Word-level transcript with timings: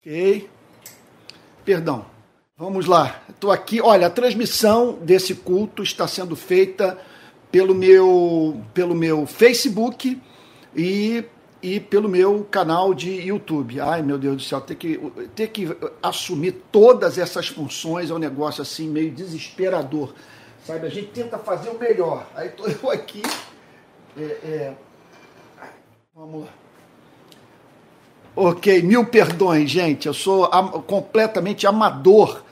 Ok. 0.00 0.48
Perdão. 1.62 2.06
Vamos 2.56 2.86
lá. 2.86 3.22
Estou 3.28 3.50
aqui. 3.52 3.82
Olha, 3.82 4.06
a 4.06 4.10
transmissão 4.10 4.94
desse 4.94 5.34
culto 5.34 5.82
está 5.82 6.08
sendo 6.08 6.34
feita 6.34 6.98
pelo 7.52 7.74
meu, 7.74 8.64
pelo 8.72 8.94
meu 8.94 9.26
Facebook 9.26 10.18
e, 10.74 11.22
e 11.62 11.78
pelo 11.80 12.08
meu 12.08 12.46
canal 12.50 12.94
de 12.94 13.10
YouTube. 13.10 13.78
Ai, 13.78 14.00
meu 14.00 14.16
Deus 14.16 14.36
do 14.36 14.42
céu, 14.42 14.62
ter 14.62 14.76
que, 14.76 14.98
ter 15.34 15.48
que 15.48 15.68
assumir 16.02 16.52
todas 16.72 17.18
essas 17.18 17.48
funções 17.48 18.10
é 18.10 18.14
um 18.14 18.18
negócio 18.18 18.62
assim 18.62 18.88
meio 18.88 19.10
desesperador. 19.10 20.14
Sabe, 20.64 20.86
a 20.86 20.90
gente 20.90 21.08
tenta 21.08 21.36
fazer 21.38 21.68
o 21.68 21.78
melhor. 21.78 22.26
Aí 22.34 22.48
estou 22.48 22.66
eu 22.72 22.90
aqui. 22.90 23.20
É, 24.16 24.22
é... 24.22 24.74
Vamos 26.14 26.46
lá. 26.46 26.69
Ok, 28.42 28.80
mil 28.80 29.04
perdões, 29.04 29.70
gente. 29.70 30.08
Eu 30.08 30.14
sou 30.14 30.48
am 30.50 30.68
completamente 30.86 31.66
amador 31.66 32.42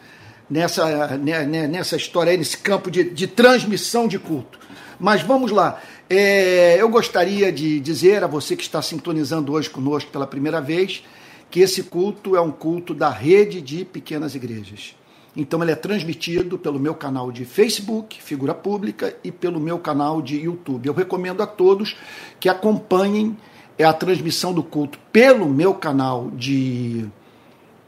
nessa, 0.51 1.17
né, 1.17 1.47
né, 1.47 1.67
nessa 1.67 1.97
história 1.97 2.31
aí, 2.31 2.37
nesse 2.37 2.59
campo 2.59 2.91
de, 2.91 3.05
de 3.05 3.27
transmissão 3.27 4.07
de 4.07 4.19
culto. 4.19 4.59
Mas 5.01 5.23
vamos 5.23 5.51
lá. 5.51 5.81
É, 6.11 6.77
eu 6.79 6.91
gostaria 6.91 7.51
de 7.51 7.81
dizer 7.81 8.23
a 8.23 8.27
você 8.27 8.55
que 8.55 8.63
está 8.63 8.83
sintonizando 8.83 9.55
hoje 9.55 9.71
conosco 9.71 10.11
pela 10.11 10.27
primeira 10.27 10.61
vez 10.61 11.03
que 11.51 11.61
esse 11.61 11.85
culto 11.85 12.37
é 12.37 12.41
um 12.43 12.51
culto 12.51 12.93
da 12.93 13.09
rede 13.09 13.63
de 13.63 13.83
pequenas 13.87 14.35
igrejas. 14.35 14.95
Então 15.35 15.63
ele 15.63 15.73
é 15.73 15.75
transmitido 15.75 16.59
pelo 16.59 16.79
meu 16.79 16.95
canal 16.95 17.33
de 17.33 17.47
Facebook, 17.47 18.23
Figura 18.23 18.53
Pública, 18.53 19.17
e 19.25 19.33
pelo 19.33 19.59
meu 19.59 19.79
canal 19.79 20.21
de 20.21 20.37
YouTube. 20.37 20.87
Eu 20.87 20.93
recomendo 20.93 21.43
a 21.43 21.47
todos 21.47 21.97
que 22.39 22.51
acompanhem 22.51 23.35
é 23.79 23.85
a 23.85 23.93
transmissão 23.93 24.53
do 24.53 24.63
culto 24.63 24.99
pelo 25.13 25.49
meu 25.49 25.73
canal 25.73 26.31
de, 26.33 27.07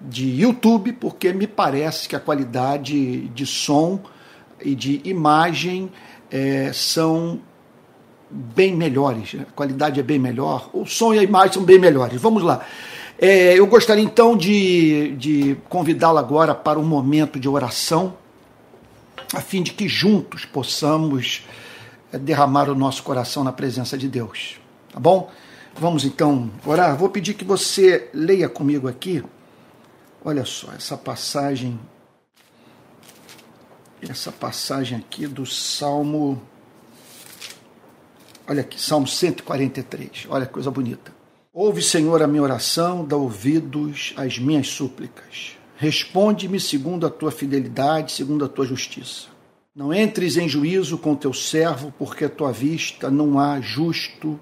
de 0.01 0.41
YouTube, 0.41 0.93
porque 0.93 1.33
me 1.33 1.47
parece 1.47 2.09
que 2.09 2.15
a 2.15 2.21
qualidade 2.21 3.29
de 3.29 3.45
som 3.45 4.01
e 4.63 4.75
de 4.75 5.01
imagem 5.05 5.91
é, 6.31 6.71
são 6.73 7.41
bem 8.31 8.77
melhores. 8.77 9.35
A 9.41 9.53
qualidade 9.53 9.99
é 9.99 10.03
bem 10.03 10.19
melhor, 10.19 10.71
o 10.73 10.87
som 10.87 11.13
e 11.13 11.19
a 11.19 11.23
imagem 11.23 11.55
são 11.55 11.65
bem 11.65 11.79
melhores. 11.79 12.21
Vamos 12.21 12.43
lá. 12.45 12.65
É, 13.19 13.59
eu 13.59 13.67
gostaria 13.67 14.03
então 14.03 14.37
de, 14.37 15.15
de 15.17 15.57
convidá-lo 15.69 16.19
agora 16.19 16.55
para 16.55 16.79
um 16.79 16.85
momento 16.85 17.39
de 17.39 17.49
oração, 17.49 18.15
a 19.35 19.41
fim 19.41 19.63
de 19.63 19.73
que 19.73 19.89
juntos 19.89 20.45
possamos 20.45 21.45
é, 22.13 22.19
derramar 22.19 22.71
o 22.71 22.75
nosso 22.75 23.03
coração 23.03 23.43
na 23.43 23.53
presença 23.53 23.99
de 23.99 24.09
Deus. 24.09 24.59
Tá 24.93 24.99
bom? 24.99 25.31
Vamos 25.75 26.05
então 26.05 26.51
orar. 26.65 26.97
Vou 26.97 27.09
pedir 27.09 27.35
que 27.35 27.45
você 27.45 28.11
leia 28.13 28.49
comigo 28.49 28.89
aqui. 28.89 29.23
Olha 30.25 30.45
só, 30.45 30.73
essa 30.73 30.97
passagem. 30.97 31.79
Essa 34.03 34.33
passagem 34.33 34.99
aqui 34.99 35.27
do 35.27 35.47
Salmo. 35.47 36.41
Olha 38.47 38.63
aqui, 38.63 38.81
Salmo 38.81 39.07
143. 39.07 40.27
Olha 40.29 40.47
que 40.47 40.53
coisa 40.53 40.71
bonita. 40.71 41.13
Ouve, 41.53 41.83
Senhor, 41.83 42.23
a 42.23 42.27
minha 42.27 42.43
oração, 42.43 43.05
dá 43.05 43.17
ouvidos 43.17 44.13
às 44.17 44.39
minhas 44.39 44.69
súplicas. 44.69 45.57
Responde-me 45.77 46.61
segundo 46.61 47.07
a 47.07 47.11
tua 47.11 47.31
fidelidade, 47.31 48.13
segundo 48.13 48.45
a 48.45 48.49
tua 48.49 48.67
justiça. 48.67 49.29
Não 49.75 49.95
entres 49.95 50.37
em 50.37 50.49
juízo 50.49 50.99
com 50.99 51.15
teu 51.15 51.33
servo, 51.33 51.93
porque 51.99 52.25
a 52.25 52.29
tua 52.29 52.53
vista 52.53 53.11
não 53.11 53.39
há 53.39 53.61
justo 53.61 54.39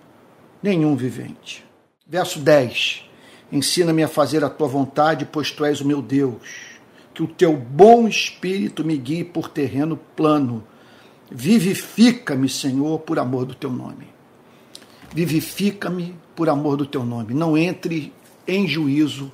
nenhum 0.63 0.97
vivente. 0.97 1.65
Verso 2.07 2.39
10: 2.41 3.05
Ensina-me 3.51 4.03
a 4.03 4.09
fazer 4.09 4.45
a 4.45 4.51
tua 4.51 4.69
vontade, 4.69 5.25
pois 5.25 5.51
tu 5.51 5.65
és 5.65 5.81
o 5.81 5.87
meu 5.87 6.03
Deus. 6.03 6.79
Que 7.15 7.23
o 7.23 7.27
teu 7.27 7.57
bom 7.57 8.07
espírito 8.07 8.85
me 8.85 8.97
guie 8.97 9.25
por 9.25 9.49
terreno 9.49 9.97
plano. 10.15 10.65
Vivifica-me, 11.31 12.49
Senhor, 12.49 13.01
por 13.01 13.19
amor 13.19 13.45
do 13.45 13.55
teu 13.55 13.71
nome. 13.71 14.07
Vivifica-me 15.13 16.17
por 16.37 16.49
amor 16.49 16.77
do 16.77 16.87
teu 16.87 17.05
nome. 17.05 17.35
Não 17.35 17.57
entre 17.57 18.13
em 18.47 18.69
juízo 18.69 19.33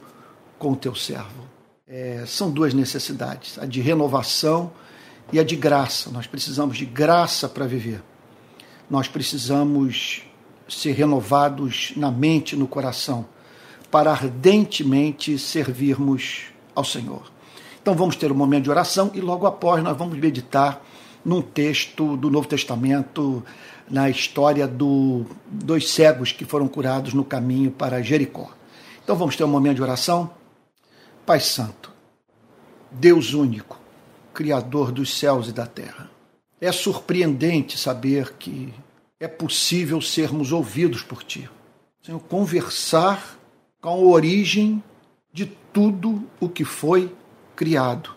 com 0.58 0.72
o 0.72 0.76
teu 0.76 0.94
servo. 0.94 1.44
É, 1.86 2.24
são 2.26 2.50
duas 2.50 2.72
necessidades: 2.72 3.58
a 3.58 3.66
de 3.66 3.80
renovação 3.80 4.72
e 5.32 5.38
a 5.38 5.44
de 5.44 5.56
graça. 5.56 6.10
Nós 6.10 6.26
precisamos 6.26 6.76
de 6.76 6.86
graça 6.86 7.48
para 7.48 7.66
viver. 7.66 8.02
Nós 8.88 9.08
precisamos 9.08 10.22
ser 10.68 10.92
renovados 10.92 11.92
na 11.96 12.10
mente 12.10 12.54
e 12.54 12.58
no 12.58 12.66
coração, 12.66 13.26
para 13.90 14.10
ardentemente 14.10 15.38
servirmos 15.38 16.46
ao 16.74 16.84
Senhor. 16.84 17.30
Então 17.80 17.94
vamos 17.94 18.16
ter 18.16 18.32
um 18.32 18.34
momento 18.34 18.64
de 18.64 18.70
oração 18.70 19.10
e 19.14 19.20
logo 19.20 19.46
após 19.46 19.82
nós 19.82 19.96
vamos 19.96 20.18
meditar 20.18 20.82
num 21.24 21.40
texto 21.40 22.16
do 22.16 22.30
Novo 22.30 22.48
Testamento, 22.48 23.42
na 23.88 24.08
história 24.08 24.66
do, 24.66 25.24
dos 25.46 25.90
cegos 25.90 26.32
que 26.32 26.44
foram 26.44 26.68
curados 26.68 27.14
no 27.14 27.24
caminho 27.24 27.70
para 27.70 28.02
Jericó. 28.02 28.50
Então 29.02 29.16
vamos 29.16 29.36
ter 29.36 29.44
um 29.44 29.48
momento 29.48 29.76
de 29.76 29.82
oração. 29.82 30.30
Pai 31.26 31.40
Santo, 31.40 31.92
Deus 32.90 33.34
único, 33.34 33.78
Criador 34.32 34.90
dos 34.90 35.18
céus 35.18 35.48
e 35.48 35.52
da 35.52 35.66
terra. 35.66 36.10
É 36.60 36.72
surpreendente 36.72 37.78
saber 37.78 38.34
que 38.38 38.72
é 39.20 39.28
possível 39.28 40.00
sermos 40.00 40.52
ouvidos 40.52 41.02
por 41.02 41.22
Ti. 41.22 41.48
Senhor, 42.02 42.20
conversar 42.20 43.38
com 43.80 43.88
a 43.88 43.96
origem 43.96 44.82
de 45.32 45.46
tudo 45.72 46.22
o 46.40 46.48
que 46.48 46.64
foi 46.64 47.12
criado. 47.56 48.10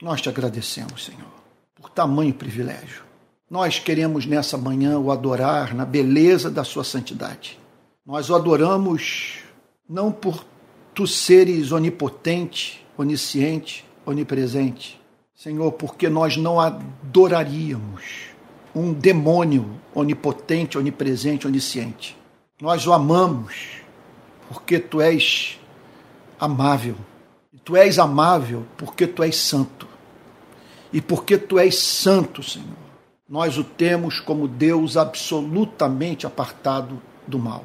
Nós 0.00 0.20
te 0.20 0.28
agradecemos, 0.28 1.04
Senhor, 1.04 1.30
por 1.74 1.90
tamanho 1.90 2.34
privilégio. 2.34 3.02
Nós 3.50 3.78
queremos 3.78 4.26
nessa 4.26 4.56
manhã 4.56 4.98
o 4.98 5.10
adorar 5.10 5.74
na 5.74 5.84
beleza 5.84 6.50
da 6.50 6.64
Sua 6.64 6.84
santidade. 6.84 7.58
Nós 8.06 8.30
o 8.30 8.34
adoramos 8.34 9.40
não 9.88 10.12
por 10.12 10.44
tu 10.94 11.06
seres 11.06 11.72
onipotente, 11.72 12.86
onisciente, 12.96 13.84
onipresente, 14.06 15.00
Senhor, 15.34 15.72
porque 15.72 16.08
nós 16.08 16.36
não 16.36 16.60
adoraríamos 16.60 18.29
um 18.74 18.92
demônio 18.92 19.80
onipotente, 19.94 20.78
onipresente, 20.78 21.46
onisciente. 21.46 22.16
Nós 22.60 22.86
o 22.86 22.92
amamos 22.92 23.80
porque 24.48 24.78
tu 24.78 25.00
és 25.00 25.58
amável. 26.38 26.96
Tu 27.64 27.76
és 27.76 27.98
amável 27.98 28.64
porque 28.76 29.06
tu 29.06 29.22
és 29.22 29.36
santo. 29.36 29.86
E 30.92 31.00
porque 31.00 31.38
tu 31.38 31.58
és 31.58 31.78
santo, 31.78 32.42
Senhor, 32.42 32.66
nós 33.28 33.56
o 33.56 33.62
temos 33.62 34.18
como 34.18 34.48
Deus 34.48 34.96
absolutamente 34.96 36.26
apartado 36.26 37.00
do 37.26 37.38
mal. 37.38 37.64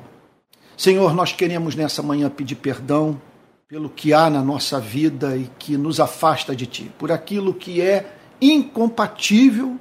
Senhor, 0.78 1.14
nós 1.14 1.32
queremos 1.32 1.76
nessa 1.76 2.04
manhã 2.04 2.30
pedir 2.30 2.56
perdão 2.56 3.20
pelo 3.68 3.90
que 3.90 4.14
há 4.14 4.30
na 4.30 4.44
nossa 4.44 4.80
vida 4.80 5.36
e 5.36 5.50
que 5.58 5.76
nos 5.76 6.00
afasta 6.00 6.56
de 6.56 6.68
Ti, 6.68 6.92
por 7.00 7.12
aquilo 7.12 7.54
que 7.54 7.82
é 7.82 8.16
incompatível 8.40 9.78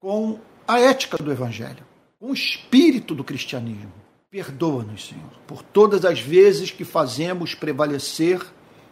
com 0.00 0.38
a 0.68 0.78
ética 0.78 1.16
do 1.16 1.32
Evangelho, 1.32 1.82
o 2.20 2.30
espírito 2.34 3.14
do 3.14 3.24
cristianismo. 3.24 3.90
Perdoa-nos, 4.30 5.06
Senhor, 5.06 5.30
por 5.46 5.62
todas 5.62 6.04
as 6.04 6.20
vezes 6.20 6.70
que 6.70 6.84
fazemos 6.84 7.54
prevalecer 7.54 8.44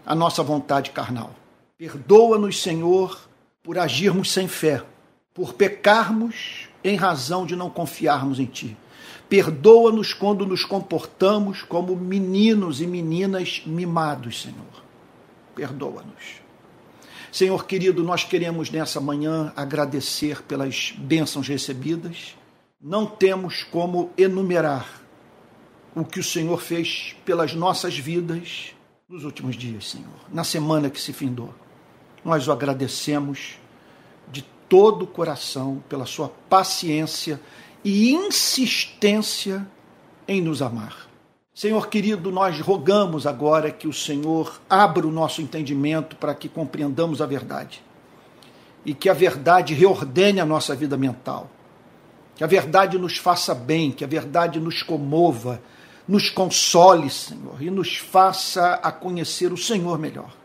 a 0.07 0.15
nossa 0.15 0.43
vontade 0.43 0.91
carnal. 0.91 1.35
Perdoa-nos, 1.77 2.63
Senhor, 2.63 3.29
por 3.63 3.79
agirmos 3.79 4.33
sem 4.33 4.49
fé, 4.49 4.83
por 5.35 5.53
pecarmos 5.53 6.67
em 6.83 6.97
razão 6.97 7.45
de 7.45 7.55
não 7.55 7.69
confiarmos 7.69 8.41
em 8.41 8.47
Ti. 8.47 8.75
Perdoa-nos 9.29 10.15
quando 10.15 10.47
nos 10.47 10.65
comportamos 10.65 11.63
como 11.63 11.95
meninos 11.95 12.81
e 12.81 12.87
meninas 12.87 13.63
mimados, 13.67 14.41
Senhor. 14.41 14.83
Perdoa-nos. 15.55 16.46
Senhor 17.37 17.67
querido, 17.67 18.03
nós 18.03 18.25
queremos 18.25 18.71
nessa 18.71 18.99
manhã 18.99 19.53
agradecer 19.55 20.41
pelas 20.45 20.95
bênçãos 20.97 21.47
recebidas. 21.47 22.35
Não 22.81 23.05
temos 23.05 23.63
como 23.63 24.11
enumerar 24.17 25.03
o 25.95 26.03
que 26.03 26.19
o 26.19 26.25
Senhor 26.25 26.59
fez 26.63 27.15
pelas 27.27 27.53
nossas 27.53 27.99
vidas 27.99 28.75
nos 29.07 29.23
últimos 29.23 29.55
dias, 29.55 29.91
Senhor, 29.91 30.17
na 30.33 30.45
semana 30.45 30.89
que 30.89 30.99
se 30.99 31.13
findou. 31.13 31.55
Nós 32.25 32.49
o 32.49 32.53
agradecemos 32.53 33.59
de 34.33 34.41
todo 34.67 35.03
o 35.03 35.07
coração 35.07 35.85
pela 35.91 36.07
sua 36.07 36.31
paciência 36.49 37.39
e 37.85 38.15
insistência 38.15 39.69
em 40.27 40.41
nos 40.41 40.63
amar. 40.63 41.06
Senhor 41.57 41.89
querido, 41.89 42.31
nós 42.31 42.61
rogamos 42.61 43.27
agora 43.27 43.73
que 43.73 43.89
o 43.89 43.93
Senhor 43.93 44.61
abra 44.69 45.07
o 45.07 45.11
nosso 45.11 45.41
entendimento 45.41 46.15
para 46.15 46.35
que 46.35 46.51
compreendamos 46.51 47.23
a 47.23 47.27
verdade 47.27 47.83
e 48.85 48.93
que 48.93 49.09
a 49.09 49.15
verdade 49.15 49.73
reordene 49.73 50.39
a 50.39 50.45
nossa 50.45 50.77
vida 50.77 50.99
mental, 50.99 51.49
que 52.35 52.45
a 52.45 52.47
verdade 52.47 52.99
nos 52.99 53.17
faça 53.17 53.55
bem, 53.55 53.91
que 53.91 54.05
a 54.05 54.07
verdade 54.07 54.61
nos 54.61 54.83
comova, 54.83 55.63
nos 56.07 56.29
console, 56.29 57.09
Senhor, 57.09 57.63
e 57.63 57.71
nos 57.71 57.97
faça 57.97 58.75
a 58.75 58.93
conhecer 58.93 59.51
o 59.51 59.57
Senhor 59.57 59.99
melhor. 59.99 60.37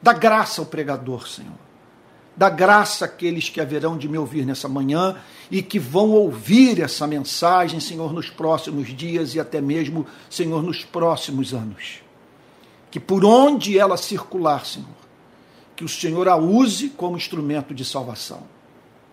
Dá 0.00 0.14
graça 0.14 0.62
ao 0.62 0.66
pregador, 0.66 1.28
Senhor. 1.28 1.52
Dá 2.36 2.48
graça 2.48 3.04
àqueles 3.04 3.48
que 3.48 3.60
haverão 3.60 3.96
de 3.96 4.08
me 4.08 4.16
ouvir 4.16 4.46
nessa 4.46 4.68
manhã 4.68 5.16
e 5.50 5.62
que 5.62 5.78
vão 5.78 6.10
ouvir 6.10 6.80
essa 6.80 7.06
mensagem, 7.06 7.78
Senhor, 7.78 8.12
nos 8.12 8.30
próximos 8.30 8.88
dias 8.88 9.34
e 9.34 9.40
até 9.40 9.60
mesmo, 9.60 10.06
Senhor, 10.30 10.62
nos 10.62 10.82
próximos 10.84 11.52
anos. 11.52 12.00
Que 12.90 12.98
por 12.98 13.24
onde 13.24 13.78
ela 13.78 13.96
circular, 13.96 14.64
Senhor, 14.64 14.88
que 15.76 15.84
o 15.84 15.88
Senhor 15.88 16.28
a 16.28 16.36
use 16.36 16.88
como 16.90 17.16
instrumento 17.16 17.74
de 17.74 17.84
salvação. 17.84 18.42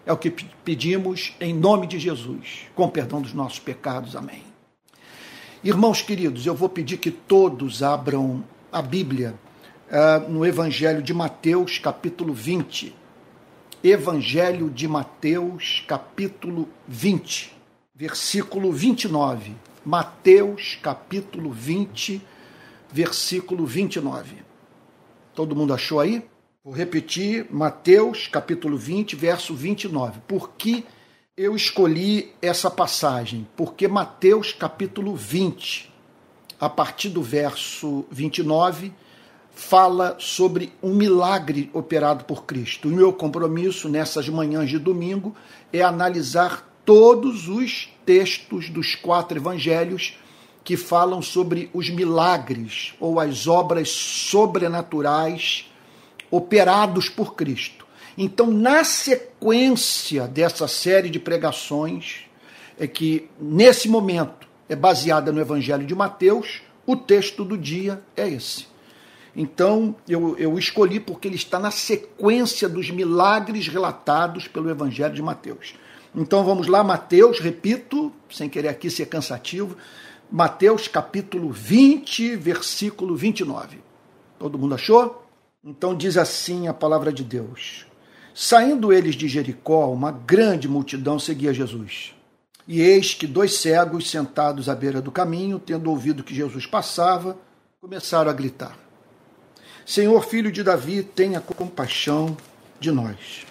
É 0.06 0.14
o 0.14 0.18
que 0.18 0.32
pedimos 0.64 1.34
em 1.40 1.54
nome 1.54 1.88
de 1.88 2.00
Jesus, 2.00 2.68
com 2.74 2.90
perdão 2.90 3.22
dos 3.22 3.34
nossos 3.34 3.60
pecados. 3.60 4.16
Amém. 4.16 4.44
Irmãos 5.64 6.02
queridos, 6.02 6.46
eu 6.46 6.56
vou 6.56 6.70
pedir 6.70 6.98
que 6.98 7.12
todos 7.12 7.84
abram 7.84 8.44
a 8.72 8.82
Bíblia 8.82 9.36
uh, 9.90 10.30
no 10.30 10.46
Evangelho 10.46 11.04
de 11.04 11.14
Mateus, 11.14 11.78
capítulo 11.78 12.34
20. 12.34 12.99
Evangelho 13.82 14.70
de 14.70 14.90
Mateus, 14.90 15.86
capítulo 15.88 16.68
20, 16.86 17.50
versículo 17.96 18.74
29. 18.74 19.56
Mateus, 19.86 20.78
capítulo 20.84 21.50
20, 21.50 22.22
versículo 22.92 23.66
29. 23.66 24.44
Todo 25.34 25.56
mundo 25.56 25.74
achou 25.74 26.02
aí? 26.02 26.28
Vou 26.62 26.74
repetir, 26.74 27.48
Mateus, 27.50 28.28
capítulo 28.28 28.78
20, 28.78 29.16
verso 29.16 29.56
29. 29.56 30.20
Por 30.28 30.50
que 30.58 30.84
eu 31.38 31.56
escolhi 31.56 32.34
essa 32.42 32.70
passagem? 32.70 33.48
Porque 33.56 33.88
Mateus, 33.88 34.52
capítulo 34.52 35.16
20, 35.16 35.90
a 36.60 36.70
partir 36.70 37.08
do 37.08 37.24
verso 37.24 38.06
29, 38.12 38.92
fala 39.60 40.16
sobre 40.18 40.72
um 40.82 40.94
milagre 40.94 41.70
operado 41.74 42.24
por 42.24 42.46
Cristo. 42.46 42.88
O 42.88 42.92
meu 42.92 43.12
compromisso 43.12 43.90
nessas 43.90 44.30
manhãs 44.30 44.70
de 44.70 44.80
domingo 44.80 45.36
é 45.72 45.82
analisar 45.82 46.66
todos 46.86 47.50
os 47.50 47.90
textos 48.06 48.70
dos 48.70 48.96
quatro 48.96 49.38
evangelhos 49.38 50.18
que 50.64 50.78
falam 50.78 51.22
sobre 51.22 51.70
os 51.74 51.90
milagres 51.90 52.94
ou 53.02 53.20
as 53.20 53.48
obras 53.48 53.90
sobrenaturais 53.90 55.70
operados 56.32 57.10
por 57.10 57.36
Cristo. 57.36 57.86
Então, 58.18 58.48
na 58.48 58.86
sequência 58.86 60.26
dessa 60.26 60.70
série 60.70 61.10
de 61.10 61.20
pregações, 61.20 62.22
é 62.80 62.88
que 62.88 63.30
nesse 63.40 63.90
momento 63.90 64.48
é 64.70 64.76
baseada 64.76 65.34
no 65.34 65.42
Evangelho 65.42 65.86
de 65.86 65.94
Mateus, 65.94 66.62
o 66.88 66.96
texto 66.96 67.44
do 67.44 67.58
dia 67.58 68.02
é 68.16 68.28
esse. 68.28 68.79
Então, 69.36 69.96
eu, 70.08 70.38
eu 70.38 70.58
escolhi 70.58 71.00
porque 71.00 71.28
ele 71.28 71.36
está 71.36 71.60
na 71.60 71.72
sequência 71.72 72.68
dos 72.68 72.90
milagres 72.90 73.68
relatados 73.68 74.48
pelo 74.48 74.70
Evangelho 74.70 75.14
de 75.14 75.22
Mateus. 75.22 75.76
Então 76.16 76.44
vamos 76.44 76.68
lá, 76.68 76.84
Mateus, 76.84 77.40
repito, 77.40 78.12
sem 78.32 78.50
querer 78.50 78.70
aqui 78.70 78.90
ser 78.90 79.06
cansativo, 79.06 79.78
Mateus 80.32 80.88
capítulo 80.88 81.52
20, 81.52 82.36
versículo 82.36 83.16
29. 83.16 83.80
Todo 84.40 84.58
mundo 84.58 84.76
achou? 84.76 85.24
Então 85.64 85.96
diz 85.96 86.18
assim 86.18 86.68
a 86.68 86.74
palavra 86.74 87.14
de 87.14 87.24
Deus: 87.24 87.86
Saindo 88.34 88.92
eles 88.92 89.16
de 89.16 89.28
Jericó, 89.28 89.92
uma 89.92 90.12
grande 90.12 90.68
multidão 90.68 91.20
seguia 91.20 91.54
Jesus. 91.54 92.16
E 92.68 92.82
eis 92.82 93.14
que 93.14 93.28
dois 93.28 93.56
cegos 93.56 94.10
sentados 94.10 94.70
à 94.70 94.76
beira 94.76 95.02
do 95.02 95.12
caminho, 95.12 95.60
tendo 95.60 95.90
ouvido 95.90 96.24
que 96.24 96.34
Jesus 96.34 96.66
passava, 96.66 97.38
começaram 97.82 98.32
a 98.32 98.34
gritar: 98.34 98.78
Senhor, 99.90 100.24
filho 100.24 100.52
de 100.52 100.62
Davi, 100.62 101.02
tenha 101.02 101.42
compaixão 101.42 102.38
de 102.80 102.92
nós. 102.92 103.44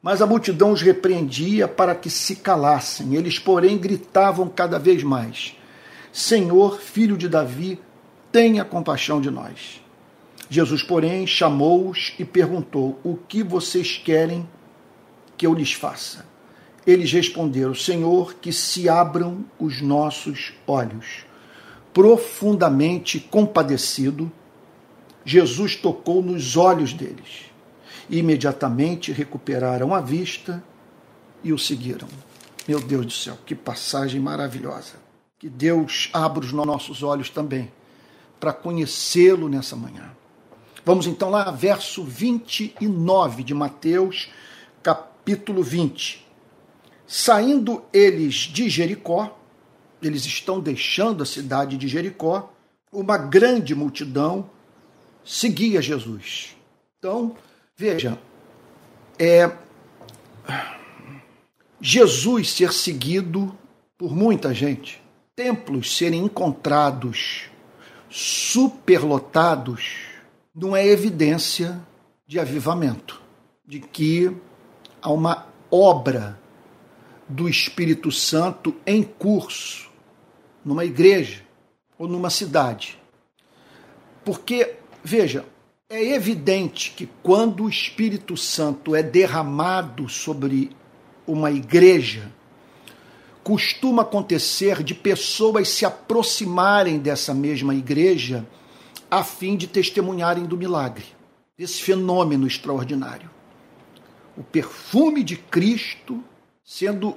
Mas 0.00 0.22
a 0.22 0.26
multidão 0.26 0.72
os 0.72 0.80
repreendia 0.80 1.68
para 1.68 1.94
que 1.94 2.08
se 2.08 2.36
calassem. 2.36 3.14
Eles, 3.14 3.38
porém, 3.38 3.76
gritavam 3.76 4.48
cada 4.48 4.78
vez 4.78 5.02
mais: 5.02 5.54
Senhor, 6.10 6.80
filho 6.80 7.14
de 7.14 7.28
Davi, 7.28 7.78
tenha 8.32 8.64
compaixão 8.64 9.20
de 9.20 9.30
nós. 9.30 9.82
Jesus, 10.48 10.82
porém, 10.82 11.26
chamou-os 11.26 12.14
e 12.18 12.24
perguntou: 12.24 12.98
O 13.04 13.14
que 13.14 13.42
vocês 13.42 13.98
querem 14.02 14.48
que 15.36 15.46
eu 15.46 15.52
lhes 15.52 15.74
faça? 15.74 16.24
Eles 16.86 17.12
responderam: 17.12 17.74
Senhor, 17.74 18.36
que 18.40 18.50
se 18.50 18.88
abram 18.88 19.44
os 19.60 19.82
nossos 19.82 20.54
olhos. 20.66 21.26
Profundamente 21.92 23.20
compadecido, 23.20 24.32
Jesus 25.24 25.76
tocou 25.76 26.22
nos 26.22 26.56
olhos 26.56 26.92
deles. 26.92 27.50
E 28.10 28.18
imediatamente 28.18 29.12
recuperaram 29.12 29.94
a 29.94 30.00
vista 30.00 30.62
e 31.42 31.52
o 31.52 31.58
seguiram. 31.58 32.08
Meu 32.66 32.80
Deus 32.80 33.06
do 33.06 33.12
céu, 33.12 33.38
que 33.44 33.54
passagem 33.54 34.20
maravilhosa. 34.20 34.94
Que 35.38 35.48
Deus 35.48 36.08
abra 36.12 36.44
os 36.44 36.52
nossos 36.52 37.02
olhos 37.02 37.30
também 37.30 37.70
para 38.38 38.52
conhecê-lo 38.52 39.48
nessa 39.48 39.76
manhã. 39.76 40.10
Vamos 40.84 41.06
então 41.06 41.30
lá, 41.30 41.50
verso 41.50 42.02
29 42.02 43.44
de 43.44 43.54
Mateus, 43.54 44.30
capítulo 44.82 45.62
20. 45.62 46.26
Saindo 47.06 47.84
eles 47.92 48.34
de 48.34 48.68
Jericó, 48.68 49.38
eles 50.02 50.24
estão 50.24 50.58
deixando 50.58 51.22
a 51.22 51.26
cidade 51.26 51.76
de 51.76 51.86
Jericó, 51.86 52.52
uma 52.92 53.16
grande 53.16 53.74
multidão 53.74 54.50
seguia 55.24 55.80
Jesus. 55.82 56.56
Então, 56.98 57.36
veja, 57.76 58.18
é 59.18 59.50
Jesus 61.80 62.50
ser 62.52 62.72
seguido 62.72 63.56
por 63.98 64.14
muita 64.14 64.54
gente, 64.54 65.02
templos 65.34 65.96
serem 65.96 66.24
encontrados 66.24 67.50
superlotados, 68.08 70.06
não 70.54 70.76
é 70.76 70.86
evidência 70.86 71.80
de 72.26 72.38
avivamento, 72.38 73.20
de 73.66 73.80
que 73.80 74.36
há 75.00 75.10
uma 75.10 75.46
obra 75.70 76.38
do 77.28 77.48
Espírito 77.48 78.12
Santo 78.12 78.76
em 78.86 79.02
curso 79.02 79.90
numa 80.64 80.84
igreja 80.84 81.42
ou 81.98 82.06
numa 82.06 82.28
cidade. 82.28 83.00
Porque 84.24 84.76
Veja, 85.04 85.44
é 85.88 86.14
evidente 86.14 86.92
que 86.96 87.08
quando 87.22 87.64
o 87.64 87.68
Espírito 87.68 88.36
Santo 88.36 88.94
é 88.94 89.02
derramado 89.02 90.08
sobre 90.08 90.70
uma 91.26 91.50
igreja, 91.50 92.32
costuma 93.42 94.02
acontecer 94.02 94.82
de 94.82 94.94
pessoas 94.94 95.68
se 95.68 95.84
aproximarem 95.84 96.98
dessa 96.98 97.34
mesma 97.34 97.74
igreja 97.74 98.46
a 99.10 99.22
fim 99.22 99.56
de 99.56 99.66
testemunharem 99.66 100.46
do 100.46 100.56
milagre, 100.56 101.04
desse 101.58 101.82
fenômeno 101.82 102.46
extraordinário. 102.46 103.30
O 104.36 104.42
perfume 104.42 105.22
de 105.22 105.36
Cristo 105.36 106.24
sendo 106.64 107.16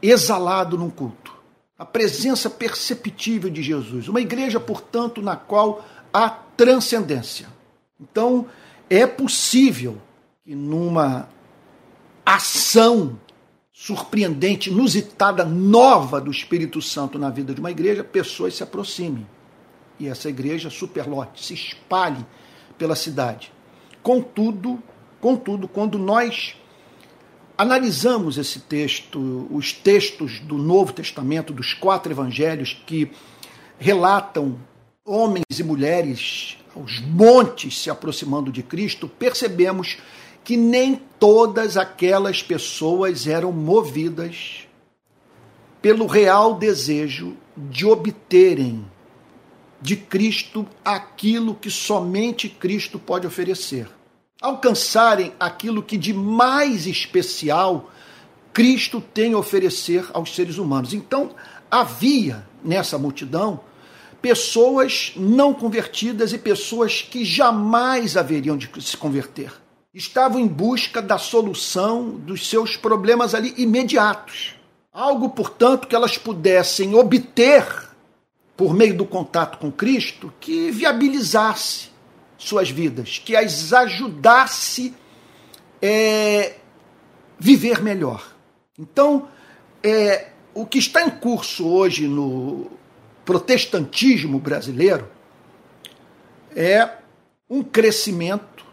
exalado 0.00 0.78
num 0.78 0.88
culto. 0.88 1.34
A 1.78 1.84
presença 1.84 2.48
perceptível 2.48 3.50
de 3.50 3.62
Jesus. 3.62 4.08
Uma 4.08 4.20
igreja, 4.20 4.58
portanto, 4.58 5.20
na 5.20 5.36
qual 5.36 5.84
a 6.12 6.30
transcendência. 6.60 7.48
Então, 7.98 8.44
é 8.90 9.06
possível 9.06 9.96
que 10.44 10.54
numa 10.54 11.26
ação 12.24 13.18
surpreendente, 13.72 14.68
inusitada, 14.68 15.42
nova 15.42 16.20
do 16.20 16.30
Espírito 16.30 16.82
Santo 16.82 17.18
na 17.18 17.30
vida 17.30 17.54
de 17.54 17.60
uma 17.60 17.70
igreja, 17.70 18.04
pessoas 18.04 18.56
se 18.56 18.62
aproximem 18.62 19.26
e 19.98 20.06
essa 20.06 20.28
igreja 20.28 20.68
superlote, 20.68 21.42
se 21.42 21.54
espalhe 21.54 22.22
pela 22.76 22.94
cidade. 22.94 23.50
Contudo, 24.02 24.82
contudo, 25.18 25.66
quando 25.66 25.98
nós 25.98 26.56
analisamos 27.56 28.36
esse 28.36 28.60
texto, 28.60 29.48
os 29.50 29.72
textos 29.72 30.40
do 30.40 30.58
Novo 30.58 30.92
Testamento, 30.92 31.54
dos 31.54 31.72
quatro 31.72 32.12
evangelhos 32.12 32.74
que 32.86 33.10
relatam 33.78 34.58
homens 35.04 35.58
e 35.58 35.62
mulheres 35.62 36.58
aos 36.74 37.00
montes 37.00 37.78
se 37.78 37.90
aproximando 37.90 38.52
de 38.52 38.62
Cristo, 38.62 39.08
percebemos 39.08 39.98
que 40.44 40.56
nem 40.56 41.00
todas 41.18 41.76
aquelas 41.76 42.42
pessoas 42.42 43.26
eram 43.26 43.52
movidas 43.52 44.66
pelo 45.82 46.06
real 46.06 46.54
desejo 46.54 47.36
de 47.56 47.86
obterem 47.86 48.84
de 49.80 49.96
Cristo 49.96 50.66
aquilo 50.84 51.54
que 51.54 51.70
somente 51.70 52.48
Cristo 52.48 52.98
pode 52.98 53.26
oferecer. 53.26 53.88
Alcançarem 54.40 55.32
aquilo 55.40 55.82
que 55.82 55.96
de 55.96 56.12
mais 56.12 56.86
especial 56.86 57.90
Cristo 58.52 59.00
tem 59.00 59.32
a 59.32 59.38
oferecer 59.38 60.06
aos 60.12 60.34
seres 60.34 60.58
humanos. 60.58 60.92
Então, 60.92 61.30
havia 61.70 62.46
nessa 62.62 62.98
multidão 62.98 63.60
pessoas 64.20 65.12
não 65.16 65.54
convertidas 65.54 66.32
e 66.32 66.38
pessoas 66.38 67.02
que 67.02 67.24
jamais 67.24 68.16
haveriam 68.16 68.56
de 68.56 68.68
se 68.82 68.96
converter. 68.96 69.52
Estavam 69.92 70.40
em 70.40 70.46
busca 70.46 71.02
da 71.02 71.18
solução 71.18 72.10
dos 72.10 72.48
seus 72.48 72.76
problemas 72.76 73.34
ali 73.34 73.54
imediatos. 73.56 74.54
Algo, 74.92 75.30
portanto, 75.30 75.88
que 75.88 75.94
elas 75.94 76.16
pudessem 76.16 76.94
obter 76.94 77.64
por 78.56 78.74
meio 78.74 78.96
do 78.96 79.04
contato 79.04 79.58
com 79.58 79.72
Cristo 79.72 80.32
que 80.38 80.70
viabilizasse 80.70 81.88
suas 82.36 82.70
vidas, 82.70 83.18
que 83.18 83.34
as 83.34 83.72
ajudasse 83.72 84.94
é, 85.80 86.56
viver 87.38 87.82
melhor. 87.82 88.34
Então, 88.78 89.28
é, 89.82 90.28
o 90.54 90.66
que 90.66 90.78
está 90.78 91.02
em 91.02 91.10
curso 91.10 91.66
hoje 91.66 92.06
no 92.06 92.70
protestantismo 93.30 94.40
brasileiro 94.40 95.08
é 96.56 96.96
um 97.48 97.62
crescimento 97.62 98.66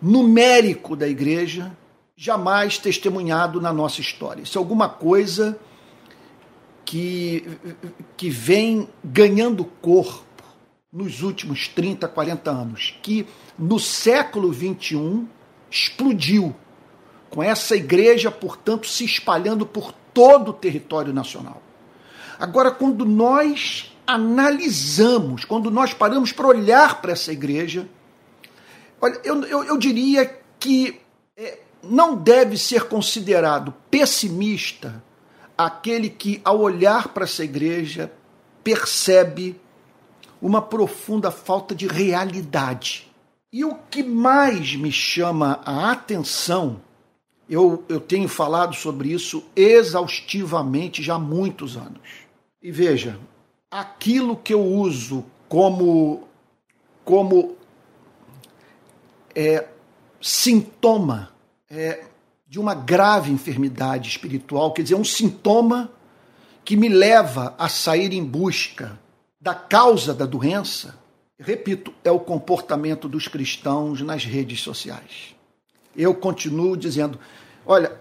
numérico 0.00 0.96
da 0.96 1.06
igreja 1.06 1.70
jamais 2.16 2.78
testemunhado 2.78 3.60
na 3.60 3.74
nossa 3.74 4.00
história. 4.00 4.40
Isso 4.40 4.56
é 4.56 4.58
alguma 4.58 4.88
coisa 4.88 5.58
que, 6.82 7.46
que 8.16 8.30
vem 8.30 8.88
ganhando 9.04 9.66
corpo 9.66 10.24
nos 10.90 11.20
últimos 11.22 11.68
30, 11.68 12.08
40 12.08 12.50
anos, 12.50 12.98
que 13.02 13.26
no 13.58 13.78
século 13.78 14.50
21 14.50 15.28
explodiu, 15.70 16.56
com 17.28 17.42
essa 17.42 17.76
igreja, 17.76 18.30
portanto, 18.30 18.86
se 18.86 19.04
espalhando 19.04 19.66
por 19.66 19.92
todo 19.92 20.52
o 20.52 20.54
território 20.54 21.12
nacional. 21.12 21.63
Agora, 22.38 22.70
quando 22.70 23.04
nós 23.04 23.92
analisamos, 24.06 25.44
quando 25.44 25.70
nós 25.70 25.94
paramos 25.94 26.32
para 26.32 26.46
olhar 26.46 27.00
para 27.00 27.12
essa 27.12 27.32
igreja, 27.32 27.88
olha, 29.00 29.20
eu, 29.24 29.42
eu, 29.44 29.64
eu 29.64 29.78
diria 29.78 30.38
que 30.58 31.00
é, 31.36 31.58
não 31.82 32.14
deve 32.16 32.56
ser 32.56 32.84
considerado 32.84 33.74
pessimista 33.90 35.02
aquele 35.56 36.10
que, 36.10 36.40
ao 36.44 36.60
olhar 36.60 37.08
para 37.08 37.24
essa 37.24 37.44
igreja, 37.44 38.12
percebe 38.62 39.60
uma 40.40 40.60
profunda 40.60 41.30
falta 41.30 41.74
de 41.74 41.86
realidade. 41.86 43.10
E 43.52 43.64
o 43.64 43.76
que 43.88 44.02
mais 44.02 44.74
me 44.74 44.90
chama 44.90 45.60
a 45.64 45.92
atenção, 45.92 46.80
eu, 47.48 47.84
eu 47.88 48.00
tenho 48.00 48.28
falado 48.28 48.74
sobre 48.74 49.12
isso 49.12 49.44
exaustivamente 49.54 51.02
já 51.02 51.14
há 51.14 51.18
muitos 51.18 51.76
anos. 51.76 52.00
E 52.64 52.72
veja, 52.72 53.20
aquilo 53.70 54.34
que 54.34 54.54
eu 54.54 54.64
uso 54.64 55.22
como, 55.50 56.26
como 57.04 57.58
é, 59.34 59.68
sintoma 60.18 61.30
é, 61.68 62.06
de 62.48 62.58
uma 62.58 62.74
grave 62.74 63.30
enfermidade 63.30 64.08
espiritual, 64.08 64.72
quer 64.72 64.80
dizer, 64.80 64.94
um 64.94 65.04
sintoma 65.04 65.92
que 66.64 66.74
me 66.74 66.88
leva 66.88 67.54
a 67.58 67.68
sair 67.68 68.14
em 68.14 68.24
busca 68.24 68.98
da 69.38 69.54
causa 69.54 70.14
da 70.14 70.24
doença, 70.24 70.98
repito, 71.38 71.92
é 72.02 72.10
o 72.10 72.18
comportamento 72.18 73.10
dos 73.10 73.28
cristãos 73.28 74.00
nas 74.00 74.24
redes 74.24 74.62
sociais. 74.62 75.34
Eu 75.94 76.14
continuo 76.14 76.78
dizendo: 76.78 77.20
olha, 77.66 78.00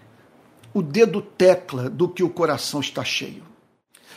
o 0.74 0.82
dedo 0.82 1.22
tecla 1.22 1.88
do 1.88 2.06
que 2.06 2.22
o 2.22 2.28
coração 2.28 2.80
está 2.80 3.02
cheio. 3.02 3.53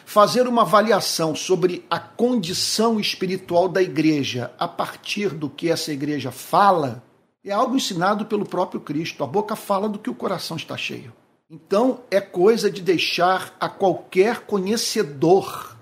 Fazer 0.07 0.47
uma 0.47 0.61
avaliação 0.61 1.35
sobre 1.35 1.85
a 1.89 1.99
condição 1.99 2.97
espiritual 2.97 3.67
da 3.67 3.81
igreja 3.81 4.53
a 4.57 4.65
partir 4.65 5.31
do 5.31 5.49
que 5.49 5.69
essa 5.69 5.91
igreja 5.91 6.31
fala 6.31 7.03
é 7.43 7.51
algo 7.51 7.75
ensinado 7.75 8.25
pelo 8.25 8.45
próprio 8.45 8.79
Cristo. 8.79 9.21
A 9.21 9.27
boca 9.27 9.53
fala 9.53 9.89
do 9.89 9.99
que 9.99 10.09
o 10.09 10.15
coração 10.15 10.55
está 10.55 10.77
cheio. 10.77 11.13
Então, 11.49 11.99
é 12.09 12.21
coisa 12.21 12.71
de 12.71 12.81
deixar 12.81 13.53
a 13.59 13.67
qualquer 13.67 14.45
conhecedor 14.45 15.75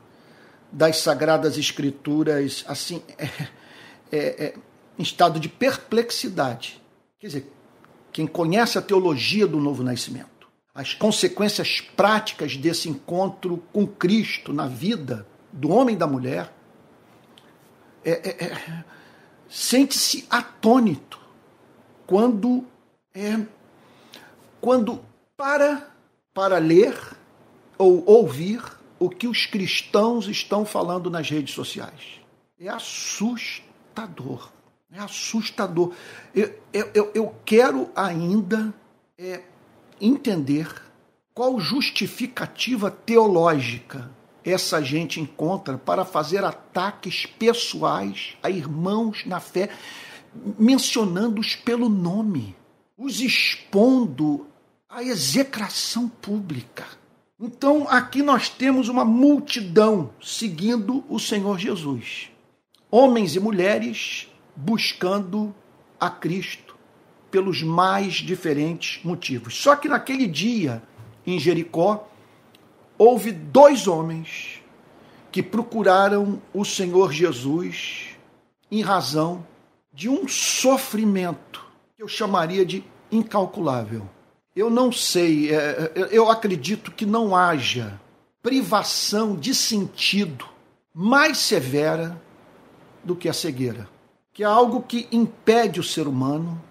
das 0.71 0.97
Sagradas 0.97 1.55
Escrituras 1.55 2.65
assim 2.67 3.03
é, 3.19 3.29
é, 4.11 4.45
é, 4.45 4.53
em 4.97 5.03
estado 5.03 5.39
de 5.39 5.47
perplexidade. 5.47 6.81
Quer 7.19 7.27
dizer, 7.27 7.53
quem 8.11 8.25
conhece 8.25 8.75
a 8.75 8.81
teologia 8.81 9.45
do 9.45 9.59
novo 9.59 9.83
nascimento, 9.83 10.34
as 10.75 10.93
consequências 10.93 11.79
práticas 11.79 12.57
desse 12.57 12.89
encontro 12.89 13.63
com 13.71 13.87
Cristo 13.87 14.51
na 14.51 14.67
vida 14.67 15.25
do 15.49 15.69
homem 15.69 15.95
e 15.95 15.97
da 15.97 16.05
mulher, 16.05 16.53
é, 18.03 18.11
é, 18.11 18.43
é 18.43 18.83
sente-se 19.47 20.27
atônito 20.29 21.17
quando 22.05 22.65
é, 23.13 23.39
quando 24.59 24.99
para 25.37 25.89
para 26.33 26.57
ler 26.57 26.93
ou 27.77 28.03
ouvir 28.05 28.61
o 28.99 29.09
que 29.09 29.27
os 29.29 29.45
cristãos 29.45 30.27
estão 30.27 30.65
falando 30.65 31.09
nas 31.09 31.29
redes 31.29 31.53
sociais. 31.53 32.19
É 32.59 32.67
assustador. 32.67 34.49
É 34.91 34.99
assustador. 34.99 35.93
Eu, 36.33 36.53
eu, 36.93 37.11
eu 37.13 37.35
quero 37.45 37.89
ainda 37.95 38.73
é, 39.17 39.41
entender 39.99 40.67
qual 41.33 41.59
justificativa 41.59 42.89
teológica 42.89 44.09
essa 44.43 44.81
gente 44.81 45.19
encontra 45.19 45.77
para 45.77 46.05
fazer 46.05 46.43
ataques 46.43 47.25
pessoais 47.25 48.37
a 48.43 48.49
irmãos 48.49 49.25
na 49.25 49.39
fé 49.39 49.69
mencionando-os 50.59 51.55
pelo 51.55 51.89
nome, 51.89 52.55
os 52.97 53.21
expondo 53.21 54.47
à 54.89 55.03
execração 55.03 56.07
pública. 56.07 56.85
Então, 57.39 57.87
aqui 57.89 58.21
nós 58.21 58.47
temos 58.49 58.87
uma 58.87 59.03
multidão 59.03 60.11
seguindo 60.21 61.03
o 61.09 61.19
Senhor 61.19 61.59
Jesus. 61.59 62.29
Homens 62.89 63.35
e 63.35 63.39
mulheres 63.39 64.29
buscando 64.55 65.53
a 65.99 66.09
Cristo 66.09 66.64
pelos 67.31 67.61
mais 67.61 68.15
diferentes 68.15 69.03
motivos. 69.03 69.55
Só 69.55 69.75
que 69.75 69.87
naquele 69.87 70.27
dia, 70.27 70.81
em 71.25 71.39
Jericó, 71.39 72.07
houve 72.97 73.31
dois 73.31 73.87
homens 73.87 74.61
que 75.31 75.43
procuraram 75.43 76.41
o 76.53 76.63
Senhor 76.63 77.11
Jesus 77.11 78.15
em 78.71 78.81
razão 78.81 79.45
de 79.93 80.09
um 80.09 80.27
sofrimento 80.27 81.65
que 81.95 82.03
eu 82.03 82.07
chamaria 82.07 82.65
de 82.65 82.83
incalculável. 83.11 84.07
Eu 84.55 84.69
não 84.69 84.91
sei, 84.91 85.53
é, 85.53 85.91
é, 85.95 86.07
eu 86.11 86.29
acredito 86.29 86.91
que 86.91 87.05
não 87.05 87.35
haja 87.35 87.99
privação 88.41 89.35
de 89.35 89.53
sentido 89.53 90.45
mais 90.93 91.39
severa 91.39 92.21
do 93.03 93.15
que 93.15 93.27
a 93.27 93.33
cegueira, 93.33 93.89
que 94.31 94.43
é 94.43 94.45
algo 94.45 94.81
que 94.81 95.07
impede 95.11 95.79
o 95.79 95.83
ser 95.83 96.07
humano 96.07 96.61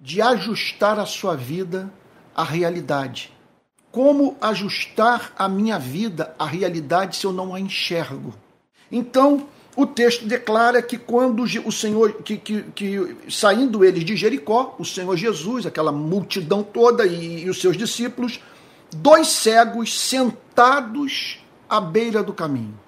de 0.00 0.22
ajustar 0.22 0.98
a 0.98 1.04
sua 1.04 1.36
vida 1.36 1.92
à 2.34 2.42
realidade. 2.42 3.32
Como 3.92 4.36
ajustar 4.40 5.32
a 5.36 5.48
minha 5.48 5.78
vida 5.78 6.34
à 6.38 6.46
realidade 6.46 7.16
se 7.16 7.26
eu 7.26 7.32
não 7.32 7.54
a 7.54 7.60
enxergo? 7.60 8.32
Então, 8.90 9.46
o 9.76 9.86
texto 9.86 10.26
declara 10.26 10.80
que 10.82 10.96
quando 10.96 11.42
o 11.42 11.72
Senhor, 11.72 12.22
que, 12.22 12.36
que, 12.36 12.62
que, 12.74 13.16
saindo 13.28 13.84
eles 13.84 14.04
de 14.04 14.16
Jericó, 14.16 14.74
o 14.78 14.84
Senhor 14.84 15.16
Jesus, 15.16 15.66
aquela 15.66 15.92
multidão 15.92 16.62
toda 16.62 17.06
e, 17.06 17.44
e 17.44 17.50
os 17.50 17.60
seus 17.60 17.76
discípulos, 17.76 18.40
dois 18.92 19.28
cegos 19.28 19.98
sentados 19.98 21.40
à 21.68 21.80
beira 21.80 22.22
do 22.22 22.32
caminho. 22.32 22.78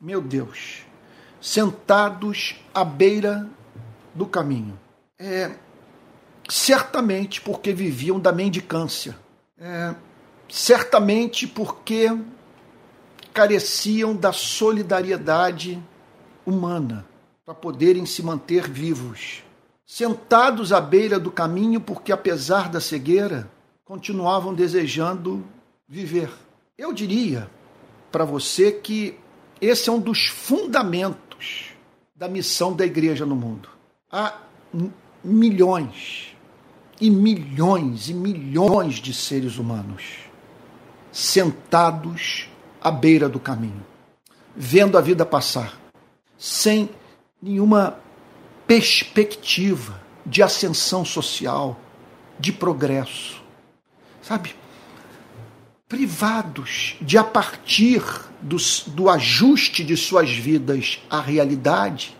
Meu 0.00 0.20
Deus, 0.20 0.82
sentados 1.40 2.56
à 2.74 2.84
beira 2.84 3.48
do 4.14 4.26
caminho. 4.26 4.78
É, 5.18 5.52
certamente 6.48 7.40
porque 7.40 7.72
viviam 7.72 8.18
da 8.18 8.32
mendicância. 8.32 9.16
É, 9.58 9.94
certamente 10.48 11.46
porque 11.46 12.10
careciam 13.32 14.14
da 14.14 14.32
solidariedade 14.32 15.82
humana 16.44 17.06
para 17.44 17.54
poderem 17.54 18.04
se 18.04 18.22
manter 18.22 18.68
vivos. 18.68 19.42
Sentados 19.86 20.72
à 20.72 20.80
beira 20.80 21.18
do 21.18 21.30
caminho, 21.30 21.80
porque 21.80 22.12
apesar 22.12 22.68
da 22.68 22.80
cegueira, 22.80 23.50
continuavam 23.84 24.54
desejando 24.54 25.44
viver. 25.88 26.30
Eu 26.78 26.92
diria 26.92 27.50
para 28.10 28.24
você 28.24 28.72
que 28.72 29.18
esse 29.60 29.88
é 29.88 29.92
um 29.92 30.00
dos 30.00 30.26
fundamentos 30.26 31.72
da 32.14 32.28
missão 32.28 32.72
da 32.72 32.86
igreja 32.86 33.26
no 33.26 33.36
mundo. 33.36 33.68
Há 34.10 34.38
milhões 35.22 36.31
e 37.02 37.10
milhões 37.10 38.08
e 38.08 38.14
milhões 38.14 38.94
de 38.94 39.12
seres 39.12 39.58
humanos 39.58 40.04
sentados 41.10 42.48
à 42.80 42.90
beira 42.90 43.28
do 43.28 43.38
caminho 43.38 43.92
vendo 44.56 44.98
a 44.98 45.00
vida 45.00 45.24
passar, 45.24 45.78
sem 46.38 46.90
nenhuma 47.40 47.98
perspectiva 48.66 50.00
de 50.24 50.42
ascensão 50.42 51.04
social, 51.04 51.78
de 52.38 52.52
progresso. 52.52 53.42
Sabe? 54.20 54.54
Privados 55.88 56.96
de, 57.00 57.18
a 57.18 57.24
partir 57.24 58.02
do, 58.40 58.56
do 58.88 59.10
ajuste 59.10 59.84
de 59.84 59.96
suas 59.96 60.30
vidas 60.30 61.00
à 61.10 61.20
realidade, 61.20 62.16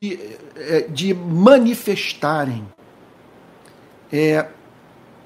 de, 0.00 0.18
é, 0.56 0.82
de 0.82 1.14
manifestarem 1.14 2.66
é, 4.12 4.48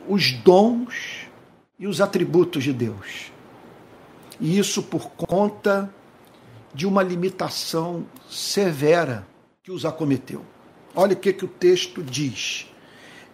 os 0.08 0.32
dons 0.32 1.26
e 1.78 1.86
os 1.86 2.00
atributos 2.00 2.64
de 2.64 2.72
Deus. 2.72 3.32
E 4.40 4.58
isso 4.58 4.82
por 4.82 5.10
conta 5.10 5.92
de 6.72 6.86
uma 6.86 7.02
limitação 7.02 8.06
severa 8.28 9.26
que 9.62 9.70
os 9.70 9.84
acometeu. 9.84 10.44
Olha 10.94 11.12
o 11.12 11.16
que, 11.16 11.32
que 11.32 11.44
o 11.44 11.48
texto 11.48 12.02
diz. 12.02 12.66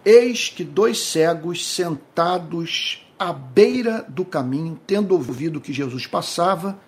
Eis 0.04 0.48
que 0.48 0.64
dois 0.64 1.04
cegos 1.04 1.66
sentados 1.66 3.06
à 3.18 3.32
beira 3.32 4.04
do 4.08 4.24
caminho, 4.24 4.78
tendo 4.86 5.12
ouvido 5.12 5.60
que 5.60 5.72
Jesus 5.72 6.06
passava, 6.06 6.78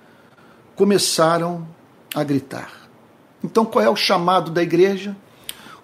começaram 0.76 1.66
a 2.14 2.22
gritar. 2.22 2.88
Então, 3.42 3.64
qual 3.64 3.84
é 3.84 3.90
o 3.90 3.96
chamado 3.96 4.50
da 4.50 4.62
igreja? 4.62 5.16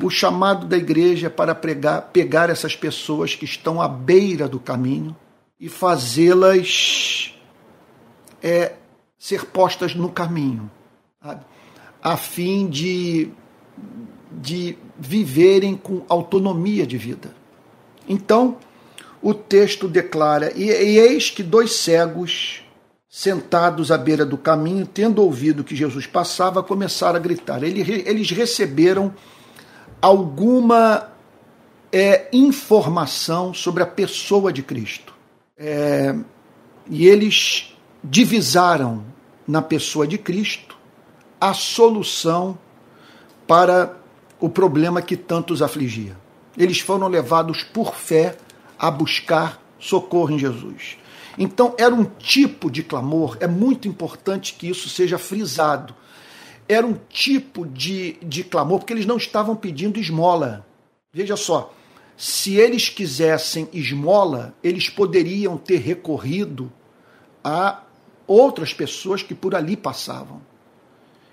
O 0.04 0.10
chamado 0.10 0.66
da 0.66 0.76
igreja 0.76 1.28
é 1.28 1.30
para 1.30 1.54
pregar, 1.54 2.10
pegar 2.12 2.50
essas 2.50 2.76
pessoas 2.76 3.34
que 3.34 3.46
estão 3.46 3.80
à 3.80 3.88
beira 3.88 4.46
do 4.46 4.60
caminho 4.60 5.16
e 5.58 5.66
fazê-las 5.66 7.34
é, 8.42 8.74
ser 9.18 9.46
postas 9.46 9.94
no 9.94 10.10
caminho, 10.10 10.70
sabe? 11.22 11.42
a 12.02 12.18
fim 12.18 12.68
de, 12.68 13.30
de 14.30 14.76
viverem 14.98 15.74
com 15.74 16.04
autonomia 16.06 16.86
de 16.86 16.98
vida. 16.98 17.34
Então, 18.06 18.58
o 19.22 19.32
texto 19.32 19.88
declara: 19.88 20.52
e, 20.54 20.64
e 20.64 20.98
eis 20.98 21.30
que 21.30 21.42
dois 21.42 21.76
cegos 21.76 22.62
sentados 23.08 23.90
à 23.90 23.96
beira 23.96 24.26
do 24.26 24.36
caminho, 24.36 24.86
tendo 24.86 25.22
ouvido 25.22 25.64
que 25.64 25.74
Jesus 25.74 26.06
passava, 26.06 26.62
começaram 26.62 27.16
a 27.16 27.22
gritar. 27.22 27.62
Eles 27.62 28.30
receberam 28.32 29.14
alguma 30.04 31.08
é, 31.90 32.28
informação 32.30 33.54
sobre 33.54 33.82
a 33.82 33.86
pessoa 33.86 34.52
de 34.52 34.62
Cristo. 34.62 35.14
É, 35.56 36.14
e 36.90 37.06
eles 37.06 37.74
divisaram 38.02 39.02
na 39.48 39.62
pessoa 39.62 40.06
de 40.06 40.18
Cristo 40.18 40.76
a 41.40 41.54
solução 41.54 42.58
para 43.46 43.96
o 44.38 44.50
problema 44.50 45.00
que 45.00 45.16
tantos 45.16 45.62
afligia. 45.62 46.18
Eles 46.54 46.80
foram 46.80 47.08
levados 47.08 47.62
por 47.62 47.94
fé 47.94 48.36
a 48.78 48.90
buscar 48.90 49.58
socorro 49.78 50.32
em 50.32 50.38
Jesus. 50.38 50.98
Então, 51.38 51.74
era 51.78 51.94
um 51.94 52.04
tipo 52.04 52.70
de 52.70 52.82
clamor, 52.82 53.38
é 53.40 53.46
muito 53.46 53.88
importante 53.88 54.52
que 54.52 54.68
isso 54.68 54.86
seja 54.86 55.16
frisado. 55.16 55.94
Era 56.68 56.86
um 56.86 56.94
tipo 57.08 57.66
de, 57.66 58.14
de 58.22 58.42
clamor, 58.42 58.78
porque 58.78 58.92
eles 58.92 59.06
não 59.06 59.16
estavam 59.16 59.54
pedindo 59.54 60.00
esmola. 60.00 60.66
Veja 61.12 61.36
só, 61.36 61.72
se 62.16 62.56
eles 62.56 62.88
quisessem 62.88 63.68
esmola, 63.72 64.54
eles 64.62 64.88
poderiam 64.88 65.56
ter 65.56 65.78
recorrido 65.78 66.72
a 67.42 67.82
outras 68.26 68.72
pessoas 68.72 69.22
que 69.22 69.34
por 69.34 69.54
ali 69.54 69.76
passavam. 69.76 70.40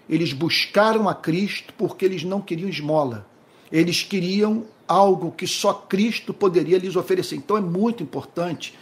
Eles 0.10 0.34
buscaram 0.34 1.08
a 1.08 1.16
Cristo 1.16 1.74
porque 1.78 2.04
eles 2.04 2.24
não 2.24 2.42
queriam 2.42 2.70
esmola. 2.70 3.26
Eles 3.72 4.04
queriam 4.04 4.66
algo 4.88 5.32
que 5.32 5.48
só 5.48 5.74
Cristo 5.74 6.34
poderia 6.34 6.78
lhes 6.78 6.98
oferecer. 6.98 7.38
Então 7.38 7.56
é 7.56 7.62
muito 7.62 8.04
importante 8.04 8.78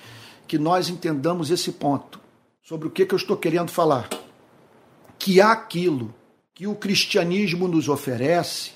que 0.47 0.57
nós 0.57 0.89
entendamos 0.89 1.51
esse 1.51 1.73
ponto. 1.73 2.19
Sobre 2.63 2.87
o 2.87 2.91
que, 2.91 3.05
que 3.05 3.13
eu 3.13 3.17
estou 3.17 3.37
querendo 3.37 3.69
falar? 3.69 4.09
Que 5.19 5.39
aquilo 5.39 6.13
que 6.59 6.67
o 6.67 6.75
cristianismo 6.75 7.69
nos 7.69 7.87
oferece 7.87 8.71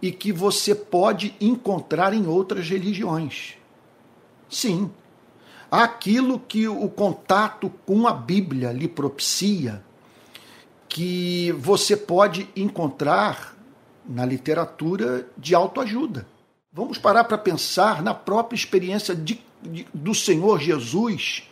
e 0.00 0.12
que 0.12 0.30
você 0.30 0.72
pode 0.72 1.34
encontrar 1.40 2.14
em 2.14 2.28
outras 2.28 2.68
religiões. 2.68 3.54
Sim, 4.48 4.88
aquilo 5.68 6.38
que 6.38 6.68
o 6.68 6.88
contato 6.88 7.68
com 7.84 8.06
a 8.06 8.12
Bíblia 8.12 8.70
lhe 8.70 8.86
propicia, 8.86 9.82
que 10.88 11.50
você 11.58 11.96
pode 11.96 12.48
encontrar 12.54 13.56
na 14.08 14.24
literatura 14.24 15.26
de 15.36 15.56
autoajuda. 15.56 16.28
Vamos 16.72 16.98
parar 16.98 17.24
para 17.24 17.36
pensar 17.36 18.00
na 18.00 18.14
própria 18.14 18.54
experiência 18.54 19.12
de 19.12 19.40
do 19.92 20.14
Senhor 20.14 20.60
Jesus 20.60 21.50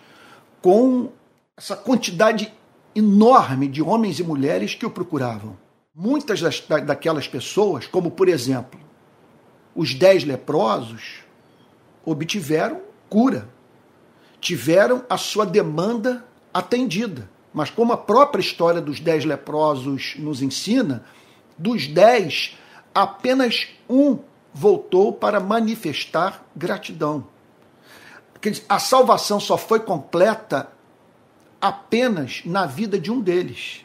com 0.61 1.11
essa 1.57 1.75
quantidade 1.75 2.55
enorme 2.95 3.67
de 3.67 3.83
homens 3.83 4.21
e 4.21 4.23
mulheres 4.23 4.77
que 4.77 4.87
o 4.87 4.91
procuravam. 4.91 5.61
Muitas 5.95 6.41
das, 6.41 6.61
daquelas 6.61 7.29
pessoas, 7.29 7.87
como 7.87 8.11
por 8.11 8.29
exemplo 8.29 8.81
os 9.75 9.95
dez 9.95 10.25
leprosos, 10.25 11.23
obtiveram 12.05 12.81
cura, 13.09 13.49
tiveram 14.41 15.05
a 15.09 15.17
sua 15.19 15.45
demanda 15.45 16.25
atendida. 16.53 17.31
Mas 17.53 17.71
como 17.71 17.93
a 17.93 17.97
própria 17.97 18.41
história 18.41 18.81
dos 18.81 19.01
dez 19.01 19.25
leprosos 19.25 20.15
nos 20.19 20.41
ensina, 20.41 21.05
dos 21.59 21.87
dez, 21.87 22.57
apenas 22.95 23.69
um 23.89 24.19
voltou 24.53 25.13
para 25.13 25.41
manifestar 25.41 26.43
gratidão. 26.57 27.27
A 28.69 28.79
salvação 28.79 29.39
só 29.39 29.59
foi 29.59 29.81
completa 29.81 30.73
apenas 31.61 32.43
na 32.45 32.67
vida 32.67 32.99
de 32.99 33.11
um 33.11 33.21
deles, 33.21 33.85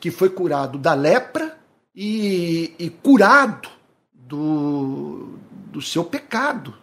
que 0.00 0.10
foi 0.10 0.30
curado 0.30 0.78
da 0.78 0.94
lepra 0.94 1.58
e, 1.94 2.74
e 2.78 2.88
curado 2.88 3.68
do, 4.14 5.34
do 5.66 5.82
seu 5.82 6.04
pecado, 6.04 6.74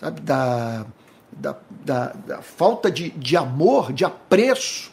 sabe? 0.00 0.20
Da, 0.20 0.84
da, 1.30 1.56
da, 1.70 2.06
da 2.26 2.42
falta 2.42 2.90
de, 2.90 3.10
de 3.10 3.36
amor, 3.36 3.92
de 3.92 4.04
apreço, 4.04 4.90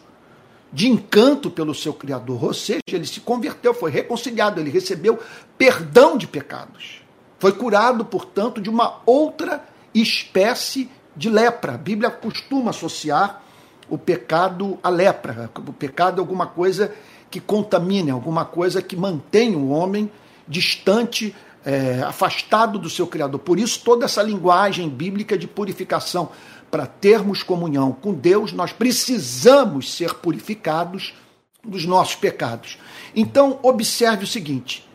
de 0.71 0.87
encanto 0.87 1.49
pelo 1.49 1.73
seu 1.73 1.93
Criador. 1.93 2.43
Ou 2.43 2.53
seja, 2.53 2.81
ele 2.87 3.07
se 3.07 3.19
converteu, 3.19 3.73
foi 3.73 3.89
reconciliado, 3.89 4.59
ele 4.59 4.69
recebeu 4.69 5.19
perdão 5.57 6.17
de 6.17 6.27
pecados. 6.27 7.01
Foi 7.39 7.53
curado, 7.53 8.05
portanto, 8.05 8.61
de 8.61 8.69
uma 8.69 9.01
outra 9.05 9.65
espécie 9.93 10.89
de 11.15 11.29
lepra. 11.29 11.73
A 11.73 11.77
Bíblia 11.77 12.11
costuma 12.11 12.69
associar 12.69 13.41
o 13.89 13.97
pecado 13.97 14.77
à 14.83 14.89
lepra. 14.89 15.49
O 15.55 15.73
pecado 15.73 16.17
é 16.17 16.19
alguma 16.19 16.45
coisa 16.45 16.93
que 17.29 17.39
contamina, 17.39 18.13
alguma 18.13 18.45
coisa 18.45 18.81
que 18.81 18.95
mantém 18.95 19.55
o 19.55 19.69
homem 19.69 20.11
distante, 20.47 21.35
é, 21.63 22.01
afastado 22.01 22.79
do 22.79 22.89
seu 22.89 23.05
Criador. 23.05 23.39
Por 23.39 23.59
isso, 23.59 23.81
toda 23.83 24.05
essa 24.05 24.23
linguagem 24.23 24.89
bíblica 24.89 25.37
de 25.37 25.47
purificação. 25.47 26.29
Para 26.71 26.85
termos 26.85 27.41
comunhão 27.41 27.91
com 27.91 28.13
Deus, 28.13 28.53
nós 28.53 28.71
precisamos 28.71 29.91
ser 29.91 30.13
purificados 30.15 31.15
dos 31.63 31.83
nossos 31.85 32.15
pecados. 32.15 32.77
Então, 33.15 33.59
observe 33.63 34.23
o 34.23 34.27
seguinte: 34.27 34.87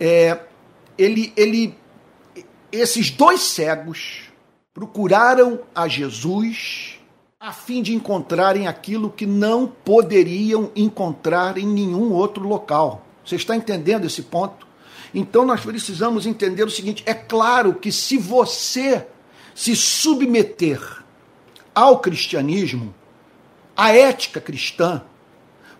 é, 0.00 0.38
ele, 0.96 1.32
ele, 1.36 1.74
esses 2.72 3.10
dois 3.10 3.40
cegos 3.40 4.22
procuraram 4.72 5.60
a 5.74 5.86
Jesus 5.86 6.97
a 7.40 7.52
fim 7.52 7.82
de 7.82 7.94
encontrarem 7.94 8.66
aquilo 8.66 9.10
que 9.10 9.24
não 9.24 9.64
poderiam 9.64 10.72
encontrar 10.74 11.56
em 11.56 11.66
nenhum 11.66 12.12
outro 12.12 12.46
local. 12.48 13.06
Você 13.24 13.36
está 13.36 13.54
entendendo 13.54 14.06
esse 14.06 14.22
ponto? 14.22 14.66
Então 15.14 15.46
nós 15.46 15.60
precisamos 15.60 16.26
entender 16.26 16.64
o 16.64 16.70
seguinte: 16.70 17.04
é 17.06 17.14
claro 17.14 17.74
que 17.74 17.92
se 17.92 18.18
você 18.18 19.06
se 19.54 19.76
submeter 19.76 20.80
ao 21.72 22.00
cristianismo, 22.00 22.92
à 23.76 23.94
ética 23.94 24.40
cristã, 24.40 25.02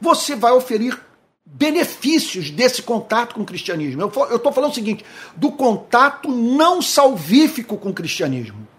você 0.01 0.37
vai 0.37 0.53
oferir 0.53 0.97
benefícios 1.45 2.53
desse 2.53 2.83
contato 2.83 3.35
com 3.35 3.43
o 3.43 3.47
cristianismo. 3.47 4.03
Eu 4.03 4.37
estou 4.37 4.53
falando 4.53 4.71
o 4.71 4.75
seguinte: 4.75 5.05
do 5.35 5.51
contato 5.51 6.29
não 6.29 6.81
salvífico 6.81 7.77
com 7.77 7.89
o 7.89 7.95
cristianismo. 7.95 8.78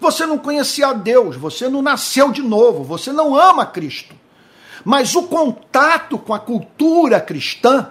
Você 0.00 0.24
não 0.24 0.38
conhecia 0.38 0.92
Deus, 0.94 1.36
você 1.36 1.68
não 1.68 1.82
nasceu 1.82 2.32
de 2.32 2.42
novo, 2.42 2.82
você 2.82 3.12
não 3.12 3.36
ama 3.36 3.66
Cristo. 3.66 4.14
Mas 4.84 5.14
o 5.14 5.24
contato 5.24 6.18
com 6.18 6.32
a 6.32 6.38
cultura 6.38 7.20
cristã 7.20 7.90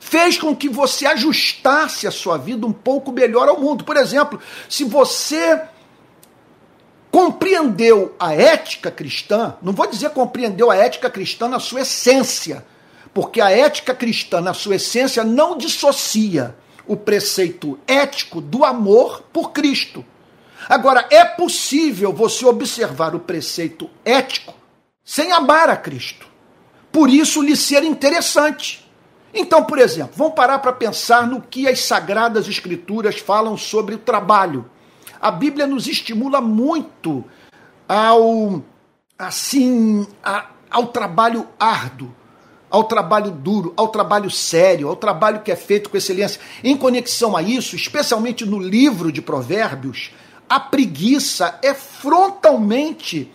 fez 0.00 0.38
com 0.38 0.56
que 0.56 0.68
você 0.68 1.04
ajustasse 1.04 2.06
a 2.06 2.10
sua 2.10 2.38
vida 2.38 2.66
um 2.66 2.72
pouco 2.72 3.12
melhor 3.12 3.48
ao 3.48 3.60
mundo. 3.60 3.84
Por 3.84 3.96
exemplo, 3.96 4.40
se 4.68 4.84
você 4.84 5.60
compreendeu 7.10 8.14
a 8.18 8.32
ética 8.34 8.90
cristã, 8.90 9.56
não 9.60 9.72
vou 9.72 9.86
dizer 9.86 10.10
compreendeu 10.10 10.70
a 10.70 10.76
ética 10.76 11.10
cristã 11.10 11.48
na 11.48 11.58
sua 11.58 11.82
essência, 11.82 12.64
Porque 13.12 13.40
a 13.40 13.50
ética 13.50 13.94
cristã, 13.94 14.42
na 14.42 14.52
sua 14.52 14.76
essência, 14.76 15.24
não 15.24 15.56
dissocia 15.56 16.54
o 16.86 16.94
preceito 16.94 17.78
ético 17.86 18.42
do 18.42 18.62
amor 18.62 19.22
por 19.32 19.52
Cristo. 19.52 20.04
Agora, 20.68 21.06
é 21.10 21.24
possível 21.24 22.12
você 22.12 22.44
observar 22.46 23.14
o 23.14 23.20
preceito 23.20 23.88
ético 24.04 24.54
sem 25.04 25.30
amar 25.32 25.68
a 25.68 25.76
Cristo. 25.76 26.26
Por 26.90 27.10
isso 27.10 27.42
lhe 27.42 27.56
ser 27.56 27.84
interessante. 27.84 28.84
Então, 29.32 29.64
por 29.64 29.78
exemplo, 29.78 30.14
vamos 30.16 30.34
parar 30.34 30.58
para 30.60 30.72
pensar 30.72 31.26
no 31.26 31.42
que 31.42 31.68
as 31.68 31.80
sagradas 31.80 32.48
escrituras 32.48 33.18
falam 33.18 33.56
sobre 33.56 33.94
o 33.94 33.98
trabalho. 33.98 34.68
A 35.20 35.30
Bíblia 35.30 35.66
nos 35.66 35.86
estimula 35.86 36.40
muito 36.40 37.24
ao 37.88 38.62
assim, 39.18 40.06
a, 40.22 40.46
ao 40.70 40.88
trabalho 40.88 41.46
árduo, 41.58 42.14
ao 42.70 42.84
trabalho 42.84 43.30
duro, 43.30 43.72
ao 43.76 43.88
trabalho 43.88 44.30
sério, 44.30 44.88
ao 44.88 44.96
trabalho 44.96 45.40
que 45.40 45.52
é 45.52 45.56
feito 45.56 45.88
com 45.88 45.96
excelência. 45.96 46.40
Em 46.62 46.76
conexão 46.76 47.36
a 47.36 47.42
isso, 47.42 47.76
especialmente 47.76 48.44
no 48.44 48.58
livro 48.58 49.12
de 49.12 49.22
Provérbios, 49.22 50.12
a 50.48 50.60
preguiça 50.60 51.58
é 51.62 51.74
frontalmente 51.74 53.30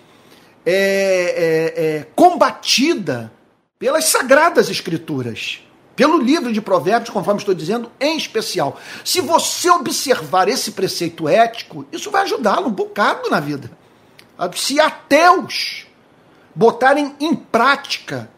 é, 0.65 0.74
é, 0.74 1.86
é, 1.86 2.08
combatida 2.15 3.32
pelas 3.78 4.06
sagradas 4.06 4.69
escrituras, 4.69 5.62
pelo 5.95 6.19
livro 6.19 6.54
de 6.54 6.62
Provérbios, 6.62 7.10
conforme 7.10 7.39
estou 7.39 7.56
dizendo, 7.56 7.91
em 8.00 8.15
especial. 8.15 8.80
Se 9.04 9.21
você 9.21 9.69
observar 9.69 10.47
esse 10.47 10.71
preceito 10.71 11.28
ético, 11.28 11.86
isso 11.91 12.12
vai 12.12 12.24
ajudá-lo 12.24 12.67
um 12.67 12.71
bocado 12.71 13.30
na 13.30 13.39
vida. 13.39 13.71
Se 14.56 14.80
ateus 14.80 15.88
botarem 16.56 17.15
em 17.19 17.36
prática 17.36 18.30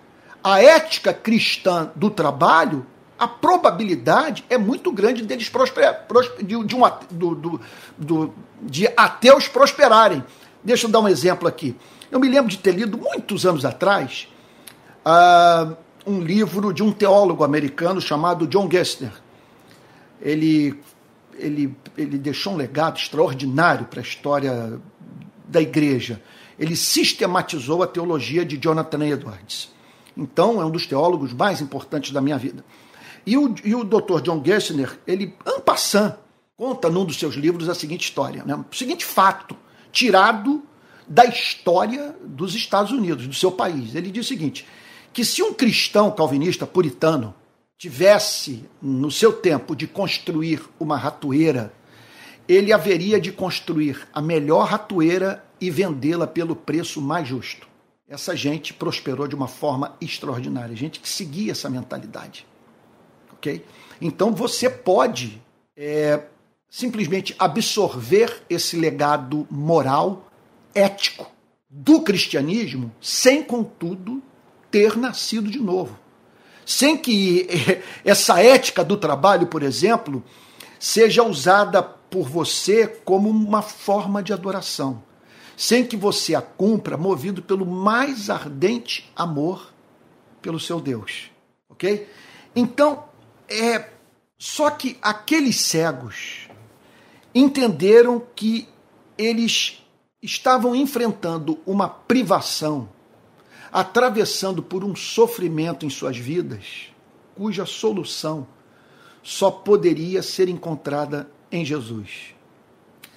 a 0.43 0.61
ética 0.61 1.13
cristã 1.13 1.91
do 1.95 2.09
trabalho, 2.09 2.85
a 3.23 3.27
probabilidade 3.27 4.43
é 4.49 4.57
muito 4.57 4.91
grande 4.91 5.23
deles 5.23 5.47
prosper, 5.47 6.05
prosper, 6.09 6.43
de, 6.43 6.61
de, 6.65 6.75
um, 6.75 6.81
do, 7.09 7.33
do, 7.33 7.61
do, 7.97 8.33
de 8.61 8.85
ateus 8.97 9.47
prosperarem. 9.47 10.21
Deixa 10.61 10.87
eu 10.87 10.91
dar 10.91 10.99
um 10.99 11.07
exemplo 11.07 11.47
aqui. 11.47 11.73
Eu 12.11 12.19
me 12.19 12.27
lembro 12.27 12.51
de 12.51 12.57
ter 12.57 12.73
lido 12.73 12.97
muitos 12.97 13.45
anos 13.45 13.63
atrás 13.63 14.27
uh, 15.05 15.73
um 16.05 16.19
livro 16.19 16.73
de 16.73 16.83
um 16.83 16.91
teólogo 16.91 17.45
americano 17.45 18.01
chamado 18.01 18.45
John 18.45 18.69
Gessner. 18.69 19.13
Ele, 20.21 20.77
ele, 21.35 21.73
ele 21.97 22.17
deixou 22.17 22.51
um 22.51 22.57
legado 22.57 22.97
extraordinário 22.97 23.85
para 23.85 24.01
a 24.01 24.03
história 24.03 24.81
da 25.47 25.61
igreja. 25.61 26.21
Ele 26.59 26.75
sistematizou 26.75 27.81
a 27.81 27.87
teologia 27.87 28.43
de 28.45 28.57
Jonathan 28.57 29.05
Edwards. 29.05 29.71
Então, 30.15 30.61
é 30.61 30.65
um 30.65 30.69
dos 30.69 30.85
teólogos 30.85 31.31
mais 31.31 31.61
importantes 31.61 32.11
da 32.11 32.19
minha 32.19 32.37
vida. 32.37 32.65
E 33.25 33.37
o, 33.37 33.55
e 33.63 33.73
o 33.73 33.83
Dr. 33.83 34.21
John 34.21 34.43
Gessner, 34.43 34.99
ele, 35.07 35.35
en 35.45 35.59
passant, 35.61 36.15
conta 36.57 36.89
num 36.89 37.05
dos 37.05 37.17
seus 37.17 37.35
livros 37.35 37.69
a 37.69 37.75
seguinte 37.75 38.03
história, 38.03 38.43
né? 38.43 38.55
o 38.55 38.75
seguinte 38.75 39.05
fato, 39.05 39.55
tirado 39.91 40.63
da 41.07 41.25
história 41.25 42.15
dos 42.23 42.55
Estados 42.55 42.91
Unidos, 42.91 43.27
do 43.27 43.33
seu 43.33 43.51
país. 43.51 43.95
Ele 43.95 44.11
diz 44.11 44.25
o 44.25 44.29
seguinte: 44.29 44.65
que 45.11 45.23
se 45.23 45.41
um 45.41 45.53
cristão 45.53 46.11
calvinista 46.11 46.65
puritano 46.65 47.33
tivesse 47.77 48.65
no 48.81 49.11
seu 49.11 49.33
tempo 49.33 49.75
de 49.75 49.87
construir 49.87 50.61
uma 50.79 50.97
ratoeira, 50.97 51.73
ele 52.47 52.73
haveria 52.73 53.19
de 53.19 53.31
construir 53.31 54.07
a 54.13 54.21
melhor 54.21 54.67
ratoeira 54.67 55.43
e 55.59 55.69
vendê-la 55.69 56.27
pelo 56.27 56.55
preço 56.55 57.01
mais 57.01 57.27
justo. 57.27 57.67
Essa 58.07 58.35
gente 58.35 58.73
prosperou 58.73 59.27
de 59.27 59.35
uma 59.35 59.47
forma 59.47 59.95
extraordinária, 59.99 60.75
gente 60.75 60.99
que 60.99 61.07
seguia 61.07 61.51
essa 61.51 61.69
mentalidade. 61.69 62.45
Ok? 63.43 63.65
Então 63.99 64.31
você 64.31 64.69
pode 64.69 65.41
é, 65.75 66.21
simplesmente 66.69 67.35
absorver 67.37 68.41
esse 68.49 68.77
legado 68.77 69.45
moral, 69.51 70.31
ético 70.73 71.29
do 71.69 72.01
cristianismo, 72.01 72.89
sem, 73.01 73.43
contudo, 73.43 74.23
ter 74.71 74.95
nascido 74.95 75.51
de 75.51 75.59
novo. 75.59 75.99
Sem 76.65 76.97
que 76.97 77.47
essa 78.05 78.41
ética 78.41 78.81
do 78.81 78.95
trabalho, 78.95 79.47
por 79.47 79.61
exemplo, 79.61 80.23
seja 80.79 81.21
usada 81.21 81.83
por 81.83 82.29
você 82.29 82.87
como 82.87 83.29
uma 83.29 83.61
forma 83.61 84.23
de 84.23 84.31
adoração. 84.31 85.03
Sem 85.57 85.85
que 85.85 85.97
você 85.97 86.33
a 86.33 86.41
cumpra 86.41 86.95
movido 86.95 87.41
pelo 87.41 87.65
mais 87.65 88.29
ardente 88.29 89.11
amor 89.15 89.73
pelo 90.41 90.59
seu 90.59 90.79
Deus. 90.79 91.29
Ok? 91.69 92.07
Então, 92.55 93.05
é. 93.53 93.89
Só 94.37 94.69
que 94.69 94.97
aqueles 95.01 95.61
cegos 95.61 96.49
entenderam 97.33 98.21
que 98.35 98.67
eles 99.17 99.81
estavam 100.21 100.75
enfrentando 100.75 101.59
uma 101.65 101.87
privação, 101.87 102.89
atravessando 103.71 104.61
por 104.61 104.83
um 104.83 104.95
sofrimento 104.95 105.85
em 105.85 105.89
suas 105.89 106.17
vidas, 106.17 106.89
cuja 107.35 107.65
solução 107.65 108.47
só 109.21 109.49
poderia 109.49 110.21
ser 110.21 110.49
encontrada 110.49 111.29
em 111.51 111.63
Jesus. 111.63 112.35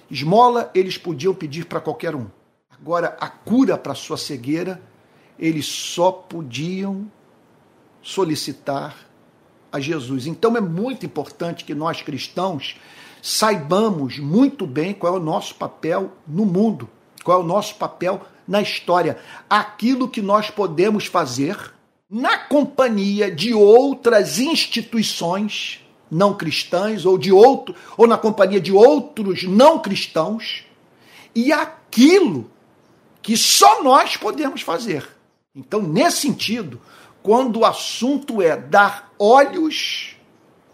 Esmola 0.09 0.71
eles 0.73 0.97
podiam 0.97 1.33
pedir 1.33 1.65
para 1.65 1.81
qualquer 1.81 2.15
um. 2.15 2.27
Agora, 2.69 3.17
a 3.19 3.27
cura 3.27 3.77
para 3.77 3.95
sua 3.95 4.17
cegueira, 4.17 4.81
eles 5.37 5.65
só 5.65 6.11
podiam 6.11 7.11
solicitar 8.01 9.06
a 9.77 9.81
Jesus. 9.81 10.27
Então 10.27 10.55
é 10.57 10.61
muito 10.61 11.05
importante 11.05 11.63
que 11.63 11.73
nós 11.73 12.01
cristãos 12.01 12.75
saibamos 13.21 14.19
muito 14.19 14.67
bem 14.67 14.93
qual 14.93 15.15
é 15.15 15.19
o 15.19 15.23
nosso 15.23 15.55
papel 15.55 16.11
no 16.27 16.45
mundo, 16.45 16.89
qual 17.23 17.41
é 17.41 17.43
o 17.43 17.47
nosso 17.47 17.75
papel 17.75 18.21
na 18.47 18.61
história, 18.61 19.17
aquilo 19.49 20.07
que 20.07 20.21
nós 20.21 20.49
podemos 20.49 21.05
fazer 21.05 21.73
na 22.09 22.37
companhia 22.37 23.29
de 23.29 23.53
outras 23.53 24.39
instituições 24.39 25.81
não 26.09 26.33
cristãs 26.33 27.05
ou 27.05 27.17
de 27.17 27.31
outro 27.33 27.75
ou 27.97 28.07
na 28.07 28.17
companhia 28.17 28.61
de 28.61 28.71
outros 28.71 29.43
não 29.43 29.79
cristãos 29.79 30.63
e 31.35 31.51
aquilo 31.51 32.49
que 33.21 33.35
só 33.35 33.83
nós 33.83 34.15
podemos 34.15 34.61
fazer. 34.61 35.05
Então, 35.53 35.81
nesse 35.81 36.21
sentido, 36.21 36.79
quando 37.27 37.59
o 37.59 37.65
assunto 37.65 38.41
é 38.41 38.55
dar 38.55 39.11
olhos 39.19 40.15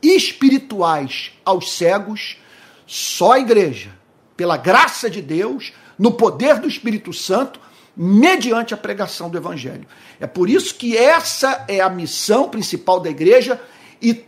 espirituais 0.03 1.31
aos 1.43 1.71
cegos, 1.75 2.37
só 2.85 3.31
a 3.31 3.39
igreja, 3.39 3.89
pela 4.37 4.55
graça 4.55 5.09
de 5.09 5.19
Deus, 5.19 5.73
no 5.97 6.11
poder 6.11 6.59
do 6.59 6.67
Espírito 6.67 7.11
Santo, 7.11 7.59
mediante 7.97 8.71
a 8.71 8.77
pregação 8.77 9.31
do 9.31 9.37
Evangelho. 9.39 9.87
É 10.19 10.27
por 10.27 10.47
isso 10.47 10.75
que 10.75 10.95
essa 10.95 11.65
é 11.67 11.79
a 11.79 11.89
missão 11.89 12.47
principal 12.47 12.99
da 12.99 13.09
igreja 13.09 13.59
e 13.99 14.23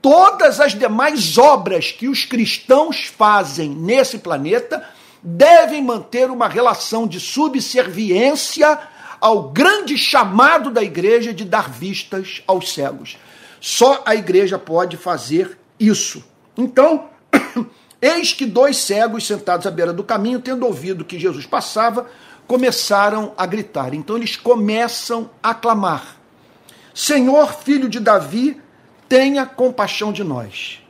todas 0.00 0.60
as 0.60 0.72
demais 0.72 1.36
obras 1.36 1.92
que 1.92 2.08
os 2.08 2.24
cristãos 2.24 3.04
fazem 3.04 3.68
nesse 3.68 4.20
planeta 4.20 4.82
devem 5.22 5.82
manter 5.82 6.30
uma 6.30 6.48
relação 6.48 7.06
de 7.06 7.20
subserviência 7.20 8.95
ao 9.20 9.50
grande 9.50 9.96
chamado 9.96 10.70
da 10.70 10.82
igreja 10.82 11.32
de 11.32 11.44
dar 11.44 11.70
vistas 11.70 12.42
aos 12.46 12.72
cegos. 12.72 13.16
Só 13.60 14.02
a 14.04 14.14
igreja 14.14 14.58
pode 14.58 14.96
fazer 14.96 15.58
isso. 15.78 16.24
Então, 16.56 17.08
eis 18.00 18.32
que 18.32 18.46
dois 18.46 18.76
cegos 18.76 19.26
sentados 19.26 19.66
à 19.66 19.70
beira 19.70 19.92
do 19.92 20.04
caminho, 20.04 20.40
tendo 20.40 20.66
ouvido 20.66 21.04
que 21.04 21.18
Jesus 21.18 21.46
passava, 21.46 22.06
começaram 22.46 23.32
a 23.36 23.44
gritar. 23.44 23.92
Então 23.94 24.16
eles 24.16 24.36
começam 24.36 25.30
a 25.42 25.52
clamar: 25.52 26.16
Senhor, 26.94 27.52
filho 27.52 27.88
de 27.88 28.00
Davi, 28.00 28.60
tenha 29.08 29.46
compaixão 29.46 30.12
de 30.12 30.24
nós. 30.24 30.80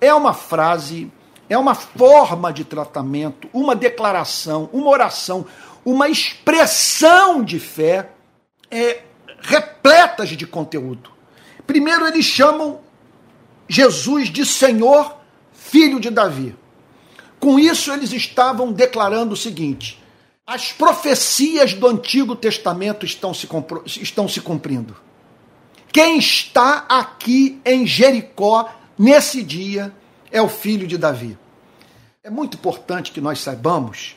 É 0.00 0.14
uma 0.14 0.32
frase, 0.32 1.12
é 1.48 1.58
uma 1.58 1.74
forma 1.74 2.52
de 2.52 2.64
tratamento, 2.64 3.48
uma 3.52 3.74
declaração, 3.74 4.70
uma 4.72 4.88
oração, 4.88 5.44
uma 5.84 6.08
expressão 6.08 7.42
de 7.42 7.58
fé 7.58 8.10
é, 8.70 9.02
repletas 9.40 10.30
de 10.30 10.46
conteúdo. 10.46 11.10
Primeiro, 11.66 12.06
eles 12.06 12.24
chamam 12.24 12.80
Jesus 13.68 14.28
de 14.28 14.44
Senhor, 14.44 15.16
filho 15.52 16.00
de 16.00 16.10
Davi. 16.10 16.54
Com 17.38 17.58
isso, 17.58 17.92
eles 17.92 18.12
estavam 18.12 18.72
declarando 18.72 19.34
o 19.34 19.36
seguinte: 19.36 20.02
as 20.46 20.72
profecias 20.72 21.72
do 21.72 21.86
Antigo 21.86 22.36
Testamento 22.36 23.06
estão 23.06 23.32
se, 23.32 23.48
estão 23.86 24.28
se 24.28 24.40
cumprindo. 24.40 24.96
Quem 25.92 26.18
está 26.18 26.84
aqui 26.88 27.60
em 27.64 27.86
Jericó 27.86 28.68
nesse 28.98 29.42
dia 29.42 29.92
é 30.30 30.40
o 30.42 30.48
filho 30.48 30.86
de 30.86 30.98
Davi. 30.98 31.38
É 32.22 32.30
muito 32.30 32.56
importante 32.56 33.10
que 33.12 33.20
nós 33.20 33.40
saibamos 33.40 34.16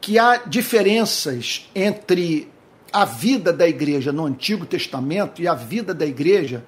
que 0.00 0.18
há 0.18 0.38
diferenças 0.38 1.68
entre 1.74 2.50
a 2.92 3.04
vida 3.04 3.52
da 3.52 3.68
igreja 3.68 4.12
no 4.12 4.24
Antigo 4.24 4.66
Testamento 4.66 5.40
e 5.40 5.46
a 5.46 5.54
vida 5.54 5.94
da 5.94 6.06
igreja 6.06 6.64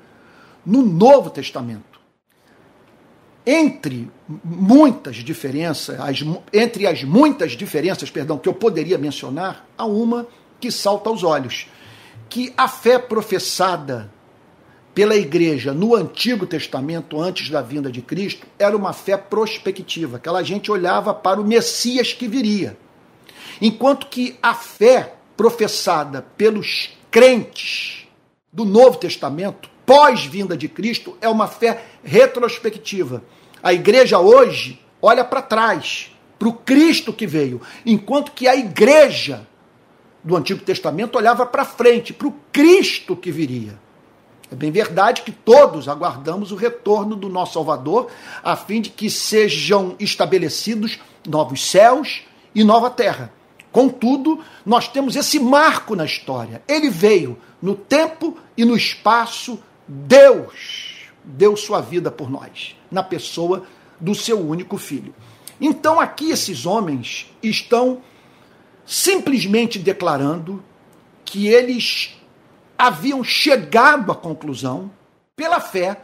no 0.65 0.83
Novo 0.83 1.31
Testamento. 1.31 2.01
Entre 3.45 4.09
muitas 4.45 5.17
diferenças, 5.17 5.99
as, 5.99 6.25
entre 6.53 6.87
as 6.87 7.03
muitas 7.03 7.53
diferenças, 7.53 8.09
perdão, 8.09 8.39
que 8.39 8.49
eu 8.49 8.55
poderia 8.55 8.97
mencionar, 8.97 9.67
há 9.77 9.85
uma 9.85 10.29
que 10.61 10.71
salta 10.71 11.11
aos 11.11 11.25
olhos, 11.25 11.67
que 12.29 12.53
a 12.57 12.69
fé 12.69 12.99
professada 13.01 14.13
pela 14.95 15.17
igreja 15.17 15.73
no 15.73 15.97
Antigo 15.97 16.47
Testamento, 16.47 17.21
antes 17.21 17.51
da 17.51 17.63
vinda 17.63 17.91
de 17.91 18.01
Cristo, 18.01 18.47
era 18.59 18.77
uma 18.77 18.93
fé 18.93 19.17
prospectiva. 19.17 20.19
Aquela 20.19 20.43
gente 20.43 20.71
olhava 20.71 21.13
para 21.13 21.41
o 21.41 21.45
Messias 21.45 22.13
que 22.13 22.29
viria. 22.29 22.77
Enquanto 23.63 24.09
que 24.09 24.37
a 24.43 24.55
fé 24.55 25.15
professada 25.37 26.27
pelos 26.37 26.91
crentes 27.13 28.09
do 28.53 28.65
Novo 28.65 28.99
Testamento, 28.99 29.71
pós-vinda 29.87 30.57
de 30.57 30.67
Cristo, 30.67 31.17
é 31.21 31.29
uma 31.29 31.47
fé 31.47 31.85
retrospectiva. 32.03 33.23
A 33.63 33.73
igreja 33.73 34.19
hoje 34.19 34.83
olha 35.01 35.25
para 35.25 35.41
trás, 35.41 36.11
para 36.41 36.49
o 36.49 36.55
Cristo 36.55 37.13
que 37.13 37.25
veio, 37.25 37.61
enquanto 37.87 38.33
que 38.33 38.49
a 38.49 38.57
igreja 38.57 39.47
do 40.25 40.37
Antigo 40.37 40.65
Testamento 40.65 41.17
olhava 41.17 41.47
para 41.47 41.65
frente, 41.65 42.13
para 42.13 42.27
o 42.27 42.35
Cristo 42.53 43.15
que 43.15 43.31
viria. 43.31 43.79
É 44.51 44.57
bem 44.57 44.73
verdade 44.73 45.23
que 45.23 45.31
todos 45.31 45.87
aguardamos 45.87 46.51
o 46.51 46.57
retorno 46.57 47.15
do 47.15 47.29
nosso 47.29 47.53
Salvador, 47.53 48.11
a 48.43 48.57
fim 48.57 48.81
de 48.81 48.91
que 48.91 49.09
sejam 49.09 49.95
estabelecidos 50.01 50.99
novos 51.29 51.65
céus 51.71 52.23
e 52.53 52.65
nova 52.65 52.91
terra. 52.91 53.33
Contudo, 53.73 54.39
nós 54.65 54.87
temos 54.87 55.17
esse 55.17 55.41
marco 55.41 55.97
na 55.97 56.05
história. 56.05 56.63
Ele 56.69 56.91
veio 56.91 57.39
no 57.61 57.75
tempo 57.75 58.37
e 58.57 58.65
no 58.65 58.77
espaço, 58.77 59.59
Deus 59.89 61.09
deu 61.25 61.57
sua 61.57 61.81
vida 61.81 62.11
por 62.11 62.31
nós, 62.31 62.77
na 62.91 63.03
pessoa 63.03 63.65
do 63.99 64.15
seu 64.15 64.39
único 64.39 64.77
filho. 64.77 65.15
Então, 65.61 65.99
aqui 65.99 66.31
esses 66.31 66.67
homens 66.67 67.33
estão 67.43 68.03
simplesmente 68.85 69.79
declarando 69.79 70.63
que 71.25 71.47
eles 71.47 72.15
haviam 72.77 73.23
chegado 73.25 74.11
à 74.13 74.15
conclusão, 74.15 74.91
pela 75.35 75.61
fé, 75.61 76.03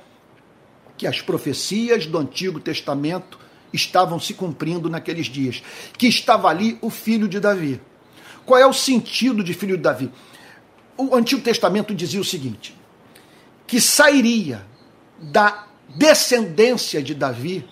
que 0.97 1.07
as 1.07 1.21
profecias 1.21 2.07
do 2.07 2.17
Antigo 2.17 2.61
Testamento 2.61 3.39
estavam 3.73 4.19
se 4.19 4.35
cumprindo 4.35 4.89
naqueles 4.89 5.27
dias, 5.27 5.63
que 5.97 6.07
estava 6.07 6.49
ali 6.49 6.79
o 6.81 6.91
filho 6.91 7.29
de 7.29 7.41
Davi. 7.41 7.81
Qual 8.45 8.59
é 8.59 8.67
o 8.67 8.73
sentido 8.73 9.45
de 9.45 9.53
filho 9.55 9.77
de 9.77 9.83
Davi? 9.83 10.11
O 10.97 11.15
Antigo 11.15 11.43
Testamento 11.43 11.95
dizia 11.95 12.21
o 12.21 12.25
seguinte: 12.25 12.75
que 13.67 13.81
sairia 13.81 14.67
da 15.21 15.67
descendência 15.97 17.03
de 17.03 17.15
Davi 17.15 17.65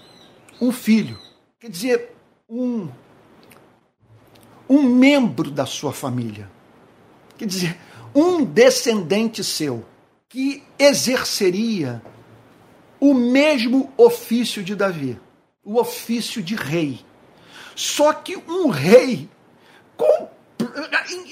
um 0.60 0.72
filho, 0.72 1.18
quer 1.60 1.70
dizer, 1.70 2.14
um 2.48 2.88
um 4.68 4.82
membro 4.82 5.50
da 5.50 5.64
sua 5.64 5.92
família. 5.92 6.50
Quer 7.38 7.46
dizer, 7.46 7.78
um 8.14 8.44
descendente 8.44 9.44
seu 9.44 9.84
que 10.28 10.62
exerceria 10.78 12.02
o 12.98 13.14
mesmo 13.14 13.92
ofício 13.96 14.62
de 14.62 14.74
Davi, 14.74 15.18
o 15.66 15.78
ofício 15.78 16.42
de 16.42 16.54
rei. 16.54 17.04
Só 17.74 18.14
que 18.14 18.36
um 18.36 18.68
rei 18.68 19.28
com, 19.96 20.28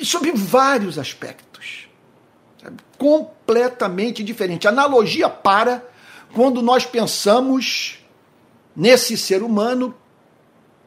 sob 0.02 0.30
vários 0.32 0.98
aspectos, 0.98 1.88
completamente 2.98 4.22
diferente. 4.22 4.68
Analogia 4.68 5.30
para 5.30 5.82
quando 6.34 6.60
nós 6.60 6.84
pensamos 6.84 7.98
nesse 8.76 9.16
ser 9.16 9.42
humano 9.42 9.94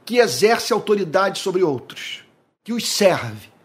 que 0.05 0.17
exerce 0.17 0.71
autoridade 0.71 1.39
sobre 1.39 1.63
outros, 1.63 2.23
que 2.63 2.73
os 2.73 2.87
serve 2.87 3.57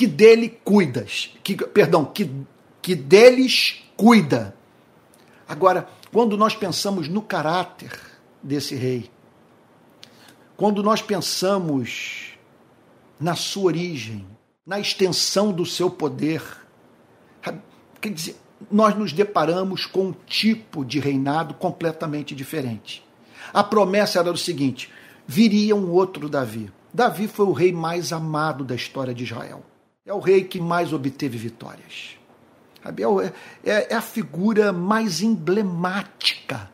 que 0.00 0.06
dele 0.06 0.58
cuidas, 0.64 1.34
que, 1.42 1.54
perdão, 1.54 2.06
que, 2.06 2.30
que 2.80 2.94
deles 2.94 3.84
cuida. 3.98 4.56
Agora, 5.46 5.86
quando 6.10 6.38
nós 6.38 6.56
pensamos 6.56 7.06
no 7.06 7.20
caráter 7.20 7.90
desse 8.42 8.74
rei, 8.74 9.10
quando 10.56 10.82
nós 10.82 11.00
pensamos 11.00 12.34
na 13.18 13.34
sua 13.34 13.64
origem, 13.64 14.26
na 14.66 14.78
extensão 14.78 15.52
do 15.52 15.64
seu 15.64 15.90
poder, 15.90 16.42
quer 18.00 18.12
dizer, 18.12 18.36
nós 18.70 18.94
nos 18.94 19.12
deparamos 19.12 19.86
com 19.86 20.08
um 20.08 20.14
tipo 20.26 20.84
de 20.84 21.00
reinado 21.00 21.54
completamente 21.54 22.34
diferente. 22.34 23.04
A 23.52 23.64
promessa 23.64 24.18
era 24.18 24.30
o 24.30 24.36
seguinte: 24.36 24.90
viria 25.26 25.74
um 25.74 25.90
outro 25.90 26.28
Davi. 26.28 26.70
Davi 26.92 27.28
foi 27.28 27.46
o 27.46 27.52
rei 27.52 27.72
mais 27.72 28.12
amado 28.12 28.64
da 28.64 28.74
história 28.74 29.14
de 29.14 29.24
Israel. 29.24 29.62
É 30.04 30.12
o 30.12 30.18
rei 30.18 30.44
que 30.44 30.60
mais 30.60 30.92
obteve 30.92 31.38
vitórias. 31.38 32.16
É, 32.84 33.70
é, 33.70 33.92
é 33.92 33.94
a 33.94 34.00
figura 34.00 34.72
mais 34.72 35.20
emblemática 35.20 36.70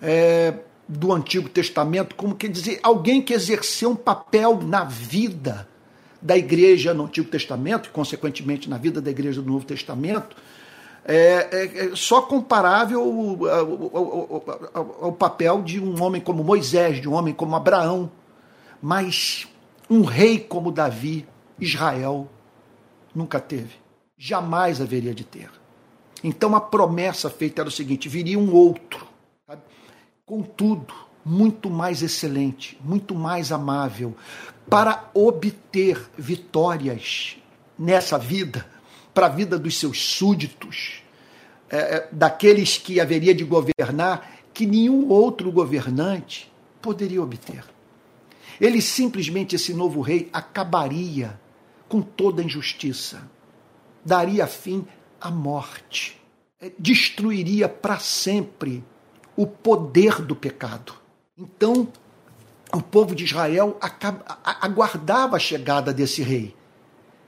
é, 0.00 0.54
do 0.88 1.12
Antigo 1.12 1.48
Testamento, 1.48 2.14
como 2.14 2.34
quer 2.34 2.48
dizer, 2.48 2.78
alguém 2.82 3.22
que 3.22 3.32
exerceu 3.32 3.90
um 3.90 3.96
papel 3.96 4.60
na 4.62 4.84
vida 4.84 5.68
da 6.20 6.36
igreja 6.36 6.94
no 6.94 7.04
Antigo 7.04 7.28
Testamento, 7.28 7.88
e 7.88 7.92
consequentemente 7.92 8.68
na 8.68 8.78
vida 8.78 9.00
da 9.00 9.10
igreja 9.10 9.42
do 9.42 9.50
Novo 9.50 9.64
Testamento, 9.64 10.36
é, 11.04 11.48
é, 11.52 11.86
é 11.86 11.96
só 11.96 12.22
comparável 12.22 13.00
ao, 13.00 13.46
ao, 13.46 14.72
ao, 14.72 15.04
ao, 15.04 15.12
papel 15.12 15.62
de 15.62 15.78
um 15.78 16.02
homem 16.02 16.20
como 16.20 16.42
Moisés, 16.42 17.00
de 17.00 17.08
um 17.08 17.12
homem 17.12 17.34
como 17.34 17.54
Abraão, 17.54 18.10
mas 18.80 19.46
um 19.88 20.02
rei 20.02 20.38
como 20.38 20.72
Davi, 20.72 21.26
Israel, 21.60 22.28
nunca 23.14 23.38
teve. 23.38 23.74
Jamais 24.16 24.80
haveria 24.80 25.14
de 25.14 25.24
ter. 25.24 25.50
Então 26.22 26.56
a 26.56 26.60
promessa 26.60 27.28
feita 27.28 27.60
era 27.60 27.68
o 27.68 27.72
seguinte: 27.72 28.08
viria 28.08 28.38
um 28.38 28.52
outro? 28.54 29.06
Contudo, 30.26 30.94
muito 31.24 31.68
mais 31.70 32.02
excelente, 32.02 32.78
muito 32.82 33.14
mais 33.14 33.52
amável, 33.52 34.16
para 34.68 35.10
obter 35.14 36.10
vitórias 36.16 37.36
nessa 37.78 38.18
vida, 38.18 38.66
para 39.12 39.26
a 39.26 39.30
vida 39.30 39.58
dos 39.58 39.78
seus 39.78 40.02
súditos, 40.02 41.02
é, 41.70 41.76
é, 41.76 42.08
daqueles 42.10 42.78
que 42.78 43.00
haveria 43.00 43.34
de 43.34 43.44
governar, 43.44 44.30
que 44.52 44.66
nenhum 44.66 45.08
outro 45.08 45.50
governante 45.50 46.50
poderia 46.80 47.22
obter. 47.22 47.64
Ele 48.60 48.80
simplesmente, 48.80 49.56
esse 49.56 49.74
novo 49.74 50.00
rei, 50.00 50.28
acabaria 50.32 51.38
com 51.88 52.00
toda 52.00 52.42
injustiça, 52.42 53.28
daria 54.04 54.46
fim 54.46 54.86
à 55.20 55.30
morte, 55.30 56.20
é, 56.60 56.70
destruiria 56.78 57.68
para 57.68 57.98
sempre 57.98 58.84
o 59.36 59.46
poder 59.46 60.22
do 60.22 60.34
pecado. 60.34 60.94
Então, 61.36 61.88
o 62.72 62.80
povo 62.80 63.14
de 63.14 63.24
Israel 63.24 63.78
aguardava 64.44 65.36
a 65.36 65.40
chegada 65.40 65.92
desse 65.92 66.22
rei, 66.22 66.54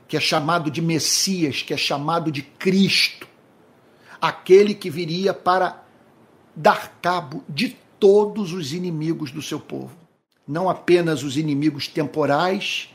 que 0.09 0.17
é 0.17 0.21
chamado 0.21 0.71
de 0.71 0.81
Messias, 0.81 1.63
que 1.63 1.75
é 1.75 1.77
chamado 1.77 2.31
de 2.31 2.43
Cristo, 2.43 3.27
aquele 4.21 4.75
que 4.75 4.91
viria 4.91 5.35
para 5.35 5.85
dar 6.55 6.99
cabo 7.03 7.45
de 7.49 7.77
todos 7.99 8.53
os 8.53 8.73
inimigos 8.73 9.31
do 9.31 9.43
seu 9.43 9.61
povo. 9.61 9.97
Não 10.47 10.69
apenas 10.69 11.23
os 11.23 11.37
inimigos 11.37 11.89
temporais, 11.89 12.91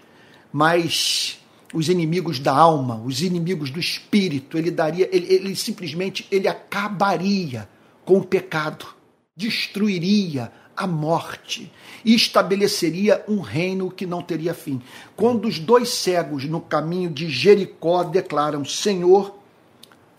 mas 0.52 1.40
os 1.74 1.90
inimigos 1.90 2.40
da 2.40 2.54
alma, 2.54 3.02
os 3.06 3.22
inimigos 3.22 3.70
do 3.70 3.80
espírito, 3.80 4.58
ele 4.58 4.72
daria, 4.72 5.10
ele, 5.12 5.34
ele 5.34 5.56
simplesmente 5.56 6.28
ele 6.32 6.48
acabaria 6.48 7.68
com 8.06 8.18
o 8.18 8.26
pecado, 8.26 8.88
destruiria 9.42 10.52
a 10.78 10.86
morte 10.86 11.72
e 12.06 12.14
estabeleceria 12.14 13.24
um 13.28 13.40
reino 13.40 13.90
que 13.90 14.06
não 14.06 14.22
teria 14.22 14.54
fim. 14.54 14.82
Quando 15.16 15.48
os 15.48 15.58
dois 15.58 15.90
cegos 15.90 16.46
no 16.46 16.62
caminho 16.62 17.10
de 17.10 17.28
Jericó 17.30 18.04
declaram: 18.04 18.64
Senhor, 18.64 19.36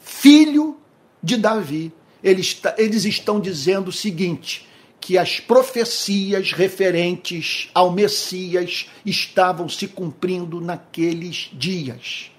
filho 0.00 0.76
de 1.22 1.37
Davi, 1.37 1.92
eles, 2.22 2.61
eles 2.76 3.04
estão 3.04 3.40
dizendo 3.40 3.88
o 3.88 3.92
seguinte: 3.92 4.68
que 5.00 5.16
as 5.16 5.38
profecias 5.38 6.52
referentes 6.52 7.70
ao 7.72 7.92
Messias 7.92 8.88
estavam 9.06 9.68
se 9.68 9.87
cumprindo 9.87 10.61
naqueles 10.61 11.50
dias. 11.52 12.30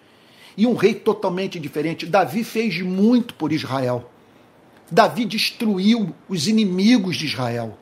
E 0.56 0.68
um 0.68 0.76
rei 0.76 0.94
totalmente 0.94 1.60
diferente. 1.60 2.06
Davi 2.06 2.44
fez 2.44 2.80
muito 2.82 3.34
por 3.34 3.52
Israel. 3.52 4.13
Davi 4.94 5.26
destruiu 5.26 6.14
os 6.30 6.48
inimigos 6.48 7.16
de 7.16 7.26
Israel. 7.26 7.76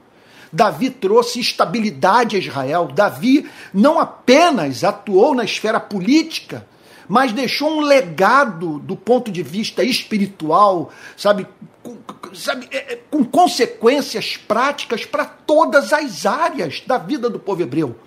Davi 0.51 0.89
trouxe 0.89 1.41
estabilidade 1.41 2.37
a 2.37 2.39
Israel. 2.39 2.87
Davi 2.87 3.49
não 3.73 3.99
apenas 3.99 4.85
atuou 4.85 5.35
na 5.35 5.43
esfera 5.43 5.77
política, 5.77 6.65
mas 7.09 7.33
deixou 7.33 7.69
um 7.69 7.81
legado 7.81 8.79
do 8.79 8.95
ponto 8.95 9.29
de 9.29 9.43
vista 9.43 9.83
espiritual, 9.83 10.89
sabe, 11.17 11.45
com, 11.83 11.97
sabe, 12.33 12.69
é, 12.71 12.93
é, 12.93 12.99
com 13.09 13.25
consequências 13.25 14.37
práticas 14.37 15.03
para 15.03 15.25
todas 15.25 15.91
as 15.91 16.25
áreas 16.25 16.81
da 16.87 16.97
vida 16.97 17.29
do 17.29 17.39
povo 17.39 17.61
hebreu. 17.61 17.99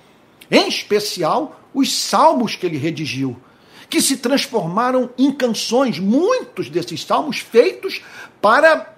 Em 0.50 0.66
especial, 0.66 1.60
os 1.74 1.94
salmos 1.94 2.56
que 2.56 2.64
ele 2.64 2.78
redigiu, 2.78 3.36
que 3.90 4.00
se 4.00 4.16
transformaram 4.16 5.10
em 5.18 5.30
canções, 5.30 5.98
muitos 5.98 6.70
desses 6.70 7.04
salmos 7.04 7.38
feitos 7.38 8.00
para 8.40 8.93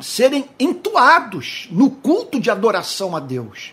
serem 0.00 0.48
entoados 0.58 1.68
no 1.70 1.90
culto 1.90 2.40
de 2.40 2.50
adoração 2.50 3.16
a 3.16 3.20
Deus. 3.20 3.72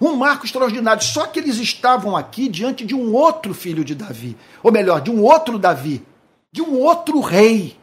Um 0.00 0.14
marco 0.14 0.44
extraordinário, 0.44 1.02
só 1.02 1.26
que 1.26 1.38
eles 1.38 1.56
estavam 1.56 2.16
aqui 2.16 2.48
diante 2.48 2.84
de 2.84 2.94
um 2.94 3.12
outro 3.12 3.52
filho 3.52 3.84
de 3.84 3.94
Davi, 3.94 4.36
ou 4.62 4.70
melhor, 4.70 5.00
de 5.00 5.10
um 5.10 5.22
outro 5.22 5.58
Davi, 5.58 6.04
de 6.52 6.62
um 6.62 6.78
outro 6.78 7.20
rei. 7.20 7.76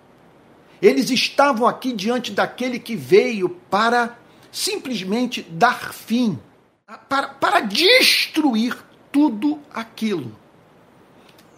Eles 0.81 1.09
estavam 1.09 1.67
aqui 1.67 1.91
diante 1.91 2.31
daquele 2.31 2.79
que 2.79 2.95
veio 2.95 3.49
para 3.69 4.17
simplesmente 4.51 5.41
dar 5.41 5.93
fim, 5.93 6.39
para, 7.09 7.27
para 7.29 7.59
destruir 7.59 8.77
tudo 9.11 9.59
aquilo 9.73 10.35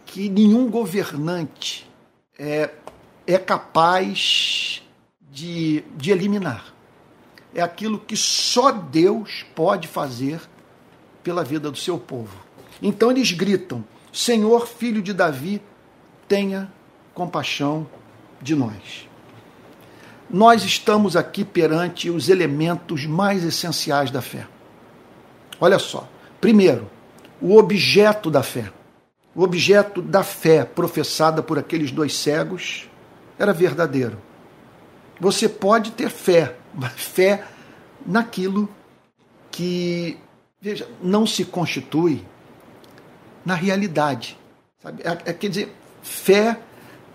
que 0.06 0.30
nenhum 0.30 0.70
governante 0.70 1.88
é, 2.40 2.72
é 3.28 3.38
capaz 3.38 4.82
de, 5.38 5.84
de 5.96 6.10
eliminar. 6.10 6.74
É 7.54 7.62
aquilo 7.62 8.00
que 8.00 8.18
só 8.18 8.72
Deus 8.72 9.46
pode 9.54 9.88
fazer 9.88 10.42
pela 11.24 11.44
vida 11.44 11.70
do 11.70 11.78
seu 11.78 12.00
povo. 12.00 12.36
Então 12.82 13.12
eles 13.12 13.32
gritam: 13.32 13.86
Senhor, 14.12 14.68
filho 14.68 15.00
de 15.00 15.14
Davi, 15.14 15.62
tenha 16.28 16.72
compaixão 17.14 17.88
de 18.42 18.56
nós. 18.56 19.08
Nós 20.28 20.64
estamos 20.64 21.16
aqui 21.16 21.46
perante 21.46 22.10
os 22.10 22.30
elementos 22.30 23.06
mais 23.06 23.44
essenciais 23.44 24.10
da 24.10 24.24
fé. 24.24 24.48
Olha 25.60 25.78
só. 25.78 26.10
Primeiro, 26.42 26.90
o 27.40 27.58
objeto 27.58 28.32
da 28.32 28.42
fé. 28.42 28.72
O 29.36 29.44
objeto 29.44 30.02
da 30.02 30.24
fé 30.24 30.66
professada 30.66 31.44
por 31.44 31.60
aqueles 31.60 31.92
dois 31.92 32.16
cegos 32.16 32.90
era 33.38 33.54
verdadeiro. 33.54 34.18
Você 35.20 35.50
pode 35.50 35.92
ter 35.92 36.10
fé, 36.10 36.56
mas 36.74 36.94
fé 36.94 37.44
naquilo 38.06 38.70
que, 39.52 40.18
veja, 40.62 40.88
não 41.02 41.26
se 41.26 41.44
constitui 41.44 42.24
na 43.44 43.56
realidade. 43.56 44.38
Sabe? 44.82 45.02
É, 45.04 45.30
é, 45.30 45.34
quer 45.34 45.50
dizer, 45.50 45.76
fé 46.02 46.60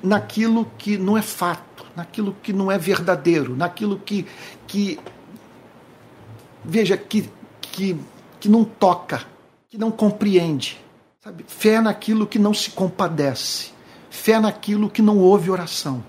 naquilo 0.02 0.70
que 0.76 0.98
não 0.98 1.16
é 1.16 1.22
fato, 1.22 1.86
naquilo 1.94 2.36
que 2.42 2.52
não 2.52 2.70
é 2.70 2.76
verdadeiro, 2.76 3.56
naquilo 3.56 3.98
que, 3.98 4.26
que 4.66 4.98
veja, 6.64 6.96
que, 6.96 7.30
que, 7.60 7.96
que 8.40 8.48
não 8.48 8.64
toca, 8.64 9.24
que 9.68 9.78
não 9.78 9.90
compreende. 9.90 10.80
Sabe? 11.22 11.44
Fé 11.46 11.80
naquilo 11.80 12.26
que 12.26 12.38
não 12.38 12.52
se 12.52 12.70
compadece, 12.70 13.70
fé 14.10 14.40
naquilo 14.40 14.90
que 14.90 15.00
não 15.00 15.18
ouve 15.18 15.50
oração. 15.50 16.02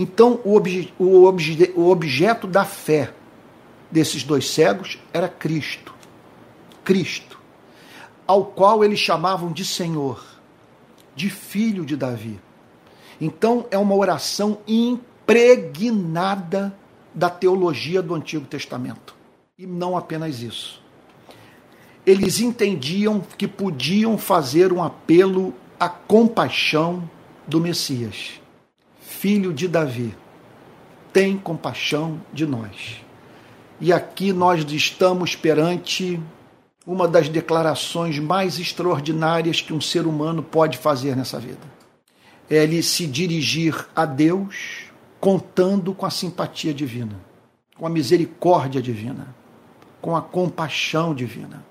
Então, 0.00 0.40
o, 0.44 0.54
obje, 0.54 0.94
o, 0.96 1.24
obje, 1.24 1.72
o 1.74 1.90
objeto 1.90 2.46
da 2.46 2.64
fé 2.64 3.12
desses 3.90 4.22
dois 4.22 4.48
cegos 4.48 4.96
era 5.12 5.28
Cristo. 5.28 5.92
Cristo, 6.84 7.36
ao 8.24 8.44
qual 8.44 8.84
eles 8.84 9.00
chamavam 9.00 9.50
de 9.50 9.64
Senhor, 9.64 10.24
de 11.16 11.28
filho 11.28 11.84
de 11.84 11.96
Davi. 11.96 12.38
Então, 13.20 13.66
é 13.72 13.76
uma 13.76 13.96
oração 13.96 14.58
impregnada 14.68 16.72
da 17.12 17.28
teologia 17.28 18.00
do 18.00 18.14
Antigo 18.14 18.46
Testamento. 18.46 19.16
E 19.58 19.66
não 19.66 19.96
apenas 19.96 20.42
isso. 20.42 20.80
Eles 22.06 22.38
entendiam 22.38 23.20
que 23.36 23.48
podiam 23.48 24.16
fazer 24.16 24.72
um 24.72 24.80
apelo 24.80 25.52
à 25.78 25.88
compaixão 25.88 27.02
do 27.48 27.60
Messias 27.60 28.38
filho 29.18 29.52
de 29.52 29.66
Davi, 29.66 30.14
tem 31.12 31.36
compaixão 31.36 32.20
de 32.32 32.46
nós. 32.46 33.00
E 33.80 33.92
aqui 33.92 34.32
nós 34.32 34.64
estamos 34.70 35.34
perante 35.34 36.20
uma 36.86 37.08
das 37.08 37.28
declarações 37.28 38.20
mais 38.20 38.60
extraordinárias 38.60 39.60
que 39.60 39.72
um 39.72 39.80
ser 39.80 40.06
humano 40.06 40.40
pode 40.40 40.78
fazer 40.78 41.16
nessa 41.16 41.40
vida. 41.40 41.66
É 42.48 42.62
ele 42.62 42.80
se 42.80 43.08
dirigir 43.08 43.88
a 43.94 44.06
Deus 44.06 44.84
contando 45.18 45.92
com 45.92 46.06
a 46.06 46.10
simpatia 46.10 46.72
divina, 46.72 47.20
com 47.76 47.86
a 47.86 47.90
misericórdia 47.90 48.80
divina, 48.80 49.34
com 50.00 50.14
a 50.14 50.22
compaixão 50.22 51.12
divina. 51.12 51.66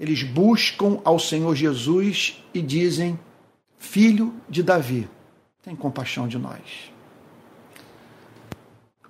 Eles 0.00 0.24
buscam 0.24 0.98
ao 1.04 1.18
Senhor 1.20 1.54
Jesus 1.54 2.42
e 2.52 2.60
dizem: 2.60 3.18
Filho 3.78 4.34
de 4.48 4.64
Davi, 4.64 5.08
tem 5.62 5.74
compaixão 5.74 6.26
de 6.28 6.38
nós. 6.38 6.92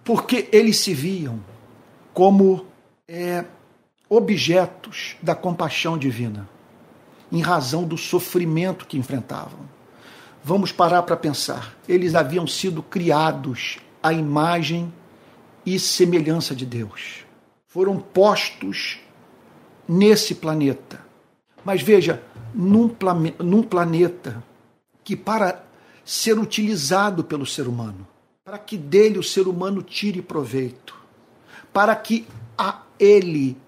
Porque 0.04 0.48
eles 0.52 0.78
se 0.78 0.94
viam 0.94 1.40
como 2.14 2.66
é, 3.06 3.44
objetos 4.08 5.16
da 5.22 5.34
compaixão 5.34 5.98
divina, 5.98 6.48
em 7.30 7.40
razão 7.40 7.84
do 7.84 7.96
sofrimento 7.96 8.86
que 8.86 8.96
enfrentavam. 8.96 9.60
Vamos 10.42 10.72
parar 10.72 11.02
para 11.02 11.16
pensar. 11.16 11.76
Eles 11.86 12.14
haviam 12.14 12.46
sido 12.46 12.82
criados 12.82 13.78
à 14.02 14.12
imagem 14.12 14.92
e 15.66 15.78
semelhança 15.78 16.54
de 16.54 16.64
Deus. 16.64 17.26
Foram 17.66 17.98
postos 17.98 18.98
nesse 19.86 20.34
planeta. 20.34 21.00
Mas 21.64 21.82
veja, 21.82 22.22
num, 22.54 22.90
num 23.38 23.62
planeta 23.62 24.42
que 25.04 25.14
para 25.14 25.67
ser 26.08 26.38
utilizado 26.38 27.22
pelo 27.22 27.44
ser 27.44 27.68
humano, 27.68 28.08
para 28.42 28.58
que 28.58 28.78
dele 28.78 29.18
o 29.18 29.22
ser 29.22 29.46
humano 29.46 29.82
tire 29.82 30.22
proveito, 30.22 30.98
para 31.70 31.94
que 31.94 32.26
a 32.56 32.80
ele 32.98 33.58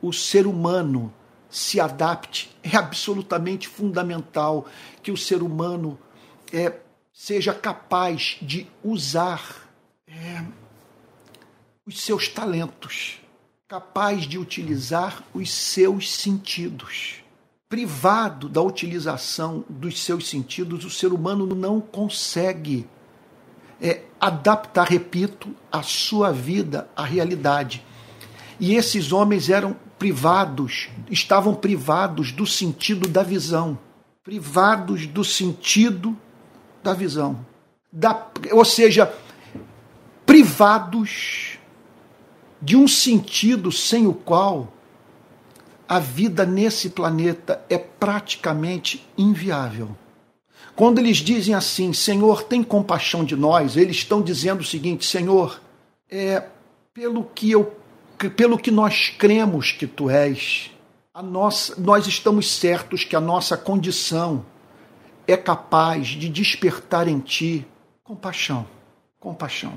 o 0.00 0.12
ser 0.12 0.46
humano 0.46 1.12
se 1.50 1.80
adapte. 1.80 2.56
É 2.62 2.76
absolutamente 2.76 3.66
fundamental 3.66 4.64
que 5.02 5.10
o 5.10 5.16
ser 5.16 5.42
humano 5.42 5.98
é, 6.52 6.72
seja 7.12 7.52
capaz 7.52 8.38
de 8.40 8.68
usar 8.84 9.68
é, 10.06 10.44
os 11.84 12.00
seus 12.00 12.28
talentos, 12.28 13.18
capaz 13.66 14.22
de 14.22 14.38
utilizar 14.38 15.24
os 15.34 15.52
seus 15.52 16.14
sentidos 16.14 17.24
privado 17.68 18.48
da 18.48 18.62
utilização 18.62 19.64
dos 19.68 20.02
seus 20.02 20.28
sentidos, 20.28 20.84
o 20.84 20.90
ser 20.90 21.12
humano 21.12 21.46
não 21.46 21.80
consegue 21.80 22.86
é, 23.80 24.02
adaptar, 24.18 24.88
repito, 24.88 25.54
a 25.70 25.82
sua 25.82 26.32
vida 26.32 26.88
à 26.96 27.04
realidade. 27.04 27.84
E 28.58 28.74
esses 28.74 29.12
homens 29.12 29.50
eram 29.50 29.76
privados, 29.98 30.88
estavam 31.10 31.54
privados 31.54 32.32
do 32.32 32.46
sentido 32.46 33.06
da 33.06 33.22
visão, 33.22 33.78
privados 34.24 35.06
do 35.06 35.22
sentido 35.22 36.16
da 36.82 36.94
visão. 36.94 37.44
Da, 37.92 38.28
ou 38.52 38.64
seja, 38.64 39.12
privados 40.24 41.58
de 42.60 42.76
um 42.76 42.88
sentido 42.88 43.70
sem 43.70 44.06
o 44.06 44.14
qual 44.14 44.72
a 45.88 45.98
vida 45.98 46.44
nesse 46.44 46.90
planeta 46.90 47.64
é 47.70 47.78
praticamente 47.78 49.06
inviável. 49.16 49.96
Quando 50.76 50.98
eles 50.98 51.16
dizem 51.16 51.54
assim, 51.54 51.92
Senhor, 51.94 52.42
tem 52.42 52.62
compaixão 52.62 53.24
de 53.24 53.34
nós, 53.34 53.76
eles 53.76 53.96
estão 53.96 54.20
dizendo 54.20 54.60
o 54.60 54.64
seguinte, 54.64 55.06
Senhor, 55.06 55.60
é 56.10 56.44
pelo 56.92 57.24
que 57.24 57.50
eu 57.50 57.74
pelo 58.36 58.58
que 58.58 58.72
nós 58.72 59.14
cremos 59.16 59.70
que 59.70 59.86
tu 59.86 60.10
és, 60.10 60.72
a 61.14 61.22
nossa, 61.22 61.80
nós 61.80 62.04
estamos 62.08 62.50
certos 62.50 63.04
que 63.04 63.14
a 63.14 63.20
nossa 63.20 63.56
condição 63.56 64.44
é 65.24 65.36
capaz 65.36 66.08
de 66.08 66.28
despertar 66.28 67.06
em 67.06 67.20
ti 67.20 67.64
compaixão, 68.02 68.66
compaixão. 69.20 69.74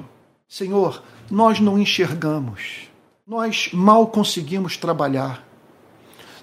Senhor, 0.47 1.03
nós 1.30 1.59
não 1.59 1.78
enxergamos. 1.78 2.89
Nós 3.28 3.70
mal 3.72 4.07
conseguimos 4.07 4.76
trabalhar 4.76 5.45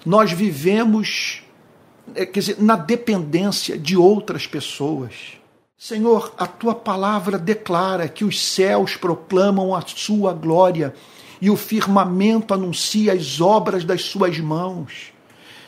nós 0.05 0.31
vivemos, 0.31 1.41
é, 2.15 2.25
quer 2.25 2.39
dizer, 2.39 2.57
na 2.59 2.75
dependência 2.75 3.77
de 3.77 3.97
outras 3.97 4.47
pessoas. 4.47 5.39
Senhor, 5.77 6.33
a 6.37 6.45
tua 6.45 6.75
palavra 6.75 7.37
declara 7.37 8.07
que 8.07 8.25
os 8.25 8.41
céus 8.41 8.95
proclamam 8.97 9.73
a 9.73 9.81
sua 9.81 10.33
glória 10.33 10.93
e 11.41 11.49
o 11.49 11.55
firmamento 11.55 12.53
anuncia 12.53 13.13
as 13.13 13.39
obras 13.39 13.85
das 13.85 14.03
suas 14.03 14.37
mãos. 14.39 15.13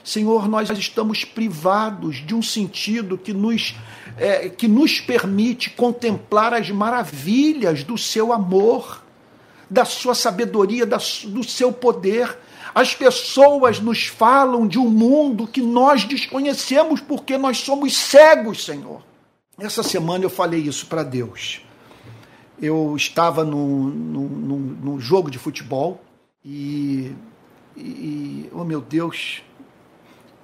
Senhor, 0.03 0.47
nós 0.47 0.69
estamos 0.69 1.23
privados 1.23 2.17
de 2.17 2.33
um 2.33 2.41
sentido 2.41 3.17
que 3.17 3.33
nos, 3.33 3.75
é, 4.17 4.49
que 4.49 4.67
nos 4.67 4.99
permite 4.99 5.69
contemplar 5.69 6.53
as 6.53 6.69
maravilhas 6.69 7.83
do 7.83 7.97
seu 7.97 8.33
amor, 8.33 9.03
da 9.69 9.85
sua 9.85 10.15
sabedoria, 10.15 10.85
da, 10.85 10.97
do 10.97 11.43
seu 11.43 11.71
poder. 11.71 12.37
As 12.73 12.95
pessoas 12.95 13.79
nos 13.79 14.07
falam 14.07 14.67
de 14.67 14.79
um 14.79 14.89
mundo 14.89 15.45
que 15.45 15.61
nós 15.61 16.05
desconhecemos 16.05 17.01
porque 17.01 17.37
nós 17.37 17.57
somos 17.57 17.97
cegos, 17.97 18.63
Senhor. 18.63 19.01
Essa 19.59 19.83
semana 19.83 20.23
eu 20.23 20.29
falei 20.29 20.61
isso 20.61 20.87
para 20.87 21.03
Deus. 21.03 21.61
Eu 22.59 22.95
estava 22.95 23.43
no, 23.43 23.89
no, 23.89 24.99
jogo 24.99 25.29
de 25.29 25.37
futebol 25.37 26.01
e, 26.45 27.11
e, 27.75 28.49
oh 28.53 28.63
meu 28.63 28.79
Deus, 28.79 29.43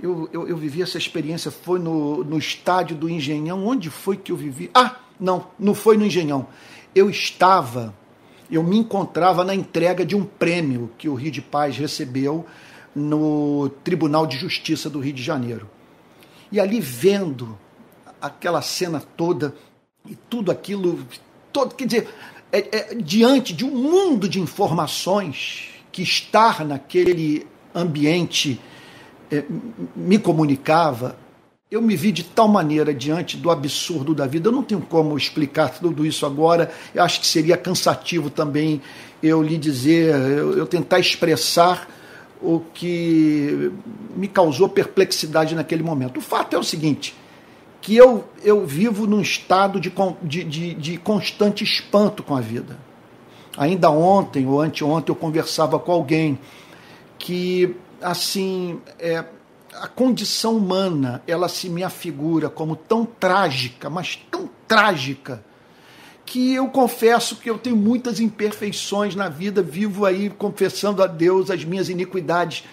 eu, 0.01 0.29
eu, 0.33 0.47
eu, 0.47 0.57
vivi 0.57 0.81
essa 0.81 0.97
experiência, 0.97 1.49
foi 1.49 1.79
no, 1.79 2.23
no 2.23 2.37
estádio 2.37 2.95
do 2.95 3.09
Engenhão. 3.09 3.65
Onde 3.65 3.89
foi 3.89 4.17
que 4.17 4.31
eu 4.31 4.35
vivi? 4.35 4.69
Ah, 4.73 4.97
não, 5.19 5.47
não 5.57 5.73
foi 5.73 5.97
no 5.97 6.05
Engenhão. 6.05 6.47
Eu 6.93 7.09
estava, 7.09 7.93
eu 8.49 8.63
me 8.63 8.77
encontrava 8.77 9.43
na 9.43 9.53
entrega 9.53 10.05
de 10.05 10.15
um 10.15 10.23
prêmio 10.23 10.91
que 10.97 11.09
o 11.09 11.15
Rio 11.15 11.31
de 11.31 11.41
Paz 11.41 11.77
recebeu 11.77 12.45
no 12.95 13.69
Tribunal 13.83 14.25
de 14.25 14.37
Justiça 14.37 14.89
do 14.89 14.99
Rio 14.99 15.13
de 15.13 15.21
Janeiro. 15.21 15.69
E 16.51 16.59
ali 16.59 16.79
vendo 16.79 17.57
aquela 18.21 18.61
cena 18.61 19.01
toda 19.15 19.53
e 20.05 20.15
tudo 20.15 20.51
aquilo, 20.51 20.99
todo, 21.51 21.75
quer 21.75 21.85
dizer, 21.85 22.09
é, 22.51 22.77
é, 22.77 22.95
diante 22.95 23.53
de 23.53 23.65
um 23.65 23.71
mundo 23.71 24.27
de 24.27 24.39
informações 24.39 25.69
que 25.91 26.01
estar 26.01 26.65
naquele 26.65 27.45
ambiente 27.75 28.59
é, 29.29 29.43
me 29.95 30.17
comunicava, 30.17 31.17
eu 31.69 31.81
me 31.81 31.95
vi 31.97 32.13
de 32.13 32.23
tal 32.23 32.47
maneira 32.47 32.93
diante 32.93 33.35
do 33.35 33.51
absurdo 33.51 34.15
da 34.15 34.25
vida. 34.25 34.47
Eu 34.47 34.53
não 34.53 34.63
tenho 34.63 34.81
como 34.81 35.17
explicar 35.17 35.69
tudo 35.69 36.05
isso 36.05 36.25
agora. 36.25 36.71
Eu 36.95 37.03
acho 37.03 37.19
que 37.19 37.27
seria 37.27 37.57
cansativo 37.57 38.29
também 38.29 38.81
eu 39.21 39.41
lhe 39.41 39.57
dizer, 39.57 40.13
eu, 40.15 40.57
eu 40.57 40.67
tentar 40.67 40.99
expressar 40.99 41.89
o 42.41 42.61
que 42.73 43.71
me 44.15 44.27
causou 44.27 44.69
perplexidade 44.69 45.55
naquele 45.55 45.83
momento. 45.83 46.17
O 46.17 46.21
fato 46.21 46.55
é 46.55 46.59
o 46.59 46.63
seguinte: 46.63 47.15
que 47.81 47.95
eu, 47.95 48.25
eu 48.43 48.65
vivo 48.65 49.07
num 49.07 49.21
estado 49.21 49.79
de, 49.79 49.91
de, 50.21 50.43
de, 50.43 50.73
de 50.75 50.97
constante 50.97 51.63
espanto 51.63 52.23
com 52.23 52.35
a 52.35 52.41
vida. 52.41 52.77
Ainda 53.57 53.89
ontem 53.89 54.45
ou 54.45 54.61
anteontem 54.61 55.11
eu 55.11 55.15
conversava 55.15 55.79
com 55.79 55.91
alguém 55.91 56.37
que 57.17 57.75
assim, 57.99 58.79
é, 58.99 59.25
a 59.81 59.87
condição 59.87 60.57
humana, 60.57 61.21
ela 61.27 61.47
se 61.47 61.69
me 61.69 61.83
afigura 61.83 62.49
como 62.49 62.75
tão 62.75 63.05
trágica, 63.05 63.89
mas 63.89 64.15
tão 64.29 64.49
trágica, 64.67 65.43
que 66.25 66.53
eu 66.53 66.67
confesso 66.67 67.37
que 67.37 67.49
eu 67.49 67.57
tenho 67.57 67.75
muitas 67.77 68.19
imperfeições 68.19 69.15
na 69.15 69.29
vida, 69.29 69.61
vivo 69.61 70.05
aí 70.05 70.29
confessando 70.29 71.01
a 71.01 71.07
Deus 71.07 71.49
as 71.49 71.63
minhas 71.63 71.89
iniquidades. 71.89 72.65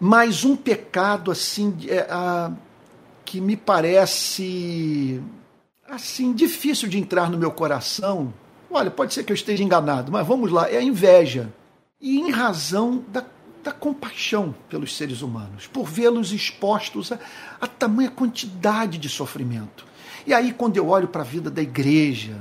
Mas 0.00 0.44
um 0.44 0.56
pecado 0.56 1.30
assim 1.30 1.76
é, 1.86 2.06
a, 2.10 2.50
que 3.24 3.40
me 3.40 3.56
parece 3.56 5.20
assim 5.86 6.32
difícil 6.32 6.88
de 6.88 6.98
entrar 6.98 7.30
no 7.30 7.36
meu 7.36 7.50
coração. 7.50 8.32
Olha, 8.70 8.90
pode 8.90 9.12
ser 9.12 9.24
que 9.24 9.32
eu 9.32 9.36
esteja 9.36 9.62
enganado, 9.62 10.10
mas 10.10 10.26
vamos 10.26 10.50
lá, 10.50 10.70
é 10.70 10.78
a 10.78 10.82
inveja. 10.82 11.52
E 12.00 12.18
em 12.18 12.30
razão 12.30 13.04
da 13.08 13.22
da 13.64 13.72
compaixão 13.72 14.54
pelos 14.68 14.94
seres 14.96 15.22
humanos, 15.22 15.66
por 15.66 15.84
vê-los 15.84 16.32
expostos 16.32 17.10
a, 17.10 17.18
a 17.60 17.66
tamanha 17.66 18.10
quantidade 18.10 18.98
de 18.98 19.08
sofrimento. 19.08 19.86
E 20.26 20.32
aí, 20.32 20.52
quando 20.52 20.76
eu 20.76 20.88
olho 20.88 21.08
para 21.08 21.22
a 21.22 21.24
vida 21.24 21.50
da 21.50 21.62
igreja, 21.62 22.40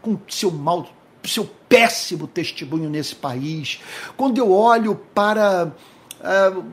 com 0.00 0.18
seu 0.28 0.50
mal, 0.50 0.88
seu 1.24 1.44
péssimo 1.68 2.26
testemunho 2.26 2.88
nesse 2.88 3.14
país, 3.14 3.80
quando 4.16 4.38
eu 4.38 4.50
olho 4.50 4.96
para 5.14 5.72
uh, 6.20 6.64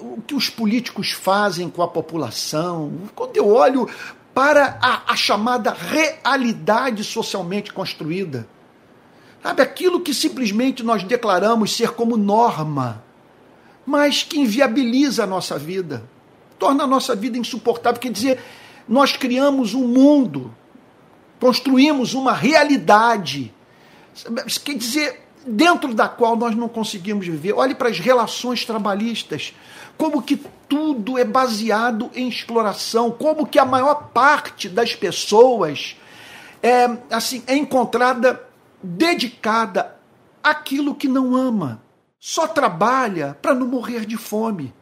o 0.00 0.22
que 0.22 0.34
os 0.34 0.48
políticos 0.48 1.10
fazem 1.10 1.68
com 1.68 1.82
a 1.82 1.88
população, 1.88 2.92
quando 3.14 3.36
eu 3.36 3.48
olho 3.48 3.88
para 4.32 4.78
a, 4.80 5.12
a 5.12 5.16
chamada 5.16 5.72
realidade 5.72 7.02
socialmente 7.02 7.72
construída, 7.72 8.48
sabe, 9.42 9.62
aquilo 9.62 10.00
que 10.00 10.14
simplesmente 10.14 10.82
nós 10.82 11.02
declaramos 11.02 11.76
ser 11.76 11.90
como 11.90 12.16
norma, 12.16 13.07
mas 13.88 14.22
que 14.22 14.38
inviabiliza 14.38 15.24
a 15.24 15.26
nossa 15.26 15.58
vida, 15.58 16.04
torna 16.58 16.84
a 16.84 16.86
nossa 16.86 17.16
vida 17.16 17.38
insuportável. 17.38 17.98
Quer 17.98 18.12
dizer, 18.12 18.38
nós 18.86 19.16
criamos 19.16 19.72
um 19.72 19.88
mundo, 19.88 20.54
construímos 21.40 22.12
uma 22.12 22.34
realidade, 22.34 23.50
quer 24.62 24.74
dizer, 24.74 25.26
dentro 25.46 25.94
da 25.94 26.06
qual 26.06 26.36
nós 26.36 26.54
não 26.54 26.68
conseguimos 26.68 27.26
viver. 27.26 27.54
Olhe 27.54 27.74
para 27.74 27.88
as 27.88 27.98
relações 27.98 28.62
trabalhistas, 28.62 29.54
como 29.96 30.20
que 30.20 30.38
tudo 30.68 31.16
é 31.16 31.24
baseado 31.24 32.10
em 32.14 32.28
exploração, 32.28 33.10
como 33.10 33.46
que 33.46 33.58
a 33.58 33.64
maior 33.64 34.10
parte 34.12 34.68
das 34.68 34.94
pessoas 34.94 35.96
é 36.62 36.90
assim 37.10 37.42
é 37.46 37.56
encontrada 37.56 38.38
dedicada 38.82 39.96
àquilo 40.42 40.94
que 40.94 41.08
não 41.08 41.34
ama 41.34 41.87
só 42.20 42.46
trabalha 42.46 43.36
para 43.40 43.54
não 43.54 43.66
morrer 43.66 44.04
de 44.04 44.16
fome, 44.16 44.74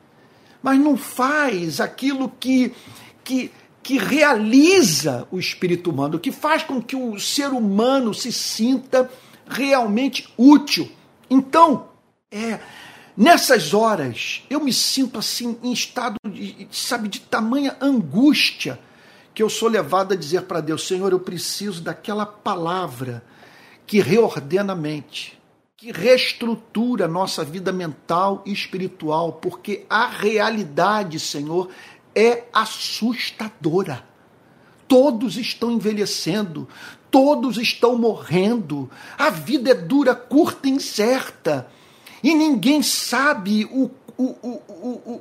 mas 0.63 0.79
não 0.79 0.97
faz 0.97 1.81
aquilo 1.81 2.29
que, 2.41 2.75
que, 3.23 3.51
que 3.83 3.99
realiza 3.99 5.29
o 5.31 5.39
espírito 5.39 5.91
humano, 5.91 6.19
que 6.19 6.33
faz 6.33 6.63
com 6.63 6.83
que 6.83 6.97
o 6.97 7.19
ser 7.21 7.49
humano 7.49 8.15
se 8.15 8.33
sinta 8.33 9.11
realmente 9.49 10.33
útil. 10.37 10.91
Então, 11.29 11.89
é, 12.31 12.59
nessas 13.17 13.75
horas, 13.75 14.43
eu 14.51 14.61
me 14.61 14.73
sinto 14.73 15.19
assim 15.19 15.59
em 15.63 15.73
estado 15.73 16.17
de, 16.29 16.67
sabe, 16.71 17.09
de 17.09 17.21
tamanha 17.21 17.77
angústia 17.81 18.79
que 19.35 19.43
eu 19.43 19.51
sou 19.51 19.69
levado 19.69 20.15
a 20.15 20.17
dizer 20.17 20.43
para 20.43 20.63
Deus, 20.63 20.87
Senhor, 20.87 21.13
eu 21.13 21.21
preciso 21.21 21.83
daquela 21.83 22.25
palavra 22.25 23.23
que 23.87 24.01
reordena 24.01 24.73
a 24.73 24.77
mente, 24.77 25.39
que 25.77 25.93
reestrutura 25.93 27.07
nossa 27.07 27.45
vida 27.45 27.71
mental 27.71 28.43
e 28.47 28.53
espiritual, 28.53 29.35
porque 29.35 29.85
a 29.91 30.07
realidade, 30.07 31.21
Senhor, 31.21 31.69
é 32.15 32.45
assustadora. 32.51 34.03
Todos 34.89 35.37
estão 35.37 35.71
envelhecendo, 35.71 36.67
todos 37.11 37.59
estão 37.59 37.99
morrendo, 37.99 38.89
a 39.19 39.29
vida 39.29 39.71
é 39.71 39.75
dura, 39.75 40.15
curta 40.15 40.67
e 40.67 40.71
incerta, 40.71 41.71
e 42.23 42.35
ninguém 42.35 42.83
sabe 42.83 43.67
o, 43.67 43.91
o, 44.17 44.25
o, 44.25 44.63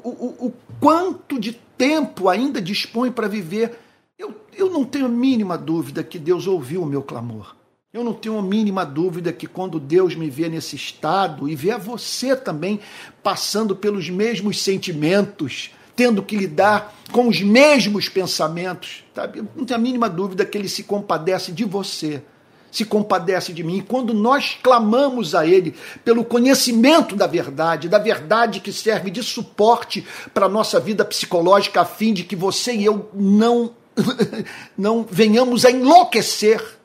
o, 0.03 0.47
o, 0.47 0.53
quanto 0.80 1.38
de 1.38 1.51
tempo 1.51 2.30
ainda 2.30 2.62
dispõe 2.62 3.12
para 3.12 3.28
viver. 3.28 3.78
Eu, 4.18 4.34
eu 4.53 4.70
não 4.70 4.86
tenho 4.86 5.08
a 5.08 5.10
mínima 5.10 5.58
dúvida 5.58 6.01
que 6.01 6.18
Deus 6.18 6.47
ouviu 6.47 6.82
o 6.82 6.86
meu 6.86 7.03
clamor. 7.03 7.56
Eu 7.96 8.04
não 8.04 8.12
tenho 8.12 8.38
a 8.38 8.41
mínima 8.41 8.86
dúvida 8.86 9.32
que 9.32 9.48
quando 9.48 9.80
Deus 9.80 10.16
me 10.16 10.30
vê 10.30 10.50
nesse 10.50 10.76
estado 10.76 11.48
e 11.48 11.56
vê 11.56 11.72
a 11.72 11.78
você 11.78 12.36
também 12.36 12.82
passando 13.24 13.74
pelos 13.74 14.10
mesmos 14.10 14.62
sentimentos, 14.62 15.72
tendo 15.96 16.22
que 16.22 16.36
lidar 16.36 16.93
com 17.14 17.30
os 17.30 17.41
mesmos 17.41 18.10
pensamentos? 18.10 19.06
Eu 19.34 19.48
não 19.56 19.64
tenho 19.64 19.80
a 19.80 19.82
mínima 19.82 20.10
dúvida 20.10 20.46
que 20.46 20.58
ele 20.58 20.68
se 20.68 20.84
compadece 20.84 21.54
de 21.54 21.64
você, 21.64 22.22
se 22.70 22.84
compadece 22.84 23.54
de 23.54 23.64
mim. 23.64 23.78
E 23.78 23.82
quando 23.82 24.14
nós 24.14 24.58
clamamos 24.62 25.34
a 25.34 25.48
ele 25.48 25.74
pelo 26.04 26.26
conhecimento 26.26 27.16
da 27.16 27.28
verdade, 27.28 27.88
da 27.88 27.98
verdade 27.98 28.60
que 28.60 28.74
serve 28.74 29.10
de 29.10 29.24
suporte 29.24 30.06
para 30.34 30.48
a 30.48 30.50
nossa 30.50 30.82
vida 30.82 31.06
psicológica, 31.06 31.80
a 31.80 31.86
fim 31.86 32.14
de 32.14 32.26
que 32.26 32.36
você 32.36 32.76
e 32.76 32.84
eu 32.84 33.10
não, 33.14 33.72
não 34.78 35.08
venhamos 35.10 35.64
a 35.64 35.72
enlouquecer 35.72 36.76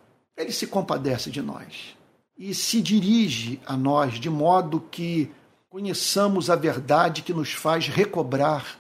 ele 0.42 0.52
se 0.52 0.66
compadece 0.66 1.30
de 1.30 1.42
nós 1.42 1.96
e 2.38 2.54
se 2.54 2.80
dirige 2.80 3.60
a 3.66 3.76
nós 3.76 4.14
de 4.14 4.30
modo 4.30 4.80
que 4.90 5.30
conheçamos 5.68 6.48
a 6.50 6.56
verdade 6.56 7.22
que 7.22 7.32
nos 7.32 7.52
faz 7.52 7.86
recobrar 7.86 8.78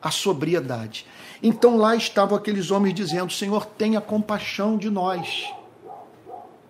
a 0.00 0.10
sobriedade. 0.10 1.06
Então 1.42 1.76
lá 1.76 1.94
estavam 1.94 2.36
aqueles 2.36 2.70
homens 2.70 2.94
dizendo: 2.94 3.32
Senhor, 3.32 3.66
tenha 3.66 4.00
compaixão 4.00 4.76
de 4.76 4.90
nós. 4.90 5.52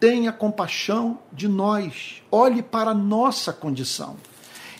Tenha 0.00 0.32
compaixão 0.32 1.18
de 1.32 1.48
nós. 1.48 2.22
Olhe 2.30 2.62
para 2.62 2.90
a 2.90 2.94
nossa 2.94 3.52
condição. 3.52 4.16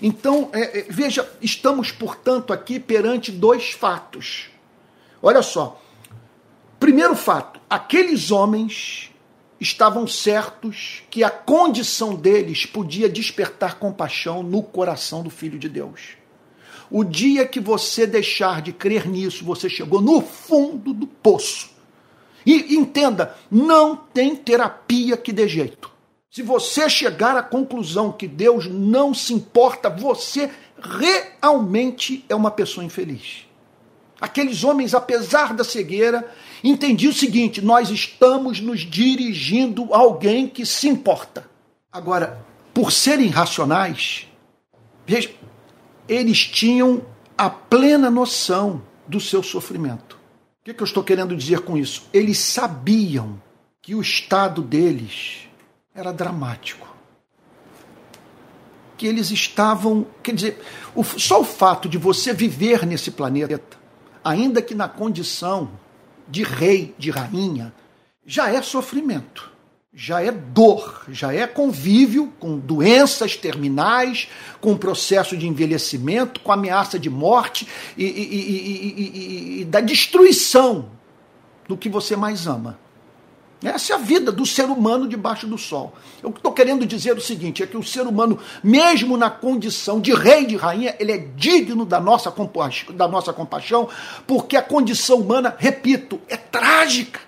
Então, 0.00 0.48
é, 0.52 0.78
é, 0.78 0.82
veja, 0.88 1.28
estamos, 1.42 1.90
portanto, 1.90 2.52
aqui 2.52 2.78
perante 2.78 3.32
dois 3.32 3.72
fatos. 3.72 4.48
Olha 5.20 5.42
só. 5.42 5.80
Primeiro 6.78 7.16
fato: 7.16 7.60
aqueles 7.68 8.30
homens 8.30 9.07
estavam 9.60 10.06
certos 10.06 11.02
que 11.10 11.24
a 11.24 11.30
condição 11.30 12.14
deles 12.14 12.64
podia 12.64 13.08
despertar 13.08 13.78
compaixão 13.78 14.42
no 14.42 14.62
coração 14.62 15.22
do 15.22 15.30
Filho 15.30 15.58
de 15.58 15.68
Deus. 15.68 16.16
O 16.90 17.04
dia 17.04 17.46
que 17.46 17.60
você 17.60 18.06
deixar 18.06 18.62
de 18.62 18.72
crer 18.72 19.06
nisso, 19.06 19.44
você 19.44 19.68
chegou 19.68 20.00
no 20.00 20.20
fundo 20.20 20.94
do 20.94 21.06
poço. 21.06 21.70
E 22.46 22.76
entenda, 22.76 23.36
não 23.50 23.94
tem 23.96 24.34
terapia 24.34 25.16
que 25.16 25.32
dê 25.32 25.46
jeito. 25.46 25.90
Se 26.30 26.42
você 26.42 26.88
chegar 26.88 27.36
à 27.36 27.42
conclusão 27.42 28.12
que 28.12 28.26
Deus 28.26 28.66
não 28.66 29.12
se 29.12 29.34
importa, 29.34 29.90
você 29.90 30.50
realmente 30.80 32.24
é 32.28 32.34
uma 32.34 32.50
pessoa 32.50 32.84
infeliz. 32.84 33.46
Aqueles 34.20 34.64
homens, 34.64 34.94
apesar 34.94 35.54
da 35.54 35.64
cegueira, 35.64 36.28
entendiam 36.62 37.10
o 37.10 37.14
seguinte: 37.14 37.60
nós 37.60 37.90
estamos 37.90 38.60
nos 38.60 38.80
dirigindo 38.80 39.92
a 39.94 39.98
alguém 39.98 40.48
que 40.48 40.64
se 40.66 40.88
importa. 40.88 41.48
Agora, 41.90 42.44
por 42.74 42.92
serem 42.92 43.28
racionais, 43.28 44.26
eles 46.08 46.44
tinham 46.46 47.02
a 47.36 47.48
plena 47.48 48.10
noção 48.10 48.82
do 49.06 49.20
seu 49.20 49.42
sofrimento. 49.42 50.18
O 50.60 50.64
que, 50.64 50.74
que 50.74 50.82
eu 50.82 50.86
estou 50.86 51.02
querendo 51.02 51.34
dizer 51.34 51.60
com 51.60 51.76
isso? 51.76 52.06
Eles 52.12 52.38
sabiam 52.38 53.40
que 53.80 53.94
o 53.94 54.02
estado 54.02 54.60
deles 54.60 55.48
era 55.94 56.12
dramático. 56.12 56.86
Que 58.96 59.06
eles 59.06 59.30
estavam. 59.30 60.06
Quer 60.22 60.34
dizer, 60.34 60.62
só 61.16 61.40
o 61.40 61.44
fato 61.44 61.88
de 61.88 61.96
você 61.96 62.34
viver 62.34 62.84
nesse 62.84 63.10
planeta, 63.10 63.78
ainda 64.22 64.60
que 64.60 64.74
na 64.74 64.88
condição 64.88 65.70
de 66.28 66.42
rei, 66.42 66.94
de 66.98 67.10
rainha, 67.10 67.72
já 68.26 68.52
é 68.52 68.60
sofrimento 68.62 69.58
já 70.00 70.22
é 70.22 70.30
dor, 70.30 71.02
já 71.08 71.32
é 71.32 71.44
convívio 71.44 72.32
com 72.38 72.56
doenças 72.56 73.36
terminais, 73.36 74.28
com 74.60 74.76
processo 74.76 75.36
de 75.36 75.48
envelhecimento, 75.48 76.40
com 76.40 76.52
ameaça 76.52 77.00
de 77.00 77.10
morte 77.10 77.66
e, 77.96 78.04
e, 78.04 78.06
e, 78.06 79.60
e, 79.60 79.64
da 79.64 79.80
destruição 79.80 80.90
do 81.66 81.76
que 81.76 81.88
você 81.88 82.14
mais 82.14 82.46
ama. 82.46 82.78
Essa 83.62 83.92
é 83.92 83.96
a 83.96 83.98
vida 83.98 84.30
do 84.30 84.46
ser 84.46 84.66
humano 84.66 85.08
debaixo 85.08 85.46
do 85.46 85.58
sol. 85.58 85.92
Eu 86.22 86.30
estou 86.30 86.52
querendo 86.52 86.86
dizer 86.86 87.16
o 87.16 87.20
seguinte: 87.20 87.62
é 87.62 87.66
que 87.66 87.76
o 87.76 87.82
ser 87.82 88.02
humano, 88.02 88.38
mesmo 88.62 89.16
na 89.16 89.28
condição 89.28 90.00
de 90.00 90.14
rei 90.14 90.42
e 90.42 90.46
de 90.46 90.56
rainha, 90.56 90.94
ele 91.00 91.10
é 91.10 91.18
digno 91.18 91.84
da 91.84 91.98
nossa, 91.98 92.32
da 92.94 93.08
nossa 93.08 93.32
compaixão, 93.32 93.88
porque 94.26 94.56
a 94.56 94.62
condição 94.62 95.18
humana, 95.18 95.56
repito, 95.58 96.20
é 96.28 96.36
trágica. 96.36 97.20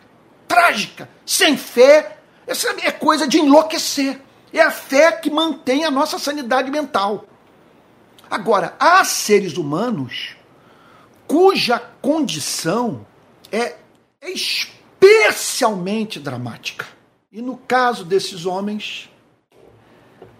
Trágica. 0.47 1.09
Sem 1.27 1.57
fé, 1.57 2.19
essa 2.47 2.69
é 2.83 2.91
coisa 2.93 3.27
de 3.27 3.39
enlouquecer. 3.39 4.21
É 4.53 4.61
a 4.61 4.71
fé 4.71 5.13
que 5.13 5.31
mantém 5.31 5.85
a 5.85 5.91
nossa 5.91 6.19
sanidade 6.19 6.71
mental. 6.71 7.25
Agora, 8.31 8.77
há 8.79 9.05
seres 9.05 9.57
humanos 9.57 10.37
cuja 11.27 11.79
condição 12.01 13.07
é 13.51 13.77
especialmente 15.01 16.21
dramática. 16.21 16.87
E 17.33 17.41
no 17.41 17.57
caso 17.57 18.05
desses 18.05 18.45
homens, 18.45 19.09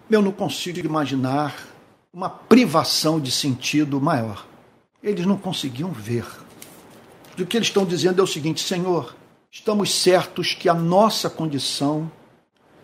eu 0.09 0.21
não 0.21 0.31
consigo 0.31 0.79
imaginar 0.79 1.55
uma 2.13 2.29
privação 2.29 3.19
de 3.19 3.31
sentido 3.31 3.99
maior. 3.99 4.45
Eles 5.01 5.25
não 5.25 5.37
conseguiam 5.37 5.91
ver. 5.91 6.25
O 7.39 7.45
que 7.45 7.57
eles 7.57 7.69
estão 7.69 7.85
dizendo 7.85 8.19
é 8.19 8.23
o 8.23 8.27
seguinte: 8.27 8.61
Senhor, 8.61 9.15
estamos 9.49 9.93
certos 9.93 10.53
que 10.53 10.69
a 10.69 10.73
nossa 10.73 11.29
condição 11.29 12.11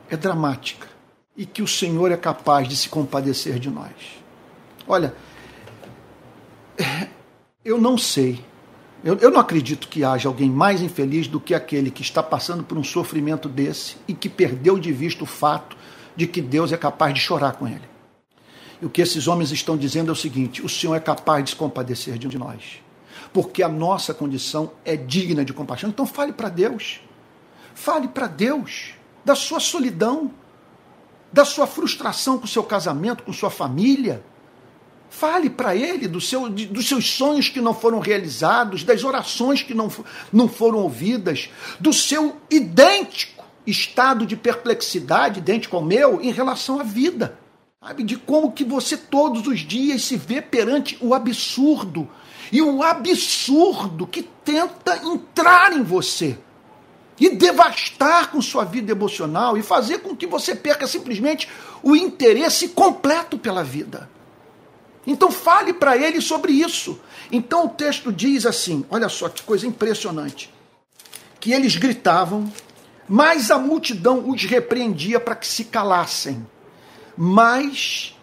é 0.09 0.17
dramática 0.17 0.87
e 1.35 1.45
que 1.45 1.61
o 1.61 1.67
Senhor 1.67 2.11
é 2.11 2.17
capaz 2.17 2.67
de 2.67 2.75
se 2.75 2.89
compadecer 2.89 3.59
de 3.59 3.69
nós. 3.69 3.91
Olha, 4.87 5.13
eu 7.63 7.79
não 7.79 7.97
sei, 7.97 8.43
eu, 9.03 9.17
eu 9.17 9.31
não 9.31 9.39
acredito 9.39 9.87
que 9.87 10.03
haja 10.03 10.27
alguém 10.27 10.49
mais 10.49 10.81
infeliz 10.81 11.27
do 11.27 11.39
que 11.39 11.53
aquele 11.53 11.91
que 11.91 12.01
está 12.01 12.21
passando 12.21 12.63
por 12.63 12.77
um 12.77 12.83
sofrimento 12.83 13.47
desse 13.47 13.97
e 14.07 14.13
que 14.13 14.29
perdeu 14.29 14.79
de 14.79 14.91
vista 14.91 15.23
o 15.23 15.27
fato 15.27 15.77
de 16.15 16.25
que 16.27 16.41
Deus 16.41 16.71
é 16.71 16.77
capaz 16.77 17.13
de 17.13 17.19
chorar 17.19 17.53
com 17.53 17.67
ele. 17.67 17.87
E 18.81 18.85
o 18.85 18.89
que 18.89 19.01
esses 19.01 19.27
homens 19.27 19.51
estão 19.51 19.77
dizendo 19.77 20.09
é 20.09 20.11
o 20.11 20.15
seguinte: 20.15 20.63
o 20.63 20.69
Senhor 20.69 20.95
é 20.95 20.99
capaz 20.99 21.43
de 21.43 21.49
se 21.51 21.55
compadecer 21.55 22.17
de 22.17 22.37
nós 22.37 22.87
porque 23.33 23.63
a 23.63 23.69
nossa 23.69 24.13
condição 24.13 24.71
é 24.83 24.95
digna 24.95 25.43
de 25.43 25.53
compaixão. 25.53 25.89
Então 25.89 26.05
fale 26.05 26.33
para 26.33 26.49
Deus. 26.49 27.01
Fale 27.73 28.07
para 28.07 28.27
Deus 28.27 28.93
da 29.23 29.35
sua 29.35 29.59
solidão, 29.59 30.31
da 31.31 31.45
sua 31.45 31.67
frustração 31.67 32.37
com 32.37 32.45
o 32.45 32.47
seu 32.47 32.63
casamento, 32.63 33.23
com 33.23 33.33
sua 33.33 33.49
família. 33.49 34.23
Fale 35.09 35.49
para 35.49 35.75
Ele 35.75 36.07
do 36.07 36.19
seu, 36.19 36.49
de, 36.49 36.65
dos 36.65 36.87
seus 36.87 37.09
sonhos 37.09 37.49
que 37.49 37.61
não 37.61 37.73
foram 37.73 37.99
realizados, 37.99 38.83
das 38.83 39.03
orações 39.03 39.63
que 39.63 39.73
não, 39.73 39.91
não 40.31 40.47
foram 40.47 40.79
ouvidas, 40.79 41.49
do 41.79 41.93
seu 41.93 42.37
idêntico 42.49 43.45
estado 43.65 44.25
de 44.25 44.35
perplexidade, 44.35 45.39
idêntico 45.39 45.75
ao 45.75 45.83
meu, 45.83 46.21
em 46.21 46.31
relação 46.31 46.79
à 46.79 46.83
vida. 46.83 47.37
Sabe, 47.83 48.03
de 48.03 48.17
como 48.17 48.51
que 48.51 48.63
você 48.63 48.97
todos 48.97 49.45
os 49.45 49.59
dias 49.59 50.03
se 50.03 50.17
vê 50.17 50.41
perante 50.41 50.97
o 50.99 51.13
absurdo 51.13 52.09
e 52.51 52.61
o 52.61 52.81
absurdo 52.81 54.07
que 54.07 54.23
tenta 54.23 54.97
entrar 55.05 55.73
em 55.73 55.83
você 55.83 56.37
e 57.19 57.29
devastar 57.29 58.31
com 58.31 58.41
sua 58.41 58.63
vida 58.63 58.91
emocional 58.91 59.57
e 59.57 59.63
fazer 59.63 59.99
com 59.99 60.15
que 60.15 60.25
você 60.27 60.55
perca 60.55 60.87
simplesmente 60.87 61.47
o 61.83 61.95
interesse 61.95 62.69
completo 62.69 63.37
pela 63.37 63.63
vida. 63.63 64.09
Então 65.07 65.31
fale 65.31 65.73
para 65.73 65.97
ele 65.97 66.19
sobre 66.19 66.51
isso. 66.51 66.99
Então 67.31 67.65
o 67.65 67.69
texto 67.69 68.11
diz 68.11 68.45
assim: 68.45 68.85
olha 68.89 69.07
só 69.07 69.29
que 69.29 69.41
coisa 69.41 69.65
impressionante. 69.65 70.53
Que 71.39 71.53
eles 71.53 71.77
gritavam, 71.77 72.51
mas 73.07 73.49
a 73.49 73.57
multidão 73.57 74.29
os 74.29 74.43
repreendia 74.43 75.17
para 75.17 75.35
que 75.35 75.47
se 75.47 75.63
calassem. 75.63 76.45
Mas 77.15 78.13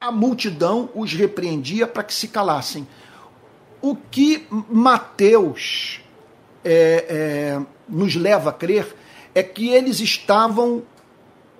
a 0.00 0.10
multidão 0.10 0.90
os 0.96 1.12
repreendia 1.12 1.86
para 1.86 2.02
que 2.02 2.12
se 2.12 2.26
calassem. 2.26 2.88
O 3.80 3.94
que 3.94 4.46
Mateus 4.50 6.00
é, 6.64 7.06
é, 7.08 7.66
nos 7.88 8.16
leva 8.16 8.50
a 8.50 8.52
crer 8.52 8.96
é 9.32 9.42
que 9.44 9.68
eles 9.68 10.00
estavam 10.00 10.82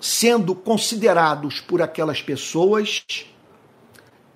sendo 0.01 0.55
considerados 0.55 1.61
por 1.61 1.81
aquelas 1.81 2.21
pessoas 2.21 3.05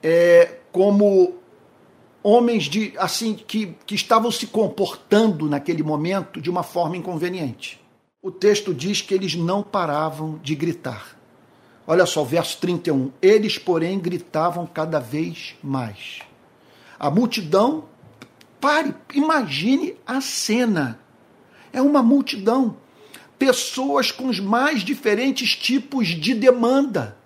é, 0.03 0.59
como 0.73 1.35
homens 2.23 2.65
de 2.65 2.93
assim 2.99 3.35
que, 3.35 3.77
que 3.87 3.95
estavam 3.95 4.31
se 4.31 4.49
comportando 4.49 5.49
naquele 5.49 5.83
momento 5.83 6.41
de 6.41 6.51
uma 6.51 6.63
forma 6.63 6.97
inconveniente. 6.97 7.81
O 8.21 8.31
texto 8.33 8.75
diz 8.75 9.01
que 9.01 9.15
eles 9.15 9.37
não 9.37 9.63
paravam 9.63 10.41
de 10.43 10.57
gritar. 10.57 11.17
Olha 11.87 12.05
só 12.05 12.23
o 12.23 12.27
verso 12.27 12.59
31. 12.59 13.13
Eles, 13.23 13.59
porém, 13.59 14.01
gritavam 14.01 14.67
cada 14.67 14.99
vez 14.99 15.55
mais. 15.63 16.19
A 16.99 17.09
multidão, 17.09 17.85
pare, 18.61 18.93
imagine 19.15 19.95
a 20.05 20.21
cena. 20.21 20.99
É 21.73 21.81
uma 21.81 22.03
multidão. 22.03 22.77
Pessoas 23.39 24.11
com 24.11 24.27
os 24.27 24.41
mais 24.41 24.81
diferentes 24.81 25.55
tipos 25.55 26.09
de 26.09 26.35
demanda. 26.35 27.17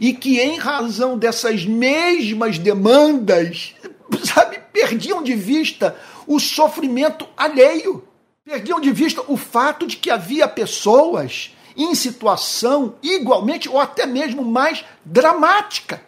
E 0.00 0.12
que, 0.12 0.40
em 0.40 0.56
razão 0.56 1.16
dessas 1.16 1.64
mesmas 1.64 2.58
demandas, 2.58 3.74
sabe, 4.24 4.60
perdiam 4.72 5.22
de 5.22 5.34
vista 5.34 5.96
o 6.26 6.38
sofrimento 6.40 7.26
alheio. 7.36 8.04
Perdiam 8.44 8.80
de 8.80 8.92
vista 8.92 9.22
o 9.26 9.36
fato 9.36 9.86
de 9.86 9.96
que 9.96 10.10
havia 10.10 10.46
pessoas 10.46 11.54
em 11.76 11.94
situação 11.94 12.94
igualmente 13.02 13.68
ou 13.68 13.80
até 13.80 14.06
mesmo 14.06 14.44
mais 14.44 14.84
dramática. 15.04 16.02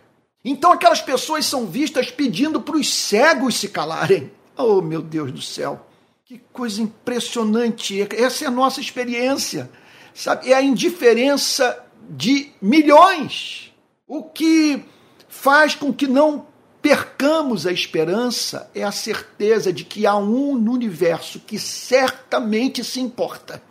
Então 0.44 0.70
aquelas 0.70 1.00
pessoas 1.00 1.44
são 1.44 1.66
vistas 1.66 2.10
pedindo 2.10 2.60
para 2.60 2.76
os 2.76 2.92
cegos 2.92 3.56
se 3.56 3.68
calarem. 3.68 4.30
Oh, 4.56 4.80
meu 4.80 5.02
Deus 5.02 5.32
do 5.32 5.42
céu. 5.42 5.86
Que 6.24 6.40
coisa 6.52 6.80
impressionante. 6.80 8.06
Essa 8.16 8.44
é 8.44 8.48
a 8.48 8.50
nossa 8.50 8.80
experiência. 8.80 9.70
Sabe? 10.14 10.50
É 10.50 10.54
a 10.54 10.62
indiferença 10.62 11.84
de 12.08 12.52
milhões. 12.60 13.65
O 14.06 14.22
que 14.22 14.84
faz 15.28 15.74
com 15.74 15.92
que 15.92 16.06
não 16.06 16.46
percamos 16.80 17.66
a 17.66 17.72
esperança 17.72 18.70
é 18.74 18.84
a 18.84 18.92
certeza 18.92 19.72
de 19.72 19.84
que 19.84 20.06
há 20.06 20.16
um 20.16 20.56
no 20.56 20.72
universo 20.72 21.40
que 21.40 21.58
certamente 21.58 22.84
se 22.84 23.00
importa. 23.00 23.62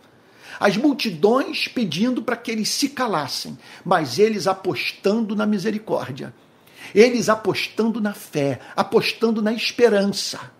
As 0.60 0.76
multidões 0.76 1.68
pedindo 1.68 2.22
para 2.22 2.36
que 2.36 2.50
eles 2.50 2.68
se 2.68 2.88
calassem, 2.88 3.58
mas 3.84 4.18
eles 4.18 4.46
apostando 4.46 5.34
na 5.34 5.46
misericórdia 5.46 6.34
eles 6.94 7.28
apostando 7.28 8.00
na 8.00 8.14
fé, 8.14 8.60
apostando 8.74 9.42
na 9.42 9.52
esperança. 9.52 10.52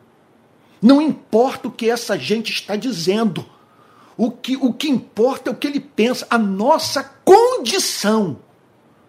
Não 0.81 1.01
importa 1.01 1.68
o 1.68 1.72
que 1.72 1.89
essa 1.89 2.18
gente 2.18 2.53
está 2.53 2.77
dizendo. 2.77 3.45
O 4.16 4.31
que, 4.31 4.57
o 4.57 4.72
que 4.72 4.89
importa 4.89 5.51
é 5.51 5.53
o 5.53 5.57
que 5.57 5.66
ele 5.66 5.81
pensa. 5.81 6.27
A 6.31 6.39
nossa 6.39 7.03
condição 7.03 8.39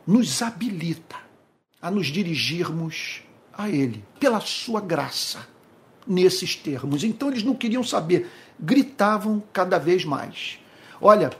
nos 0.07 0.41
habilita 0.41 1.17
a 1.81 1.91
nos 1.91 2.07
dirigirmos 2.07 3.21
a 3.53 3.69
ele, 3.69 4.03
pela 4.19 4.39
sua 4.39 4.79
graça, 4.79 5.45
nesses 6.07 6.55
termos. 6.55 7.03
Então 7.03 7.27
eles 7.27 7.43
não 7.43 7.53
queriam 7.53 7.83
saber, 7.83 8.29
gritavam 8.59 9.43
cada 9.51 9.77
vez 9.77 10.05
mais. 10.05 10.59
Olha, 11.01 11.31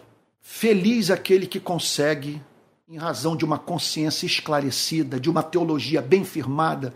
feliz 0.41 1.09
aquele 1.09 1.47
que 1.47 1.59
consegue, 1.59 2.41
em 2.89 2.97
razão 2.97 3.36
de 3.36 3.45
uma 3.45 3.57
consciência 3.57 4.26
esclarecida, 4.26 5.20
de 5.20 5.30
uma 5.30 5.41
teologia 5.41 6.01
bem 6.01 6.26
firmada, 6.26 6.93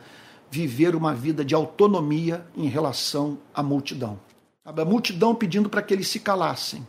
viver 0.50 0.96
uma 0.96 1.14
vida 1.14 1.46
de 1.46 1.56
autonomia 1.56 2.46
em 2.56 2.68
relação 2.68 3.40
à 3.54 3.64
multidão. 3.64 4.20
A 4.66 4.86
multidão 4.86 5.34
pedindo 5.34 5.70
para 5.70 5.82
que 5.82 5.94
eles 5.94 6.08
se 6.08 6.20
calassem. 6.20 6.86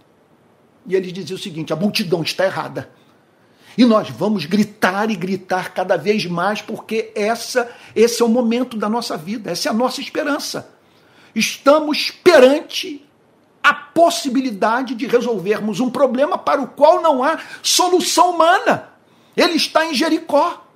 E 0.87 0.95
eles 0.95 1.12
diziam 1.12 1.37
o 1.37 1.41
seguinte: 1.41 1.72
a 1.72 1.76
multidão 1.76 2.22
está 2.22 2.45
errada. 2.45 2.91
E 3.77 3.85
nós 3.85 4.11
vamos 4.11 4.45
gritar 4.45 5.11
e 5.11 5.16
gritar 5.16 5.73
cada 5.73 5.97
vez 5.97 6.27
mais, 6.27 6.61
porque 6.61 7.11
essa, 7.14 7.70
esse 7.95 8.23
é 8.23 8.25
o 8.25 8.29
momento 8.29 8.77
da 8.77 8.89
nossa 8.89 9.16
vida, 9.16 9.51
essa 9.51 9.68
é 9.68 9.70
a 9.70 9.75
nossa 9.75 10.01
esperança. 10.01 10.70
Estamos 11.35 12.11
perante 12.11 13.07
a 13.62 13.73
possibilidade 13.73 14.95
de 14.95 15.07
resolvermos 15.07 15.81
um 15.81 15.89
problema 15.89 16.37
para 16.37 16.61
o 16.61 16.66
qual 16.66 17.01
não 17.01 17.23
há 17.23 17.39
solução 17.62 18.31
humana. 18.31 18.89
Ele 19.37 19.55
está 19.55 19.87
em 19.87 19.95
Jericó. 19.95 20.66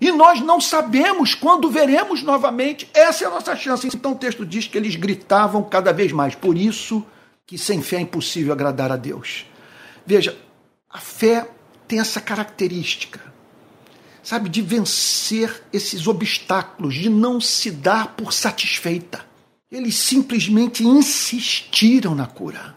E 0.00 0.10
nós 0.12 0.40
não 0.40 0.60
sabemos 0.60 1.34
quando 1.34 1.70
veremos 1.70 2.22
novamente. 2.22 2.90
Essa 2.92 3.24
é 3.24 3.26
a 3.26 3.30
nossa 3.30 3.56
chance. 3.56 3.86
Então 3.86 4.12
o 4.12 4.16
texto 4.16 4.44
diz 4.44 4.66
que 4.66 4.76
eles 4.76 4.96
gritavam 4.96 5.62
cada 5.62 5.92
vez 5.92 6.12
mais. 6.12 6.34
Por 6.34 6.58
isso 6.58 7.06
que 7.46 7.56
sem 7.56 7.80
fé 7.80 7.96
é 7.96 8.00
impossível 8.00 8.52
agradar 8.52 8.90
a 8.90 8.96
Deus. 8.96 9.46
Veja, 10.04 10.36
a 10.90 10.98
fé 10.98 11.48
tem 11.86 12.00
essa 12.00 12.20
característica, 12.20 13.20
sabe, 14.22 14.48
de 14.48 14.62
vencer 14.62 15.62
esses 15.72 16.06
obstáculos, 16.06 16.94
de 16.94 17.08
não 17.08 17.40
se 17.40 17.70
dar 17.70 18.14
por 18.16 18.32
satisfeita. 18.32 19.24
Eles 19.70 19.96
simplesmente 19.96 20.84
insistiram 20.84 22.14
na 22.14 22.26
cura 22.26 22.74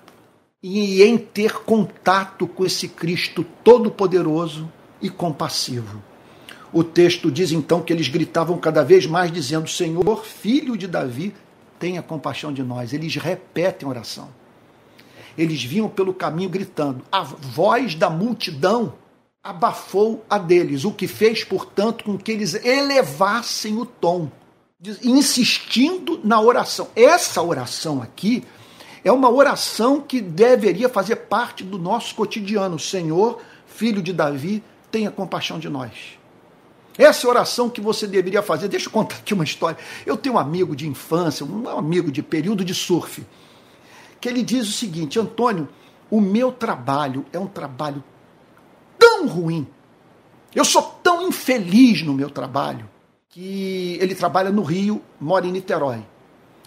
e 0.61 1.03
em 1.03 1.17
ter 1.17 1.53
contato 1.59 2.47
com 2.47 2.65
esse 2.65 2.87
Cristo 2.87 3.45
todo-poderoso 3.63 4.71
e 5.01 5.09
compassivo. 5.09 6.01
O 6.73 6.83
texto 6.83 7.31
diz 7.31 7.51
então 7.51 7.81
que 7.81 7.93
eles 7.93 8.09
gritavam 8.09 8.57
cada 8.57 8.83
vez 8.83 9.05
mais, 9.05 9.31
dizendo: 9.31 9.69
Senhor, 9.69 10.25
filho 10.25 10.75
de 10.75 10.87
Davi, 10.87 11.33
tenha 11.79 12.01
compaixão 12.01 12.51
de 12.51 12.63
nós. 12.63 12.93
Eles 12.93 13.15
repetem 13.15 13.87
a 13.87 13.89
oração. 13.89 14.29
Eles 15.37 15.63
vinham 15.63 15.87
pelo 15.87 16.13
caminho 16.13 16.49
gritando. 16.49 17.03
A 17.11 17.21
voz 17.23 17.93
da 17.93 18.09
multidão 18.09 18.93
abafou 19.43 20.25
a 20.29 20.37
deles, 20.37 20.83
o 20.83 20.91
que 20.91 21.07
fez, 21.07 21.43
portanto, 21.43 22.03
com 22.03 22.17
que 22.17 22.31
eles 22.31 22.53
elevassem 22.65 23.77
o 23.77 23.85
tom, 23.85 24.29
insistindo 25.01 26.19
na 26.23 26.41
oração. 26.41 26.89
Essa 26.95 27.41
oração 27.41 28.01
aqui 28.01 28.43
é 29.05 29.11
uma 29.11 29.29
oração 29.29 30.01
que 30.01 30.19
deveria 30.19 30.89
fazer 30.89 31.15
parte 31.15 31.63
do 31.63 31.77
nosso 31.77 32.13
cotidiano. 32.15 32.77
Senhor, 32.77 33.39
filho 33.65 34.01
de 34.01 34.11
Davi, 34.11 34.61
tenha 34.91 35.11
compaixão 35.11 35.59
de 35.59 35.69
nós. 35.69 36.17
Essa 36.97 37.27
é 37.27 37.29
oração 37.29 37.69
que 37.69 37.79
você 37.79 38.07
deveria 38.07 38.41
fazer. 38.41 38.67
Deixa 38.67 38.87
eu 38.87 38.91
contar 38.91 39.17
aqui 39.17 39.33
uma 39.33 39.43
história. 39.43 39.77
Eu 40.05 40.17
tenho 40.17 40.35
um 40.35 40.39
amigo 40.39 40.75
de 40.75 40.87
infância, 40.87 41.45
um 41.45 41.69
amigo 41.69 42.11
de 42.11 42.23
período 42.23 42.65
de 42.65 42.73
surf 42.73 43.23
que 44.19 44.27
ele 44.27 44.43
diz 44.43 44.67
o 44.67 44.71
seguinte: 44.71 45.19
Antônio, 45.19 45.67
o 46.09 46.21
meu 46.21 46.51
trabalho 46.51 47.25
é 47.31 47.39
um 47.39 47.47
trabalho 47.47 48.03
tão 48.97 49.27
ruim, 49.27 49.67
eu 50.55 50.65
sou 50.65 50.81
tão 51.03 51.27
infeliz 51.27 52.01
no 52.01 52.13
meu 52.13 52.29
trabalho, 52.29 52.89
que 53.29 53.97
ele 54.01 54.15
trabalha 54.15 54.51
no 54.51 54.63
Rio, 54.63 55.01
mora 55.19 55.45
em 55.45 55.51
Niterói. 55.51 56.03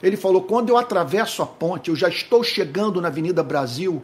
Ele 0.02 0.16
falou: 0.16 0.42
quando 0.42 0.68
eu 0.68 0.76
atravesso 0.76 1.42
a 1.42 1.46
ponte, 1.46 1.90
eu 1.90 1.96
já 1.96 2.08
estou 2.08 2.42
chegando 2.42 3.00
na 3.00 3.08
Avenida 3.08 3.42
Brasil, 3.42 4.02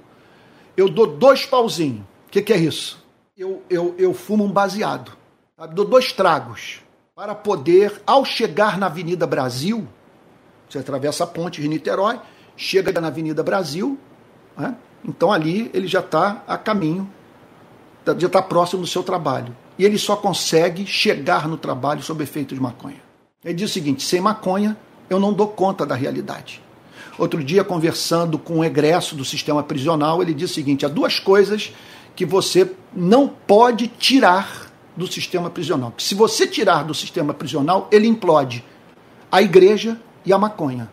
eu 0.77 0.89
dou 0.89 1.07
dois 1.07 1.47
pauzinhos. 1.47 2.01
O 2.27 2.31
que, 2.31 2.43
que, 2.43 2.53
é 2.53 2.57
isso? 2.57 3.03
Eu, 3.37 3.63
eu, 3.71 3.95
eu 3.97 4.13
fumo 4.13 4.45
um 4.45 4.51
baseado. 4.51 5.13
Sabe? 5.57 5.75
Dou 5.75 5.85
dois 5.85 6.13
tragos 6.13 6.81
para 7.15 7.35
poder, 7.35 8.03
ao 8.07 8.25
chegar 8.27 8.77
na 8.77 8.87
Avenida 8.87 9.27
Brasil, 9.27 9.89
você 10.69 10.79
atravessa 10.79 11.25
a 11.25 11.27
ponte 11.27 11.63
de 11.63 11.69
Niterói, 11.69 12.21
chega 12.57 12.99
na 13.01 13.09
Avenida 13.09 13.43
Brasil, 13.43 13.99
né? 14.57 14.75
então 15.05 15.31
ali 15.31 15.71
ele 15.75 15.87
já 15.87 16.01
está 16.01 16.43
a 16.47 16.57
caminho, 16.57 17.09
já 18.19 18.27
está 18.27 18.41
próximo 18.41 18.83
do 18.83 18.89
seu 18.89 19.03
trabalho. 19.03 19.55
E 19.79 19.85
ele 19.85 19.99
só 19.99 20.17
consegue 20.17 20.87
chegar 20.87 21.47
no 21.47 21.57
trabalho 21.57 22.03
sob 22.03 22.23
efeito 22.23 22.55
de 22.55 22.61
maconha. 22.61 23.01
Ele 23.45 23.55
diz 23.55 23.71
o 23.71 23.73
seguinte: 23.73 24.03
sem 24.03 24.21
maconha, 24.21 24.77
eu 25.11 25.21
não 25.21 25.33
dou 25.33 25.49
conta 25.49 25.85
da 25.85 25.95
realidade. 25.95 26.63
Outro 27.19 27.43
dia, 27.43 27.63
conversando 27.63 28.39
com 28.39 28.59
um 28.59 28.65
egresso 28.65 29.15
do 29.15 29.25
sistema 29.25 29.63
prisional, 29.63 30.23
ele 30.23 30.33
disse 30.33 30.53
o 30.53 30.55
seguinte: 30.55 30.87
há 30.87 30.89
duas 30.89 31.19
coisas 31.19 31.73
que 32.15 32.25
você 32.25 32.73
não 32.95 33.29
pode 33.29 33.89
tirar 33.89 34.73
do 34.97 35.07
sistema 35.07 35.51
prisional. 35.51 35.93
Se 35.99 36.15
você 36.15 36.47
tirar 36.47 36.83
do 36.83 36.95
sistema 36.95 37.35
prisional, 37.35 37.89
ele 37.93 38.07
implode 38.07 38.65
a 39.31 39.43
igreja 39.43 40.01
e 40.25 40.33
a 40.33 40.39
maconha. 40.39 40.91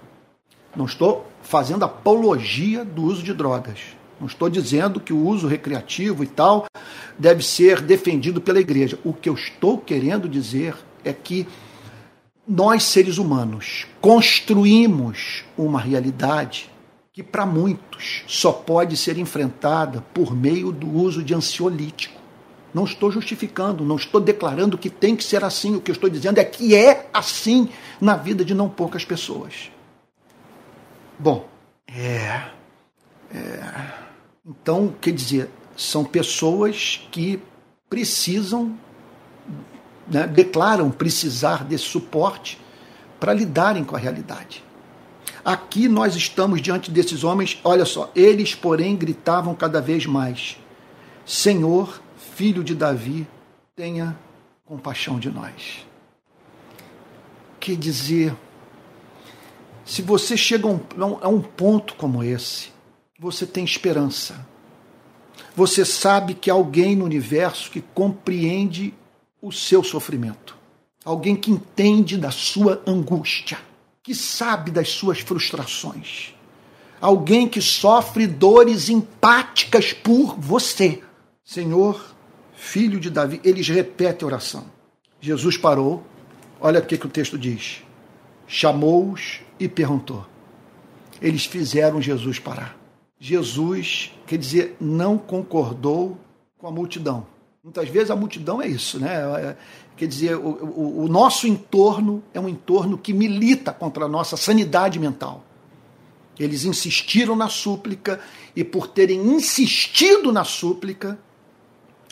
Não 0.76 0.86
estou 0.86 1.26
fazendo 1.44 1.86
apologia 1.86 2.84
do 2.84 3.04
uso 3.04 3.22
de 3.22 3.34
drogas. 3.34 3.80
Não 4.20 4.28
estou 4.28 4.50
dizendo 4.50 5.00
que 5.00 5.12
o 5.12 5.26
uso 5.26 5.48
recreativo 5.48 6.24
e 6.24 6.28
tal 6.28 6.66
deve 7.20 7.44
ser 7.44 7.82
defendido 7.82 8.40
pela 8.40 8.60
igreja. 8.60 8.98
O 9.04 9.14
que 9.14 9.28
eu 9.28 9.34
estou 9.34 9.78
querendo 9.78 10.30
dizer 10.30 10.76
é 11.04 11.12
que 11.12 11.46
nós, 12.48 12.84
seres 12.84 13.18
humanos, 13.18 13.86
construímos 14.02 15.44
uma 15.58 15.80
realidade 15.80 16.70
que, 17.12 17.22
para 17.22 17.46
muitos, 17.46 18.24
só 18.28 18.52
pode 18.52 18.98
ser 18.98 19.18
enfrentada 19.18 20.04
por 20.14 20.36
meio 20.36 20.72
do 20.72 20.90
uso 20.90 21.24
de 21.24 21.34
ansiolítico. 21.34 22.22
Não 22.74 22.86
estou 22.86 23.12
justificando, 23.12 23.86
não 23.86 23.98
estou 23.98 24.20
declarando 24.20 24.78
que 24.78 24.90
tem 24.90 25.16
que 25.16 25.24
ser 25.24 25.44
assim. 25.44 25.76
O 25.76 25.82
que 25.82 25.92
eu 25.92 25.94
estou 25.94 26.10
dizendo 26.10 26.40
é 26.40 26.44
que 26.44 26.76
é 26.76 27.08
assim 27.14 27.70
na 28.02 28.16
vida 28.16 28.44
de 28.44 28.56
não 28.56 28.68
poucas 28.68 29.06
pessoas. 29.06 29.73
Bom, 31.18 31.48
é, 31.88 32.50
é. 33.34 34.04
Então, 34.46 34.94
quer 35.00 35.12
dizer, 35.12 35.50
são 35.76 36.04
pessoas 36.04 37.08
que 37.12 37.42
precisam, 37.90 38.78
né, 40.08 40.28
declaram 40.28 40.92
precisar 40.92 41.64
desse 41.64 41.86
suporte 41.86 42.60
para 43.20 43.34
lidarem 43.34 43.84
com 43.84 43.96
a 43.96 44.00
realidade. 44.00 44.64
Aqui 45.46 45.88
nós 45.88 46.16
estamos 46.16 46.62
diante 46.62 46.90
desses 46.90 47.24
homens, 47.24 47.60
olha 47.64 47.86
só, 47.86 48.12
eles, 48.16 48.56
porém, 48.56 48.96
gritavam 48.96 49.54
cada 49.54 49.82
vez 49.82 50.06
mais: 50.06 50.58
Senhor, 51.26 52.02
filho 52.18 52.64
de 52.64 52.74
Davi, 52.74 53.28
tenha 53.76 54.18
compaixão 54.66 55.20
de 55.20 55.30
nós. 55.30 55.86
Quer 57.60 57.76
dizer, 57.76 58.36
se 59.86 60.02
você 60.02 60.38
chega 60.38 60.68
a 60.68 60.72
um, 60.72 61.18
a 61.22 61.28
um 61.28 61.42
ponto 61.42 61.96
como 61.96 62.24
esse, 62.24 62.70
você 63.20 63.46
tem 63.46 63.64
esperança. 63.64 64.46
Você 65.56 65.86
sabe 65.86 66.34
que 66.34 66.50
há 66.50 66.54
alguém 66.54 66.96
no 66.96 67.06
universo 67.06 67.70
que 67.70 67.82
compreende 67.82 68.94
o 69.42 69.52
seu 69.52 69.84
sofrimento. 69.84 70.58
Alguém 71.04 71.36
que 71.36 71.52
entende 71.52 72.18
da 72.18 72.32
sua 72.32 72.82
angústia, 72.88 73.58
que 74.02 74.16
sabe 74.16 74.72
das 74.72 74.90
suas 74.90 75.20
frustrações. 75.20 76.34
Alguém 77.02 77.48
que 77.48 77.62
sofre 77.62 78.26
dores 78.26 78.90
empáticas 78.90 79.92
por 79.92 80.40
você. 80.40 81.04
Senhor, 81.44 82.02
filho 82.56 83.00
de 83.00 83.10
Davi, 83.10 83.42
eles 83.44 83.68
repetem 83.68 84.26
a 84.26 84.28
oração. 84.28 84.66
Jesus 85.20 85.58
parou, 85.58 86.04
olha 86.60 86.80
o 86.80 86.86
que, 86.86 86.98
que 86.98 87.06
o 87.06 87.10
texto 87.10 87.38
diz 87.38 87.84
chamou-os 88.48 89.40
e 89.60 89.68
perguntou. 89.68 90.26
Eles 91.22 91.46
fizeram 91.46 92.02
Jesus 92.02 92.40
parar. 92.40 92.78
Jesus, 93.20 94.12
quer 94.28 94.38
dizer, 94.38 94.76
não 94.80 95.18
concordou 95.18 96.18
com 96.58 96.68
a 96.68 96.72
multidão. 96.72 97.26
Muitas 97.64 97.88
vezes 97.88 98.12
a 98.12 98.16
multidão 98.16 98.62
é 98.62 98.68
isso, 98.68 99.00
né? 99.00 99.14
É, 99.40 99.58
quer 99.96 100.08
dizer, 100.08 100.36
o, 100.36 100.50
o, 100.50 101.06
o 101.06 101.08
nosso 101.08 101.48
entorno 101.48 102.22
é 102.34 102.40
um 102.40 102.50
entorno 102.50 102.98
que 102.98 103.14
milita 103.14 103.72
contra 103.72 104.04
a 104.04 104.08
nossa 104.10 104.36
sanidade 104.36 105.00
mental. 105.00 105.46
Eles 106.38 106.66
insistiram 106.66 107.36
na 107.36 107.48
súplica 107.48 108.20
e, 108.54 108.64
por 108.64 108.88
terem 108.88 109.22
insistido 109.22 110.32
na 110.32 110.44
súplica, 110.44 111.18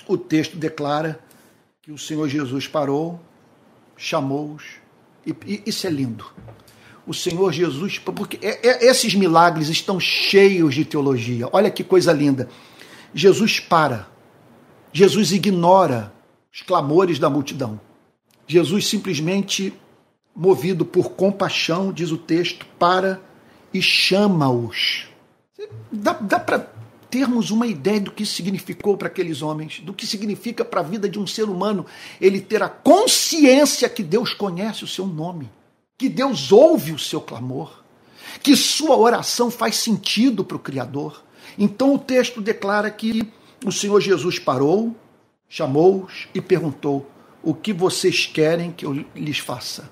o 0.07 0.17
texto 0.17 0.55
declara 0.55 1.19
que 1.81 1.91
o 1.91 1.97
Senhor 1.97 2.29
Jesus 2.29 2.67
parou, 2.67 3.19
chamou-os 3.97 4.63
e 5.25 5.61
isso 5.65 5.85
é 5.85 5.89
lindo. 5.89 6.25
O 7.05 7.13
Senhor 7.13 7.51
Jesus, 7.51 7.97
porque 7.97 8.37
é, 8.41 8.67
é, 8.67 8.85
esses 8.85 9.15
milagres 9.15 9.69
estão 9.69 9.99
cheios 9.99 10.75
de 10.75 10.85
teologia. 10.85 11.49
Olha 11.51 11.71
que 11.71 11.83
coisa 11.83 12.13
linda. 12.13 12.49
Jesus 13.13 13.59
para. 13.59 14.07
Jesus 14.93 15.31
ignora 15.31 16.13
os 16.53 16.61
clamores 16.61 17.17
da 17.17 17.29
multidão. 17.29 17.79
Jesus 18.45 18.87
simplesmente 18.87 19.73
movido 20.35 20.85
por 20.85 21.11
compaixão, 21.11 21.91
diz 21.91 22.11
o 22.11 22.17
texto, 22.17 22.65
para 22.77 23.21
e 23.73 23.81
chama-os. 23.81 25.07
Dá, 25.91 26.13
dá 26.13 26.39
para 26.39 26.71
termos 27.09 27.51
uma 27.51 27.67
ideia 27.67 27.99
do 27.99 28.11
que 28.11 28.25
significou 28.25 28.95
para 28.95 29.07
aqueles 29.07 29.41
homens, 29.41 29.81
do 29.81 29.93
que 29.93 30.07
significa 30.07 30.63
para 30.63 30.79
a 30.79 30.83
vida 30.83 31.09
de 31.09 31.19
um 31.19 31.27
ser 31.27 31.43
humano 31.43 31.85
ele 32.19 32.39
ter 32.39 32.63
a 32.63 32.69
consciência 32.69 33.89
que 33.89 34.01
Deus 34.01 34.33
conhece 34.33 34.83
o 34.83 34.87
seu 34.87 35.05
nome, 35.05 35.49
que 36.01 36.09
Deus 36.09 36.51
ouve 36.51 36.93
o 36.93 36.97
seu 36.97 37.21
clamor, 37.21 37.83
que 38.41 38.55
sua 38.55 38.97
oração 38.97 39.51
faz 39.51 39.75
sentido 39.75 40.43
para 40.43 40.57
o 40.57 40.59
Criador. 40.59 41.23
Então 41.59 41.93
o 41.93 41.99
texto 41.99 42.41
declara 42.41 42.89
que 42.89 43.31
o 43.63 43.71
Senhor 43.71 44.01
Jesus 44.01 44.39
parou, 44.39 44.95
chamou-os 45.47 46.27
e 46.33 46.41
perguntou: 46.41 47.07
O 47.43 47.53
que 47.53 47.71
vocês 47.71 48.25
querem 48.25 48.71
que 48.71 48.83
eu 48.83 49.05
lhes 49.13 49.37
faça? 49.37 49.91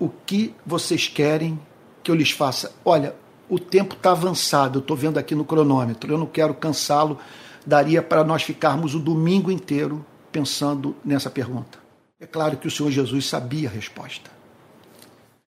O 0.00 0.08
que 0.08 0.54
vocês 0.64 1.08
querem 1.08 1.60
que 2.02 2.10
eu 2.10 2.14
lhes 2.14 2.30
faça? 2.30 2.74
Olha, 2.82 3.14
o 3.50 3.58
tempo 3.58 3.96
está 3.96 4.12
avançado, 4.12 4.78
eu 4.78 4.80
estou 4.80 4.96
vendo 4.96 5.18
aqui 5.18 5.34
no 5.34 5.44
cronômetro, 5.44 6.10
eu 6.10 6.16
não 6.16 6.26
quero 6.26 6.54
cansá-lo, 6.54 7.18
daria 7.66 8.00
para 8.00 8.24
nós 8.24 8.42
ficarmos 8.42 8.94
o 8.94 8.98
domingo 8.98 9.50
inteiro 9.50 10.02
pensando 10.32 10.96
nessa 11.04 11.28
pergunta. 11.28 11.85
É 12.18 12.26
claro 12.26 12.56
que 12.56 12.66
o 12.66 12.70
Senhor 12.70 12.90
Jesus 12.90 13.26
sabia 13.26 13.68
a 13.68 13.72
resposta. 13.72 14.30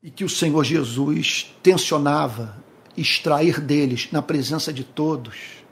E 0.02 0.12
que 0.12 0.24
o 0.24 0.30
Senhor 0.30 0.64
Jesus 0.64 1.54
tensionava 1.64 2.58
extrair 2.96 3.60
deles, 3.60 4.10
na 4.12 4.22
presença 4.22 4.72
de 4.72 4.84
todos, 4.84 5.64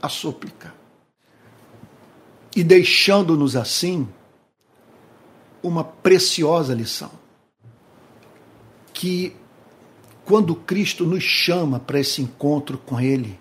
a 0.00 0.08
súplica. 0.08 0.74
E 2.54 2.62
deixando-nos 2.62 3.56
assim 3.56 4.08
uma 5.62 5.82
preciosa 5.84 6.74
lição. 6.74 7.10
Que 8.92 9.34
quando 10.24 10.54
Cristo 10.54 11.06
nos 11.06 11.22
chama 11.22 11.78
para 11.80 12.00
esse 12.00 12.20
encontro 12.20 12.78
com 12.78 13.00
Ele, 13.00 13.38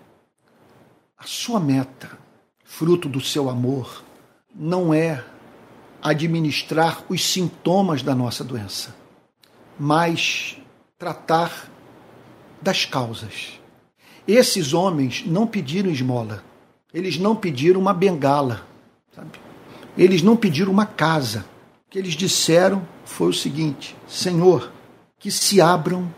a 1.18 1.24
sua 1.26 1.60
meta, 1.60 2.18
fruto 2.64 3.10
do 3.10 3.22
seu 3.22 3.50
amor, 3.50 4.04
não 4.54 4.94
é 4.94 5.24
administrar 6.06 7.04
os 7.10 7.26
sintomas 7.26 8.04
da 8.04 8.14
nossa 8.14 8.44
doença, 8.44 8.96
mas 9.80 10.56
tratar 11.00 11.68
das 12.62 12.86
causas. 12.86 13.60
Esses 14.28 14.72
homens 14.72 15.24
não 15.26 15.48
pediram 15.48 15.90
esmola, 15.90 16.44
eles 16.94 17.18
não 17.18 17.36
pediram 17.36 17.82
uma 17.82 17.92
bengala, 17.92 18.68
sabe? 19.16 19.32
eles 19.98 20.22
não 20.22 20.38
pediram 20.38 20.72
uma 20.72 20.86
casa. 20.86 21.44
O 21.88 21.90
que 21.90 21.98
eles 21.98 22.14
disseram 22.14 22.88
foi 23.04 23.30
o 23.30 23.34
seguinte: 23.34 23.96
Senhor, 24.08 24.72
que 25.18 25.32
se 25.32 25.60
abram 25.60 26.14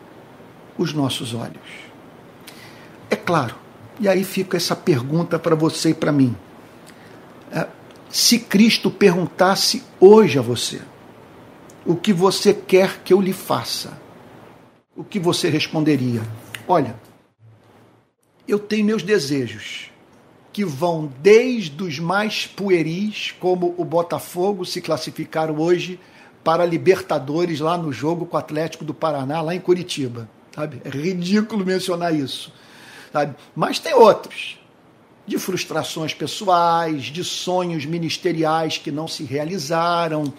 os 0.77 0.91
nossos 0.91 1.33
olhos. 1.33 1.87
É 3.09 3.15
claro, 3.15 3.55
e 4.01 4.09
aí 4.09 4.25
fica 4.25 4.57
essa 4.57 4.75
pergunta 4.75 5.39
para 5.39 5.55
você 5.55 5.91
e 5.91 5.93
para 5.93 6.11
mim. 6.11 6.35
Se 8.09 8.39
Cristo 8.39 8.89
perguntasse 8.89 9.83
hoje 9.99 10.39
a 10.39 10.41
você, 10.41 10.81
o 11.85 11.95
que 11.95 12.13
você 12.13 12.53
quer 12.53 13.01
que 13.03 13.13
eu 13.13 13.21
lhe 13.21 13.33
faça, 13.33 13.99
o 14.95 15.03
que 15.03 15.19
você 15.19 15.49
responderia? 15.49 16.21
Olha, 16.67 16.95
eu 18.47 18.57
tenho 18.57 18.85
meus 18.85 19.03
desejos, 19.03 19.91
que 20.51 20.65
vão 20.65 21.11
desde 21.21 21.83
os 21.83 21.99
mais 21.99 22.47
pueris, 22.47 23.35
como 23.39 23.75
o 23.77 23.85
Botafogo 23.85 24.65
se 24.65 24.81
classificaram 24.81 25.59
hoje 25.59 25.99
para 26.43 26.65
Libertadores 26.65 27.59
lá 27.59 27.77
no 27.77 27.91
jogo 27.91 28.25
com 28.25 28.37
o 28.37 28.39
Atlético 28.39 28.83
do 28.83 28.93
Paraná, 28.93 29.41
lá 29.41 29.53
em 29.53 29.59
Curitiba 29.59 30.29
sabe? 30.57 30.81
É 30.83 30.89
ridículo 30.89 31.63
mencionar 31.63 32.15
isso, 32.15 32.51
sabe? 33.13 33.35
Mas 33.55 33.77
tem 33.77 33.93
outros, 33.93 34.56
de 35.27 35.37
frustrações 35.37 36.13
pessoais, 36.13 37.03
de 37.03 37.23
sonhos 37.23 37.85
ministeriais 37.85 38.77
que 38.77 38.91
não 38.91 39.07
se 39.07 39.23
realizaram, 39.23 40.33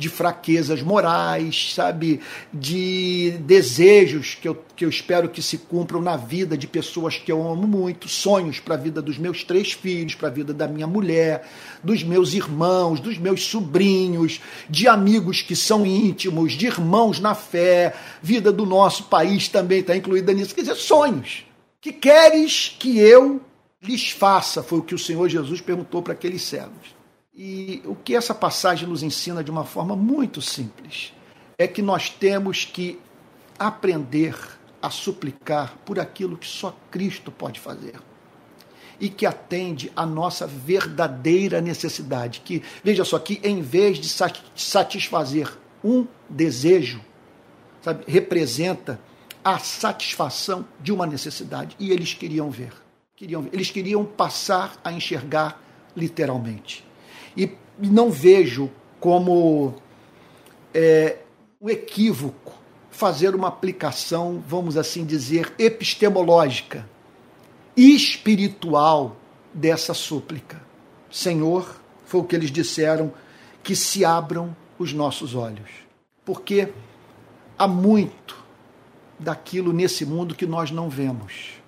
de 0.00 0.08
fraquezas 0.08 0.82
morais, 0.82 1.74
sabe? 1.74 2.20
De 2.52 3.36
desejos 3.40 4.34
que 4.34 4.48
eu, 4.48 4.64
que 4.74 4.84
eu 4.84 4.88
espero 4.88 5.28
que 5.28 5.42
se 5.42 5.58
cumpram 5.58 6.00
na 6.00 6.16
vida 6.16 6.56
de 6.56 6.66
pessoas 6.66 7.18
que 7.18 7.30
eu 7.30 7.46
amo 7.46 7.66
muito, 7.66 8.08
sonhos 8.08 8.58
para 8.58 8.76
a 8.76 8.78
vida 8.78 9.02
dos 9.02 9.18
meus 9.18 9.44
três 9.44 9.72
filhos, 9.72 10.14
para 10.14 10.28
a 10.28 10.32
vida 10.32 10.54
da 10.54 10.66
minha 10.66 10.86
mulher, 10.86 11.46
dos 11.84 12.02
meus 12.02 12.32
irmãos, 12.32 12.98
dos 12.98 13.18
meus 13.18 13.44
sobrinhos, 13.44 14.40
de 14.70 14.88
amigos 14.88 15.42
que 15.42 15.54
são 15.54 15.84
íntimos, 15.84 16.52
de 16.54 16.66
irmãos 16.66 17.20
na 17.20 17.34
fé, 17.34 17.94
vida 18.22 18.50
do 18.50 18.64
nosso 18.64 19.04
país 19.04 19.48
também 19.48 19.80
está 19.80 19.94
incluída 19.94 20.32
nisso. 20.32 20.54
Quer 20.54 20.62
dizer, 20.62 20.76
sonhos. 20.76 21.44
Que 21.82 21.92
queres 21.92 22.76
que 22.78 22.98
eu 22.98 23.40
lhes 23.82 24.10
faça? 24.10 24.62
Foi 24.62 24.78
o 24.78 24.82
que 24.82 24.94
o 24.94 24.98
Senhor 24.98 25.28
Jesus 25.28 25.60
perguntou 25.60 26.02
para 26.02 26.12
aqueles 26.12 26.42
servos. 26.42 26.94
E 27.34 27.82
o 27.84 27.94
que 27.94 28.14
essa 28.14 28.34
passagem 28.34 28.88
nos 28.88 29.02
ensina 29.02 29.42
de 29.42 29.50
uma 29.50 29.64
forma 29.64 29.96
muito 29.96 30.42
simples 30.42 31.12
é 31.56 31.66
que 31.66 31.80
nós 31.80 32.10
temos 32.10 32.64
que 32.64 32.98
aprender 33.58 34.34
a 34.82 34.90
suplicar 34.90 35.76
por 35.84 35.98
aquilo 35.98 36.36
que 36.36 36.46
só 36.46 36.76
Cristo 36.90 37.30
pode 37.30 37.60
fazer 37.60 38.00
e 39.00 39.08
que 39.08 39.24
atende 39.24 39.90
à 39.96 40.04
nossa 40.04 40.46
verdadeira 40.46 41.60
necessidade. 41.60 42.42
Que 42.44 42.62
veja 42.84 43.04
só 43.04 43.18
que 43.18 43.40
em 43.42 43.62
vez 43.62 43.98
de 43.98 44.08
satisfazer 44.54 45.50
um 45.82 46.06
desejo, 46.28 47.00
sabe, 47.82 48.04
representa 48.06 49.00
a 49.42 49.58
satisfação 49.58 50.66
de 50.80 50.92
uma 50.92 51.06
necessidade. 51.06 51.74
E 51.78 51.90
eles 51.90 52.12
queriam 52.12 52.50
ver, 52.50 52.72
queriam. 53.20 53.46
Eles 53.52 53.70
queriam 53.70 54.02
passar 54.02 54.80
a 54.82 54.90
enxergar 54.90 55.62
literalmente. 55.94 56.82
E 57.36 57.52
não 57.78 58.10
vejo 58.10 58.70
como 58.98 59.74
é, 60.72 61.18
um 61.60 61.68
equívoco 61.68 62.54
fazer 62.90 63.34
uma 63.34 63.48
aplicação, 63.48 64.42
vamos 64.46 64.76
assim 64.76 65.04
dizer, 65.04 65.52
epistemológica, 65.58 66.88
espiritual 67.76 69.16
dessa 69.52 69.92
súplica. 69.92 70.62
Senhor, 71.10 71.78
foi 72.06 72.20
o 72.20 72.24
que 72.24 72.34
eles 72.34 72.50
disseram, 72.50 73.12
que 73.62 73.76
se 73.76 74.02
abram 74.02 74.56
os 74.78 74.94
nossos 74.94 75.34
olhos. 75.34 75.68
Porque 76.24 76.72
há 77.58 77.68
muito 77.68 78.42
daquilo 79.18 79.74
nesse 79.74 80.06
mundo 80.06 80.34
que 80.34 80.46
nós 80.46 80.70
não 80.70 80.88
vemos. 80.88 81.59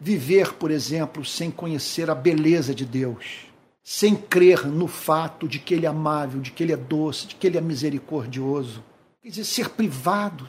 Viver, 0.00 0.54
por 0.54 0.70
exemplo, 0.70 1.24
sem 1.24 1.50
conhecer 1.50 2.10
a 2.10 2.14
beleza 2.14 2.74
de 2.74 2.86
Deus 2.86 3.50
sem 3.92 4.14
crer 4.14 4.66
no 4.68 4.86
fato 4.86 5.48
de 5.48 5.58
que 5.58 5.74
ele 5.74 5.84
é 5.84 5.88
amável, 5.88 6.40
de 6.40 6.52
que 6.52 6.62
ele 6.62 6.72
é 6.72 6.76
doce, 6.76 7.26
de 7.26 7.34
que 7.34 7.44
ele 7.46 7.58
é 7.58 7.60
misericordioso. 7.60 8.84
Quer 9.20 9.30
dizer, 9.30 9.44
ser 9.44 9.70
privado, 9.70 10.48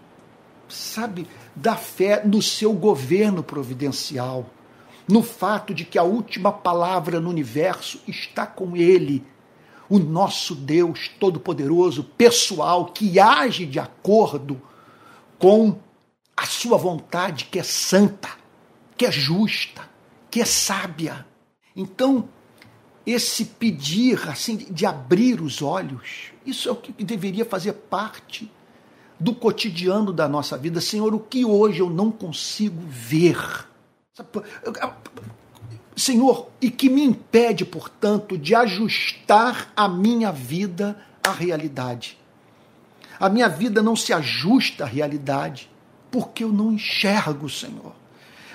sabe, 0.69 1.27
da 1.55 1.75
fé 1.75 2.23
no 2.23 2.39
seu 2.39 2.71
governo 2.71 3.41
providencial, 3.41 4.45
no 5.07 5.23
fato 5.23 5.73
de 5.73 5.85
que 5.85 5.97
a 5.97 6.03
última 6.03 6.51
palavra 6.51 7.19
no 7.19 7.31
universo 7.31 7.99
está 8.07 8.45
com 8.45 8.77
ele, 8.77 9.25
o 9.89 9.97
nosso 9.97 10.53
Deus 10.53 11.09
Todo-Poderoso, 11.19 12.03
pessoal, 12.03 12.85
que 12.85 13.19
age 13.19 13.65
de 13.65 13.79
acordo 13.79 14.61
com 15.39 15.77
a 16.37 16.45
sua 16.45 16.77
vontade, 16.77 17.45
que 17.45 17.57
é 17.57 17.63
santa, 17.63 18.29
que 19.01 19.05
é 19.07 19.11
justa, 19.11 19.89
que 20.29 20.41
é 20.41 20.45
sábia. 20.45 21.25
Então, 21.75 22.29
esse 23.03 23.45
pedir 23.45 24.29
assim 24.29 24.57
de 24.57 24.85
abrir 24.85 25.41
os 25.41 25.63
olhos, 25.63 26.31
isso 26.45 26.69
é 26.69 26.71
o 26.71 26.75
que 26.75 27.03
deveria 27.03 27.43
fazer 27.43 27.73
parte 27.73 28.51
do 29.19 29.33
cotidiano 29.33 30.13
da 30.13 30.29
nossa 30.29 30.55
vida. 30.55 30.79
Senhor, 30.79 31.15
o 31.15 31.19
que 31.19 31.43
hoje 31.43 31.79
eu 31.79 31.89
não 31.89 32.11
consigo 32.11 32.79
ver? 32.87 33.39
Senhor, 35.95 36.51
e 36.61 36.69
que 36.69 36.87
me 36.87 37.03
impede, 37.03 37.65
portanto, 37.65 38.37
de 38.37 38.53
ajustar 38.53 39.73
a 39.75 39.89
minha 39.89 40.31
vida 40.31 40.95
à 41.23 41.31
realidade. 41.31 42.19
A 43.19 43.27
minha 43.29 43.49
vida 43.49 43.81
não 43.81 43.95
se 43.95 44.13
ajusta 44.13 44.83
à 44.83 44.87
realidade 44.87 45.71
porque 46.11 46.43
eu 46.43 46.49
não 46.49 46.71
enxergo, 46.71 47.49
Senhor. 47.49 47.99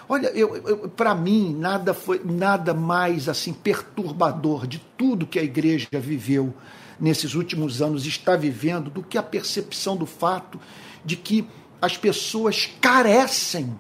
Olha, 0.09 0.29
eu, 0.29 0.57
eu 0.57 0.89
para 0.89 1.15
mim 1.15 1.55
nada 1.59 1.93
foi 1.93 2.21
nada 2.25 2.73
mais 2.73 3.29
assim 3.29 3.53
perturbador 3.53 4.67
de 4.67 4.79
tudo 4.97 5.27
que 5.27 5.39
a 5.39 5.43
igreja 5.43 5.89
viveu 5.93 6.55
nesses 6.99 7.35
últimos 7.35 7.83
anos 7.83 8.07
está 8.07 8.37
vivendo 8.37 8.89
do 8.89 9.03
que 9.03 9.19
a 9.19 9.23
percepção 9.23 9.97
do 9.97 10.07
fato 10.07 10.61
de 11.05 11.17
que 11.17 11.47
as 11.81 11.97
pessoas 11.97 12.71
carecem 12.81 13.77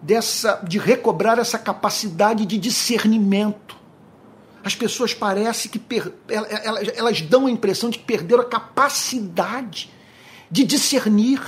dessa 0.00 0.62
de 0.66 0.78
recobrar 0.78 1.38
essa 1.38 1.58
capacidade 1.58 2.46
de 2.46 2.56
discernimento. 2.56 3.76
As 4.64 4.74
pessoas 4.74 5.14
parecem 5.14 5.70
que 5.70 5.78
per, 5.78 6.12
elas, 6.28 6.88
elas 6.96 7.20
dão 7.22 7.46
a 7.46 7.50
impressão 7.50 7.90
de 7.90 7.98
que 7.98 8.04
perderam 8.04 8.42
a 8.42 8.46
capacidade 8.46 9.90
de 10.50 10.64
discernir, 10.64 11.40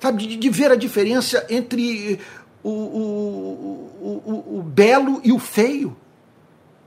sabe, 0.00 0.26
de, 0.26 0.36
de 0.36 0.50
ver 0.50 0.70
a 0.70 0.76
diferença 0.76 1.44
entre 1.48 2.20
o, 2.62 2.70
o, 2.70 4.22
o, 4.24 4.58
o, 4.58 4.62
belo 4.62 5.20
e 5.24 5.32
o 5.32 5.38
feio, 5.38 5.96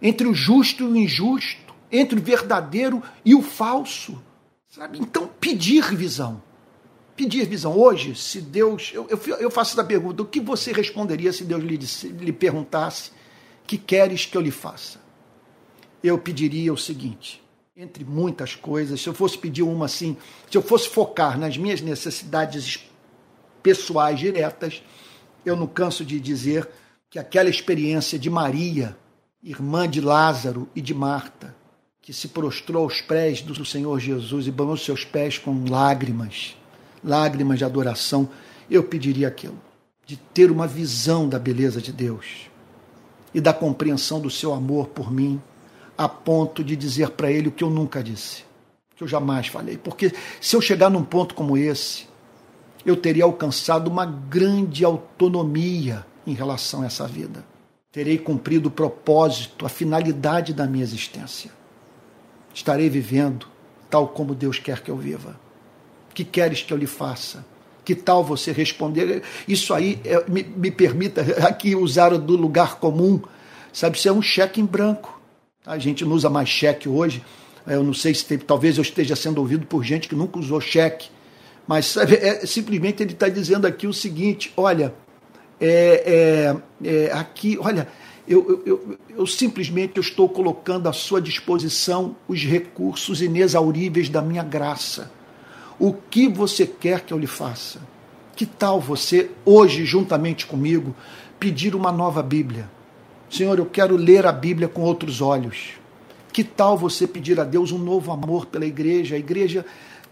entre 0.01 0.27
o 0.27 0.33
justo 0.33 0.83
e 0.83 0.87
o 0.87 0.95
injusto, 0.95 1.73
entre 1.91 2.19
o 2.19 2.21
verdadeiro 2.21 3.03
e 3.23 3.35
o 3.35 3.41
falso. 3.41 4.21
Sabe? 4.69 4.99
Então, 4.99 5.29
pedir 5.39 5.95
visão. 5.95 6.41
Pedir 7.15 7.47
visão. 7.47 7.77
Hoje, 7.77 8.15
se 8.15 8.41
Deus. 8.41 8.91
Eu, 8.93 9.07
eu, 9.09 9.17
eu 9.37 9.51
faço 9.51 9.73
essa 9.73 9.83
pergunta: 9.83 10.21
o 10.21 10.25
que 10.25 10.39
você 10.39 10.71
responderia 10.71 11.31
se 11.31 11.43
Deus 11.43 11.63
lhe, 11.63 11.77
lhe 11.77 12.33
perguntasse: 12.33 13.11
que 13.65 13.77
queres 13.77 14.25
que 14.25 14.37
eu 14.37 14.41
lhe 14.41 14.51
faça? 14.51 14.99
Eu 16.03 16.17
pediria 16.17 16.73
o 16.73 16.77
seguinte: 16.77 17.41
entre 17.75 18.03
muitas 18.03 18.55
coisas, 18.55 19.01
se 19.01 19.07
eu 19.07 19.13
fosse 19.13 19.37
pedir 19.37 19.63
uma 19.63 19.85
assim, 19.85 20.15
se 20.49 20.57
eu 20.57 20.61
fosse 20.61 20.89
focar 20.89 21.39
nas 21.39 21.57
minhas 21.57 21.81
necessidades 21.81 22.89
pessoais 23.63 24.19
diretas, 24.19 24.83
eu 25.45 25.55
não 25.55 25.67
canso 25.67 26.03
de 26.03 26.19
dizer 26.19 26.67
que 27.09 27.19
aquela 27.19 27.49
experiência 27.49 28.17
de 28.17 28.29
Maria, 28.29 28.97
irmã 29.43 29.87
de 29.87 30.01
Lázaro 30.01 30.67
e 30.75 30.81
de 30.81 30.93
Marta, 30.93 31.55
que 32.01 32.13
se 32.13 32.27
prostrou 32.27 32.83
aos 32.83 33.01
pés 33.01 33.41
do 33.41 33.65
Senhor 33.65 33.99
Jesus 33.99 34.47
e 34.47 34.51
banhou 34.51 34.77
seus 34.77 35.03
pés 35.03 35.37
com 35.37 35.65
lágrimas, 35.69 36.55
lágrimas 37.03 37.57
de 37.57 37.65
adoração, 37.65 38.29
eu 38.69 38.83
pediria 38.83 39.27
aquilo, 39.27 39.59
de 40.05 40.17
ter 40.17 40.51
uma 40.51 40.67
visão 40.67 41.27
da 41.27 41.39
beleza 41.39 41.81
de 41.81 41.91
Deus 41.91 42.49
e 43.33 43.41
da 43.41 43.53
compreensão 43.53 44.19
do 44.19 44.29
seu 44.29 44.53
amor 44.53 44.87
por 44.87 45.11
mim, 45.11 45.41
a 45.97 46.07
ponto 46.07 46.63
de 46.63 46.75
dizer 46.75 47.11
para 47.11 47.31
ele 47.31 47.47
o 47.47 47.51
que 47.51 47.63
eu 47.63 47.69
nunca 47.69 48.03
disse, 48.03 48.43
que 48.95 49.03
eu 49.03 49.07
jamais 49.07 49.47
falei. 49.47 49.77
Porque 49.77 50.13
se 50.41 50.55
eu 50.55 50.61
chegar 50.61 50.89
num 50.89 51.03
ponto 51.03 51.33
como 51.33 51.57
esse, 51.57 52.07
eu 52.85 52.95
teria 52.95 53.23
alcançado 53.23 53.89
uma 53.89 54.05
grande 54.05 54.85
autonomia 54.85 56.05
em 56.25 56.33
relação 56.33 56.83
a 56.83 56.85
essa 56.85 57.07
vida. 57.07 57.43
Terei 57.91 58.17
cumprido 58.17 58.69
o 58.69 58.71
propósito, 58.71 59.65
a 59.65 59.69
finalidade 59.69 60.53
da 60.53 60.67
minha 60.67 60.83
existência. 60.83 61.49
Estarei 62.53 62.89
vivendo 62.89 63.47
tal 63.89 64.09
como 64.09 64.35
Deus 64.35 64.59
quer 64.59 64.81
que 64.81 64.91
eu 64.91 64.97
viva. 64.97 65.39
Que 66.13 66.23
queres 66.23 66.61
que 66.61 66.73
eu 66.73 66.77
lhe 66.77 66.87
faça? 66.87 67.45
Que 67.83 67.95
tal 67.95 68.23
você 68.23 68.51
responder? 68.51 69.23
Isso 69.47 69.73
aí 69.73 69.99
é, 70.03 70.29
me, 70.29 70.43
me, 70.43 70.71
permita 70.71 71.21
aqui 71.47 71.75
usar 71.75 72.09
do 72.17 72.35
lugar 72.35 72.75
comum, 72.79 73.21
sabe? 73.71 73.97
Isso 73.97 74.09
é 74.09 74.11
um 74.11 74.21
cheque 74.21 74.59
em 74.59 74.65
branco. 74.65 75.21
A 75.65 75.77
gente 75.77 76.03
não 76.03 76.13
usa 76.13 76.29
mais 76.29 76.49
cheque 76.49 76.89
hoje. 76.89 77.23
Eu 77.65 77.83
não 77.83 77.93
sei 77.93 78.13
se 78.13 78.37
talvez 78.39 78.77
eu 78.77 78.81
esteja 78.81 79.15
sendo 79.15 79.39
ouvido 79.39 79.65
por 79.65 79.83
gente 79.83 80.07
que 80.07 80.15
nunca 80.15 80.39
usou 80.39 80.59
cheque. 80.59 81.09
Mas 81.67 81.87
sabe, 81.87 82.15
é, 82.15 82.45
simplesmente 82.45 83.01
ele 83.01 83.13
está 83.13 83.27
dizendo 83.27 83.65
aqui 83.65 83.87
o 83.87 83.93
seguinte: 83.93 84.53
olha, 84.55 84.93
é, 85.59 86.55
é, 86.83 86.87
é 87.07 87.11
aqui, 87.13 87.57
olha, 87.59 87.87
eu, 88.27 88.63
eu, 88.65 88.79
eu, 88.87 88.97
eu 89.17 89.27
simplesmente 89.27 89.99
estou 89.99 90.27
colocando 90.27 90.87
à 90.87 90.93
sua 90.93 91.21
disposição 91.21 92.15
os 92.27 92.43
recursos 92.43 93.21
inexauríveis 93.21 94.09
da 94.09 94.21
minha 94.21 94.43
graça. 94.43 95.11
O 95.79 95.93
que 95.93 96.27
você 96.27 96.65
quer 96.65 97.01
que 97.01 97.13
eu 97.13 97.17
lhe 97.17 97.27
faça? 97.27 97.79
Que 98.35 98.45
tal 98.45 98.79
você, 98.79 99.29
hoje, 99.45 99.85
juntamente 99.85 100.45
comigo, 100.45 100.95
pedir 101.39 101.75
uma 101.75 101.91
nova 101.91 102.23
Bíblia? 102.23 102.69
Senhor, 103.29 103.57
eu 103.59 103.65
quero 103.65 103.95
ler 103.95 104.25
a 104.25 104.31
Bíblia 104.31 104.67
com 104.67 104.81
outros 104.81 105.21
olhos. 105.21 105.73
Que 106.31 106.43
tal 106.43 106.77
você 106.77 107.07
pedir 107.07 107.39
a 107.39 107.43
Deus 107.43 107.71
um 107.71 107.77
novo 107.77 108.11
amor 108.11 108.45
pela 108.45 108.65
igreja? 108.65 109.15
A 109.15 109.19
igreja 109.19 109.65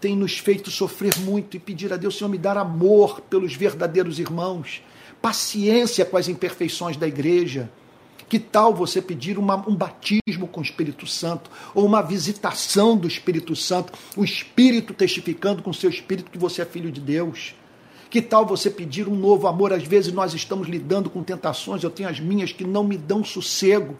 tem 0.04 0.14
nos 0.14 0.36
feito 0.36 0.70
sofrer 0.70 1.18
muito 1.20 1.56
e 1.56 1.58
pedir 1.58 1.90
a 1.90 1.96
Deus, 1.96 2.18
Senhor, 2.18 2.28
me 2.28 2.36
dar 2.36 2.58
amor 2.58 3.22
pelos 3.22 3.54
verdadeiros 3.54 4.18
irmãos, 4.18 4.82
paciência 5.22 6.04
com 6.04 6.18
as 6.18 6.28
imperfeições 6.28 6.94
da 6.98 7.08
igreja. 7.08 7.70
Que 8.28 8.38
tal 8.38 8.74
você 8.74 9.00
pedir 9.00 9.38
uma, 9.38 9.56
um 9.66 9.74
batismo 9.74 10.46
com 10.46 10.60
o 10.60 10.62
Espírito 10.62 11.06
Santo 11.06 11.50
ou 11.74 11.86
uma 11.86 12.02
visitação 12.02 12.98
do 12.98 13.08
Espírito 13.08 13.56
Santo, 13.56 13.94
o 14.14 14.22
Espírito 14.22 14.92
testificando 14.92 15.62
com 15.62 15.70
o 15.70 15.74
seu 15.74 15.88
Espírito 15.88 16.30
que 16.30 16.36
você 16.36 16.60
é 16.60 16.66
filho 16.66 16.92
de 16.92 17.00
Deus? 17.00 17.54
Que 18.10 18.20
tal 18.20 18.44
você 18.44 18.68
pedir 18.68 19.08
um 19.08 19.16
novo 19.16 19.46
amor? 19.46 19.72
Às 19.72 19.84
vezes 19.84 20.12
nós 20.12 20.34
estamos 20.34 20.68
lidando 20.68 21.08
com 21.08 21.22
tentações, 21.22 21.82
eu 21.82 21.88
tenho 21.88 22.10
as 22.10 22.20
minhas 22.20 22.52
que 22.52 22.62
não 22.62 22.84
me 22.84 22.98
dão 22.98 23.24
sossego. 23.24 23.96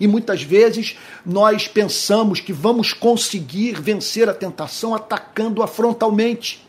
E 0.00 0.06
muitas 0.06 0.42
vezes 0.42 0.96
nós 1.24 1.66
pensamos 1.66 2.40
que 2.40 2.52
vamos 2.52 2.92
conseguir 2.92 3.80
vencer 3.80 4.28
a 4.28 4.34
tentação 4.34 4.94
atacando-a 4.94 5.66
frontalmente, 5.66 6.66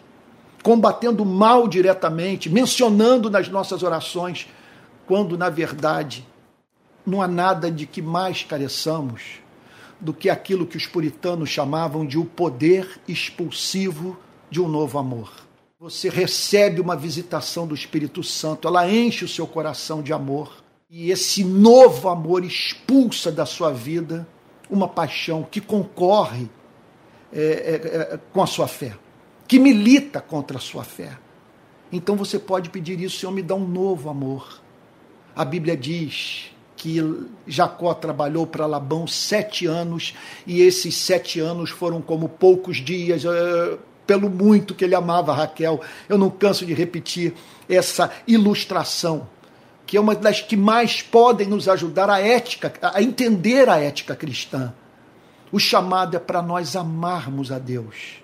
combatendo 0.63 1.23
o 1.23 1.25
mal 1.25 1.67
diretamente, 1.67 2.49
mencionando 2.49 3.29
nas 3.29 3.47
nossas 3.47 3.83
orações, 3.83 4.47
quando 5.05 5.37
na 5.37 5.49
verdade 5.49 6.25
não 7.05 7.21
há 7.21 7.27
nada 7.27 7.71
de 7.71 7.85
que 7.85 8.01
mais 8.01 8.43
careçamos 8.43 9.39
do 9.99 10.13
que 10.13 10.29
aquilo 10.29 10.65
que 10.65 10.77
os 10.77 10.87
puritanos 10.87 11.49
chamavam 11.49 12.05
de 12.05 12.17
o 12.17 12.25
poder 12.25 12.99
expulsivo 13.07 14.17
de 14.49 14.61
um 14.61 14.67
novo 14.67 14.97
amor. 14.97 15.31
Você 15.79 16.09
recebe 16.09 16.81
uma 16.81 16.95
visitação 16.95 17.67
do 17.67 17.75
Espírito 17.75 18.23
Santo, 18.23 18.67
ela 18.67 18.89
enche 18.89 19.25
o 19.25 19.29
seu 19.29 19.47
coração 19.47 20.01
de 20.01 20.11
amor 20.11 20.63
e 20.89 21.11
esse 21.11 21.43
novo 21.43 22.09
amor 22.09 22.43
expulsa 22.43 23.31
da 23.31 23.45
sua 23.45 23.71
vida 23.71 24.27
uma 24.67 24.87
paixão 24.87 25.43
que 25.43 25.61
concorre 25.61 26.49
é, 27.31 27.41
é, 27.41 28.13
é, 28.13 28.19
com 28.33 28.41
a 28.41 28.47
sua 28.47 28.67
fé, 28.67 28.95
que 29.47 29.59
milita 29.59 30.19
contra 30.19 30.57
a 30.57 30.61
sua 30.61 30.83
fé. 30.83 31.15
Então 31.91 32.15
você 32.15 32.39
pode 32.39 32.71
pedir 32.71 32.99
isso, 32.99 33.19
Senhor, 33.19 33.31
me 33.31 33.43
dá 33.43 33.53
um 33.53 33.67
novo 33.67 34.09
amor. 34.09 34.61
A 35.35 35.45
Bíblia 35.45 35.77
diz 35.77 36.51
que 36.75 36.99
Jacó 37.45 37.93
trabalhou 37.93 38.47
para 38.47 38.65
Labão 38.65 39.05
sete 39.05 39.67
anos 39.67 40.15
e 40.47 40.61
esses 40.61 40.95
sete 40.97 41.39
anos 41.39 41.69
foram 41.69 42.01
como 42.01 42.27
poucos 42.27 42.77
dias, 42.77 43.25
é, 43.25 43.77
pelo 44.07 44.27
muito 44.27 44.73
que 44.73 44.85
ele 44.85 44.95
amava 44.95 45.33
Raquel. 45.33 45.81
Eu 46.07 46.17
não 46.17 46.31
canso 46.31 46.65
de 46.65 46.73
repetir 46.73 47.35
essa 47.67 48.11
ilustração 48.27 49.27
que 49.89 49.97
é 49.97 49.99
uma 49.99 50.13
das 50.13 50.39
que 50.39 50.55
mais 50.55 51.01
podem 51.01 51.47
nos 51.47 51.67
ajudar 51.67 52.11
a 52.11 52.19
ética, 52.19 52.71
a 52.93 53.01
entender 53.01 53.67
a 53.67 53.79
ética 53.79 54.15
cristã. 54.15 54.71
O 55.51 55.57
chamado 55.57 56.15
é 56.15 56.19
para 56.19 56.43
nós 56.43 56.75
amarmos 56.75 57.51
a 57.51 57.57
Deus. 57.57 58.21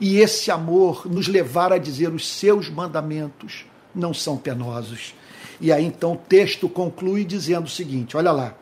E 0.00 0.16
esse 0.16 0.50
amor 0.50 1.06
nos 1.06 1.28
levar 1.28 1.72
a 1.72 1.78
dizer 1.78 2.08
os 2.08 2.28
seus 2.28 2.68
mandamentos 2.68 3.64
não 3.94 4.12
são 4.12 4.36
penosos. 4.36 5.14
E 5.60 5.70
aí 5.70 5.84
então 5.84 6.14
o 6.14 6.16
texto 6.16 6.68
conclui 6.68 7.24
dizendo 7.24 7.66
o 7.66 7.70
seguinte: 7.70 8.16
olha 8.16 8.32
lá. 8.32 8.56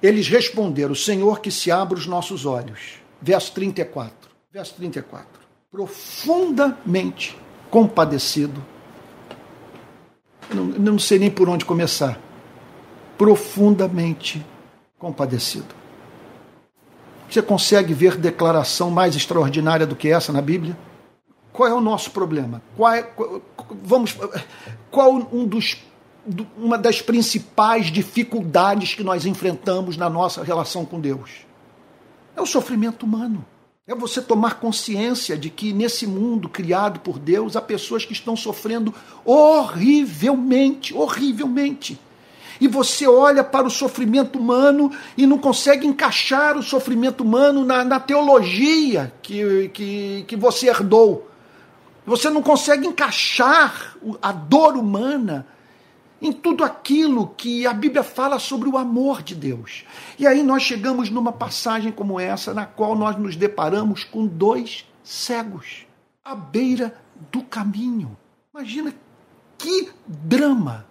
Eles 0.00 0.28
responderam: 0.28 0.94
Senhor, 0.94 1.40
que 1.40 1.50
se 1.50 1.68
abra 1.68 1.98
os 1.98 2.06
nossos 2.06 2.46
olhos. 2.46 3.00
Verso 3.20 3.50
34. 3.54 4.30
Verso 4.52 4.74
34. 4.74 5.26
Profundamente 5.68 7.36
compadecido 7.68 8.64
não, 10.54 10.64
não 10.64 10.98
sei 10.98 11.18
nem 11.18 11.30
por 11.30 11.48
onde 11.48 11.64
começar. 11.64 12.18
Profundamente 13.16 14.44
compadecido. 14.98 15.74
Você 17.28 17.40
consegue 17.40 17.94
ver 17.94 18.16
declaração 18.16 18.90
mais 18.90 19.14
extraordinária 19.14 19.86
do 19.86 19.94
que 19.94 20.08
essa 20.08 20.32
na 20.32 20.42
Bíblia? 20.42 20.76
Qual 21.52 21.68
é 21.68 21.72
o 21.72 21.80
nosso 21.80 22.10
problema? 22.10 22.62
Qual 22.76 22.92
é, 22.92 23.08
vamos, 23.82 24.16
qual 24.90 25.14
um 25.32 25.46
dos, 25.46 25.76
uma 26.56 26.76
das 26.76 27.00
principais 27.00 27.86
dificuldades 27.86 28.94
que 28.94 29.04
nós 29.04 29.26
enfrentamos 29.26 29.96
na 29.96 30.10
nossa 30.10 30.42
relação 30.42 30.84
com 30.84 31.00
Deus? 31.00 31.46
É 32.36 32.40
o 32.40 32.46
sofrimento 32.46 33.04
humano. 33.04 33.44
É 33.90 33.94
você 33.96 34.22
tomar 34.22 34.60
consciência 34.60 35.36
de 35.36 35.50
que 35.50 35.72
nesse 35.72 36.06
mundo 36.06 36.48
criado 36.48 37.00
por 37.00 37.18
Deus 37.18 37.56
há 37.56 37.60
pessoas 37.60 38.04
que 38.04 38.12
estão 38.12 38.36
sofrendo 38.36 38.94
horrivelmente, 39.24 40.94
horrivelmente. 40.94 42.00
E 42.60 42.68
você 42.68 43.04
olha 43.08 43.42
para 43.42 43.66
o 43.66 43.70
sofrimento 43.70 44.38
humano 44.38 44.92
e 45.16 45.26
não 45.26 45.38
consegue 45.38 45.88
encaixar 45.88 46.56
o 46.56 46.62
sofrimento 46.62 47.24
humano 47.24 47.64
na, 47.64 47.82
na 47.82 47.98
teologia 47.98 49.12
que, 49.20 49.68
que, 49.70 50.24
que 50.28 50.36
você 50.36 50.68
herdou. 50.68 51.28
Você 52.06 52.30
não 52.30 52.42
consegue 52.42 52.86
encaixar 52.86 53.96
a 54.22 54.30
dor 54.30 54.76
humana 54.76 55.48
em 56.20 56.32
tudo 56.32 56.62
aquilo 56.62 57.28
que 57.36 57.66
a 57.66 57.72
Bíblia 57.72 58.02
fala 58.02 58.38
sobre 58.38 58.68
o 58.68 58.76
amor 58.76 59.22
de 59.22 59.34
Deus. 59.34 59.84
E 60.18 60.26
aí 60.26 60.42
nós 60.42 60.62
chegamos 60.62 61.08
numa 61.08 61.32
passagem 61.32 61.90
como 61.90 62.20
essa, 62.20 62.52
na 62.52 62.66
qual 62.66 62.94
nós 62.94 63.16
nos 63.16 63.36
deparamos 63.36 64.04
com 64.04 64.26
dois 64.26 64.86
cegos 65.02 65.86
à 66.22 66.34
beira 66.34 66.94
do 67.32 67.42
caminho. 67.42 68.16
Imagina 68.54 68.94
que 69.56 69.90
drama, 70.06 70.86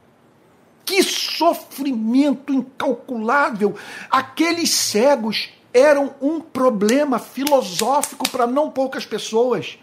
que 0.83 1.03
sofrimento 1.03 2.51
incalculável. 2.51 3.75
Aqueles 4.09 4.71
cegos 4.71 5.49
eram 5.71 6.15
um 6.19 6.41
problema 6.41 7.19
filosófico 7.19 8.27
para 8.29 8.47
não 8.47 8.71
poucas 8.71 9.05
pessoas. 9.05 9.77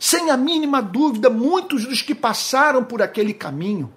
Sem 0.00 0.30
a 0.30 0.36
mínima 0.36 0.82
dúvida, 0.82 1.30
muitos 1.30 1.86
dos 1.86 2.02
que 2.02 2.14
passaram 2.14 2.84
por 2.84 3.00
aquele 3.00 3.32
caminho 3.32 3.92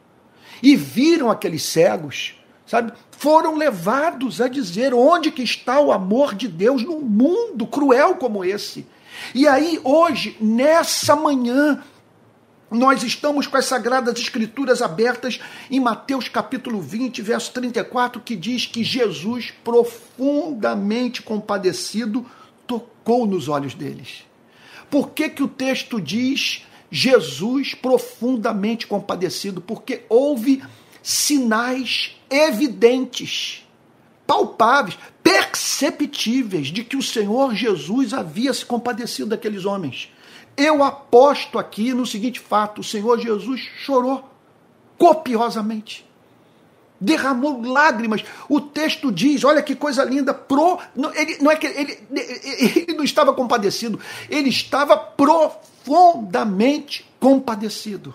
e 0.62 0.76
viram 0.76 1.30
aqueles 1.30 1.64
cegos, 1.64 2.36
sabe, 2.66 2.93
foram 3.12 3.55
levados 3.55 4.39
a 4.39 4.47
dizer 4.47 4.93
onde 4.93 5.32
que 5.32 5.43
está 5.43 5.80
o 5.80 5.91
amor 5.91 6.34
de 6.34 6.47
Deus 6.47 6.84
num 6.84 7.01
mundo 7.01 7.68
cruel 7.68 8.16
como 8.16 8.45
esse. 8.45 8.86
E 9.34 9.47
aí 9.47 9.80
hoje, 9.84 10.38
nessa 10.39 11.16
manhã, 11.16 11.84
nós 12.72 13.03
estamos 13.03 13.47
com 13.47 13.57
as 13.57 13.66
sagradas 13.66 14.20
escrituras 14.20 14.82
abertas 14.82 15.39
em 15.72 15.80
Mateus 15.80 16.30
capítulo 16.30 16.80
20, 16.80 17.22
verso 17.22 17.51
34, 17.51 18.22
que 18.22 18.36
diz 18.36 18.66
que 18.66 18.84
Jesus, 18.84 19.51
profundamente 19.64 21.22
compadecido, 21.22 22.26
tocou 22.68 23.26
nos 23.26 23.47
olhos 23.47 23.74
deles. 23.74 24.24
Por 24.89 25.10
que, 25.10 25.30
que 25.30 25.43
o 25.43 25.47
texto 25.47 25.99
diz 25.99 26.66
Jesus 26.92 27.74
profundamente 27.74 28.88
compadecido? 28.88 29.62
Porque 29.62 30.04
houve 30.10 30.64
sinais 31.02 32.16
evidentes, 32.30 33.68
palpáveis, 34.26 34.98
perceptíveis 35.24 36.68
de 36.68 36.84
que 36.84 36.98
o 36.98 37.04
Senhor 37.04 37.56
Jesus 37.56 38.14
havia 38.14 38.54
se 38.54 38.66
compadecido 38.66 39.30
daqueles 39.30 39.66
homens. 39.66 40.12
Eu 40.58 40.84
aposto 40.84 41.58
aqui 41.58 41.94
no 41.94 42.06
seguinte 42.06 42.40
fato: 42.40 42.82
o 42.82 42.84
Senhor 42.84 43.20
Jesus 43.20 43.62
chorou 43.78 44.30
copiosamente. 44.98 46.06
Derramou 47.02 47.62
lágrimas. 47.62 48.26
O 48.50 48.60
texto 48.60 49.10
diz: 49.10 49.46
olha 49.46 49.64
que 49.64 49.74
coisa 49.74 50.04
linda. 50.04 50.34
Pro, 50.34 50.78
ele, 51.16 51.38
não 51.42 51.50
é 51.50 51.56
que 51.56 51.66
ele, 51.66 51.98
ele 52.12 52.94
não 52.94 53.06
estava 53.06 53.34
compadecido, 53.34 54.00
ele 54.30 54.50
estava 54.50 54.98
profundamente 55.90 57.04
compadecido. 57.20 58.14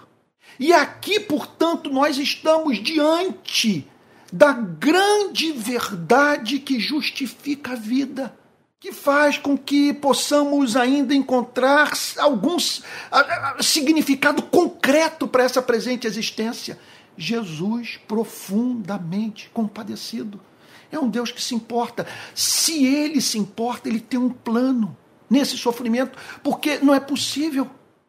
E 0.60 0.72
aqui, 0.72 1.18
portanto, 1.18 1.90
nós 1.90 2.18
estamos 2.18 2.80
diante 2.80 3.84
da 4.32 4.52
grande 4.52 5.50
verdade 5.50 6.60
que 6.60 6.78
justifica 6.78 7.72
a 7.72 7.74
vida 7.74 8.32
que 8.78 8.92
faz 8.92 9.38
com 9.38 9.58
que 9.58 9.92
possamos 9.92 10.76
ainda 10.76 11.14
encontrar 11.14 11.90
algum 12.18 12.58
significado 13.60 14.42
concreto 14.42 15.26
para 15.26 15.42
essa 15.42 15.62
presente 15.62 16.06
existência. 16.06 16.78
Jesus 17.16 17.98
profundamente 18.06 19.50
compadecido. 19.52 20.40
É 20.92 20.98
um 20.98 21.08
Deus 21.08 21.32
que 21.32 21.42
se 21.42 21.54
importa. 21.54 22.06
Se 22.34 22.84
ele 22.84 23.20
se 23.20 23.38
importa, 23.38 23.88
ele 23.88 24.00
tem 24.00 24.20
um 24.20 24.30
plano 24.30 24.96
nesse 25.28 25.56
sofrimento, 25.56 26.18
porque 26.42 26.78
não 26.78 26.94
é 26.94 27.00
possível. 27.00 27.68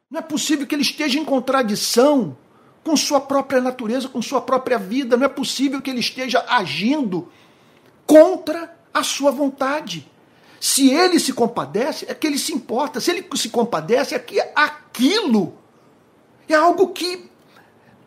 Não 0.10 0.20
é 0.20 0.22
possível 0.22 0.68
que 0.68 0.76
ele 0.76 0.82
esteja 0.82 1.20
em 1.20 1.26
contradição 1.26 2.38
com 2.84 2.96
sua 2.96 3.20
própria 3.20 3.60
natureza, 3.60 4.08
com 4.08 4.22
sua 4.22 4.40
própria 4.40 4.78
vida. 4.78 5.18
Não 5.18 5.26
é 5.26 5.30
possível 5.30 5.82
que 5.82 5.90
ele 5.90 6.00
esteja 6.00 6.46
agindo 6.48 7.28
contra 8.06 8.78
a 8.94 9.04
sua 9.04 9.32
vontade. 9.32 10.10
Se 10.60 10.90
ele 10.90 11.20
se 11.20 11.34
compadece, 11.34 12.06
é 12.08 12.14
que 12.14 12.26
ele 12.26 12.38
se 12.38 12.54
importa. 12.54 13.00
Se 13.00 13.12
ele 13.12 13.28
se 13.36 13.50
compadece, 13.50 14.16
é 14.16 14.20
que 14.20 14.40
aquilo 14.56 15.58
é 16.48 16.54
algo 16.56 16.90
que, 16.90 17.30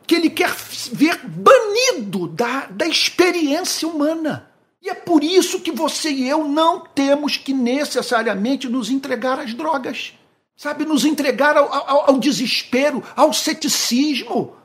que 0.07 0.15
ele 0.15 0.31
quer 0.31 0.55
ver 0.93 1.21
banido 1.27 2.29
da, 2.29 2.67
da 2.67 2.87
experiência 2.87 3.87
humana. 3.87 4.48
E 4.81 4.89
é 4.89 4.95
por 4.95 5.25
isso 5.25 5.61
que 5.61 5.73
você 5.73 6.11
e 6.11 6.29
eu 6.29 6.47
não 6.47 6.81
temos 6.81 7.37
que 7.37 7.53
necessariamente 7.53 8.69
nos 8.69 8.91
entregar 8.91 9.39
às 9.39 9.53
drogas. 9.53 10.15
Sabe, 10.57 10.85
nos 10.85 11.05
entregar 11.05 11.57
ao, 11.57 11.73
ao, 11.73 12.11
ao 12.11 12.19
desespero, 12.19 13.03
ao 13.15 13.33
ceticismo, 13.33 14.57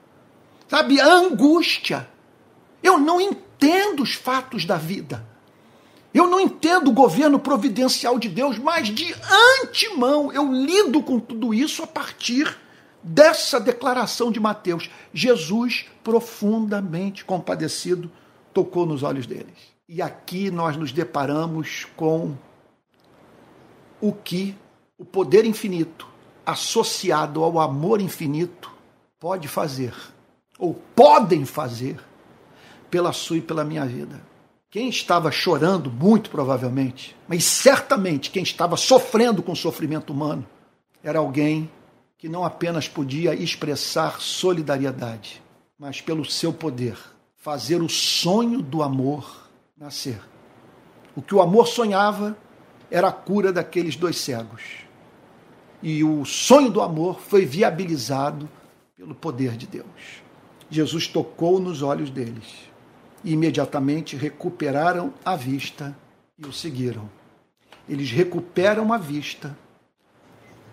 sabe, 0.68 1.00
à 1.00 1.06
angústia. 1.06 2.10
Eu 2.82 2.98
não 2.98 3.22
entendo 3.22 4.02
os 4.02 4.14
fatos 4.14 4.66
da 4.66 4.76
vida. 4.76 5.24
Eu 6.14 6.28
não 6.28 6.40
entendo 6.40 6.90
o 6.90 6.94
governo 6.94 7.40
providencial 7.40 8.20
de 8.20 8.30
Deus, 8.30 8.60
mas 8.60 8.88
de 8.88 9.16
antemão 9.62 10.32
eu 10.32 10.52
lido 10.52 11.02
com 11.02 11.20
tudo 11.20 11.54
isso 11.54 11.84
a 11.84 11.88
partir 11.88 12.56
dessa 13.02 13.60
declaração 13.60 14.32
de 14.32 14.40
Mateus. 14.40 14.90
Jesus, 15.14 15.86
profundamente 16.04 17.26
compadecido, 17.26 18.12
tocou 18.54 18.86
nos 18.86 19.02
olhos 19.02 19.26
deles. 19.26 19.73
E 19.88 20.02
aqui 20.02 20.50
nós 20.50 20.78
nos 20.78 20.92
deparamos 20.92 21.86
com 21.96 22.36
o 24.00 24.14
que 24.14 24.56
o 24.98 25.04
poder 25.04 25.46
infinito, 25.46 26.08
associado 26.46 27.44
ao 27.44 27.60
amor 27.60 28.00
infinito, 28.00 28.72
pode 29.20 29.48
fazer, 29.48 29.94
ou 30.58 30.74
podem 30.96 31.46
fazer, 31.46 32.00
pela 32.90 33.12
sua 33.12 33.38
e 33.38 33.42
pela 33.42 33.66
minha 33.66 33.86
vida. 33.86 34.22
Quem 34.70 34.88
estava 34.88 35.32
chorando, 35.32 35.92
muito 35.92 36.30
provavelmente, 36.30 37.16
mas 37.28 37.44
certamente 37.44 38.32
quem 38.32 38.44
estava 38.44 38.78
sofrendo 38.78 39.44
com 39.44 39.52
o 39.52 39.56
sofrimento 39.56 40.14
humano, 40.14 40.46
era 41.04 41.20
alguém 41.20 41.70
que 42.18 42.30
não 42.30 42.46
apenas 42.46 42.88
podia 42.88 43.34
expressar 43.34 44.22
solidariedade, 44.22 45.44
mas 45.78 46.00
pelo 46.00 46.24
seu 46.24 46.54
poder 46.54 46.98
fazer 47.36 47.82
o 47.82 47.90
sonho 47.90 48.62
do 48.62 48.82
amor 48.82 49.43
nascer. 49.84 50.18
O 51.14 51.22
que 51.22 51.36
o 51.36 51.42
amor 51.42 51.68
sonhava 51.68 52.38
era 52.90 53.10
a 53.10 53.12
cura 53.12 53.52
daqueles 53.52 53.98
dois 53.98 54.18
cegos. 54.18 54.62
E 55.82 56.06
o 56.06 56.24
sonho 56.24 56.72
do 56.72 56.82
amor 56.82 57.20
foi 57.20 57.46
viabilizado 57.46 58.48
pelo 58.96 59.14
poder 59.14 59.58
de 59.58 59.68
Deus. 59.68 60.24
Jesus 60.70 61.06
tocou 61.06 61.60
nos 61.60 61.82
olhos 61.82 62.10
deles 62.10 62.46
e 63.26 63.34
imediatamente 63.34 64.16
recuperaram 64.16 65.14
a 65.26 65.36
vista 65.36 65.94
e 66.40 66.48
o 66.48 66.54
seguiram. 66.54 67.10
Eles 67.88 68.10
recuperam 68.10 68.94
a 68.94 68.98
vista, 68.98 69.54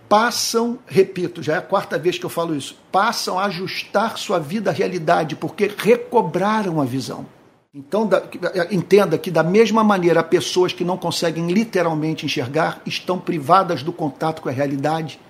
passam, 0.09 0.79
repito, 0.87 1.43
já 1.43 1.55
é 1.55 1.59
a 1.59 1.63
quarta 1.63 1.99
vez 1.99 2.17
que 2.17 2.27
eu 2.27 2.31
falo 2.31 2.55
isso, 2.55 2.79
passam 2.93 3.41
a 3.41 3.47
ajustar 3.47 4.17
sua 4.17 4.39
vida 4.39 4.71
à 4.71 4.73
realidade, 4.73 5.35
porque 5.35 5.67
recobraram 5.67 6.81
a 6.81 6.85
visão. 6.85 7.27
Então, 7.73 8.07
da, 8.07 8.23
entenda 8.71 9.17
que, 9.17 9.31
da 9.31 9.43
mesma 9.43 9.85
maneira, 9.85 10.23
pessoas 10.23 10.73
que 10.73 10.85
não 10.85 10.97
conseguem 10.97 11.49
literalmente 11.53 12.27
enxergar 12.27 12.83
estão 12.85 13.19
privadas 13.19 13.83
do 13.83 13.93
contato 13.93 14.43
com 14.43 14.49
a 14.49 14.53
realidade. 14.53 15.21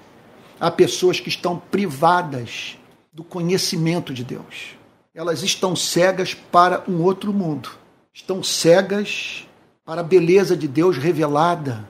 Há 0.58 0.70
pessoas 0.70 1.20
que 1.20 1.28
estão 1.28 1.58
privadas 1.58 2.78
do 3.12 3.22
conhecimento 3.22 4.14
de 4.14 4.24
Deus 4.24 4.80
elas 5.14 5.42
estão 5.42 5.74
cegas 5.74 6.34
para 6.34 6.84
um 6.88 7.02
outro 7.02 7.32
mundo. 7.32 7.70
Estão 8.12 8.42
cegas 8.42 9.46
para 9.84 10.00
a 10.00 10.04
beleza 10.04 10.56
de 10.56 10.68
Deus 10.68 10.96
revelada 10.96 11.88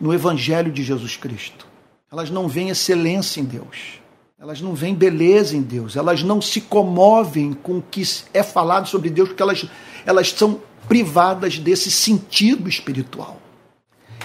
no 0.00 0.12
Evangelho 0.14 0.72
de 0.72 0.82
Jesus 0.82 1.16
Cristo. 1.16 1.66
Elas 2.10 2.30
não 2.30 2.48
veem 2.48 2.70
excelência 2.70 3.40
em 3.40 3.44
Deus. 3.44 4.00
Elas 4.38 4.60
não 4.60 4.74
veem 4.74 4.94
beleza 4.94 5.56
em 5.56 5.62
Deus. 5.62 5.96
Elas 5.96 6.22
não 6.22 6.42
se 6.42 6.60
comovem 6.60 7.52
com 7.52 7.78
o 7.78 7.82
que 7.82 8.02
é 8.32 8.42
falado 8.42 8.88
sobre 8.88 9.08
Deus, 9.08 9.28
porque 9.28 9.42
elas, 9.42 9.66
elas 10.04 10.32
são 10.32 10.60
privadas 10.88 11.58
desse 11.58 11.90
sentido 11.90 12.68
espiritual. 12.68 13.40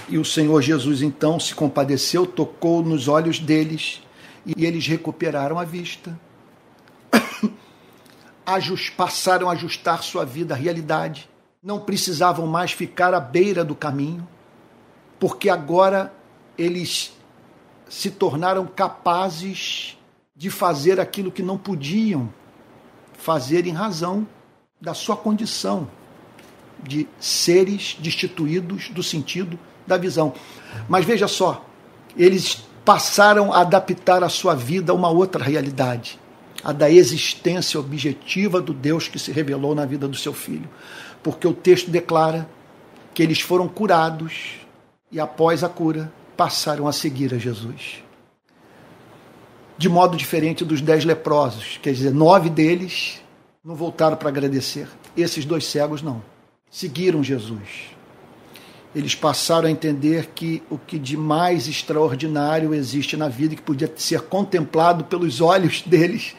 E 0.08 0.18
o 0.18 0.24
Senhor 0.24 0.60
Jesus 0.60 1.02
então 1.02 1.38
se 1.38 1.54
compadeceu, 1.54 2.26
tocou 2.26 2.82
nos 2.82 3.06
olhos 3.06 3.38
deles 3.38 4.02
e 4.44 4.66
eles 4.66 4.86
recuperaram 4.86 5.58
a 5.58 5.64
vista 5.64 6.18
passaram 8.96 9.48
a 9.48 9.52
ajustar 9.52 10.02
sua 10.02 10.24
vida 10.24 10.54
à 10.54 10.56
realidade, 10.56 11.28
não 11.62 11.78
precisavam 11.78 12.46
mais 12.46 12.72
ficar 12.72 13.14
à 13.14 13.20
beira 13.20 13.64
do 13.64 13.74
caminho, 13.74 14.26
porque 15.18 15.48
agora 15.48 16.12
eles 16.58 17.12
se 17.88 18.10
tornaram 18.10 18.66
capazes 18.66 19.96
de 20.40 20.48
fazer 20.48 20.98
aquilo 20.98 21.30
que 21.30 21.42
não 21.42 21.58
podiam 21.58 22.32
fazer 23.12 23.66
em 23.66 23.72
razão 23.72 24.26
da 24.80 24.94
sua 24.94 25.14
condição 25.14 25.86
de 26.82 27.06
seres 27.18 27.94
destituídos 28.00 28.88
do 28.88 29.02
sentido 29.02 29.58
da 29.86 29.98
visão. 29.98 30.32
Mas 30.88 31.04
veja 31.04 31.28
só, 31.28 31.62
eles 32.16 32.64
passaram 32.86 33.52
a 33.52 33.60
adaptar 33.60 34.24
a 34.24 34.30
sua 34.30 34.54
vida 34.54 34.92
a 34.92 34.94
uma 34.94 35.10
outra 35.10 35.44
realidade 35.44 36.18
a 36.64 36.72
da 36.72 36.90
existência 36.90 37.78
objetiva 37.78 38.62
do 38.62 38.72
Deus 38.72 39.08
que 39.08 39.18
se 39.18 39.30
revelou 39.32 39.74
na 39.74 39.84
vida 39.84 40.08
do 40.08 40.16
seu 40.16 40.32
filho. 40.32 40.68
Porque 41.22 41.46
o 41.46 41.52
texto 41.52 41.90
declara 41.90 42.48
que 43.12 43.22
eles 43.22 43.42
foram 43.42 43.68
curados 43.68 44.54
e, 45.12 45.20
após 45.20 45.62
a 45.62 45.68
cura, 45.68 46.10
passaram 46.34 46.88
a 46.88 46.92
seguir 46.92 47.34
a 47.34 47.38
Jesus. 47.38 48.02
De 49.80 49.88
modo 49.88 50.14
diferente 50.14 50.62
dos 50.62 50.82
dez 50.82 51.06
leprosos, 51.06 51.80
quer 51.82 51.94
dizer, 51.94 52.12
nove 52.12 52.50
deles 52.50 53.18
não 53.64 53.74
voltaram 53.74 54.14
para 54.14 54.28
agradecer. 54.28 54.86
Esses 55.16 55.46
dois 55.46 55.64
cegos 55.64 56.02
não. 56.02 56.22
Seguiram 56.70 57.24
Jesus. 57.24 57.88
eles 58.94 59.14
passaram 59.14 59.68
a 59.68 59.70
entender 59.70 60.32
que 60.34 60.62
o 60.68 60.76
que 60.76 60.98
de 60.98 61.16
mais 61.16 61.66
extraordinário 61.66 62.74
existe 62.74 63.16
na 63.16 63.26
vida, 63.28 63.56
que 63.56 63.62
podia 63.62 63.90
ser 63.96 64.20
contemplado 64.20 65.04
pelos 65.04 65.40
olhos 65.40 65.80
deles, 65.88 66.36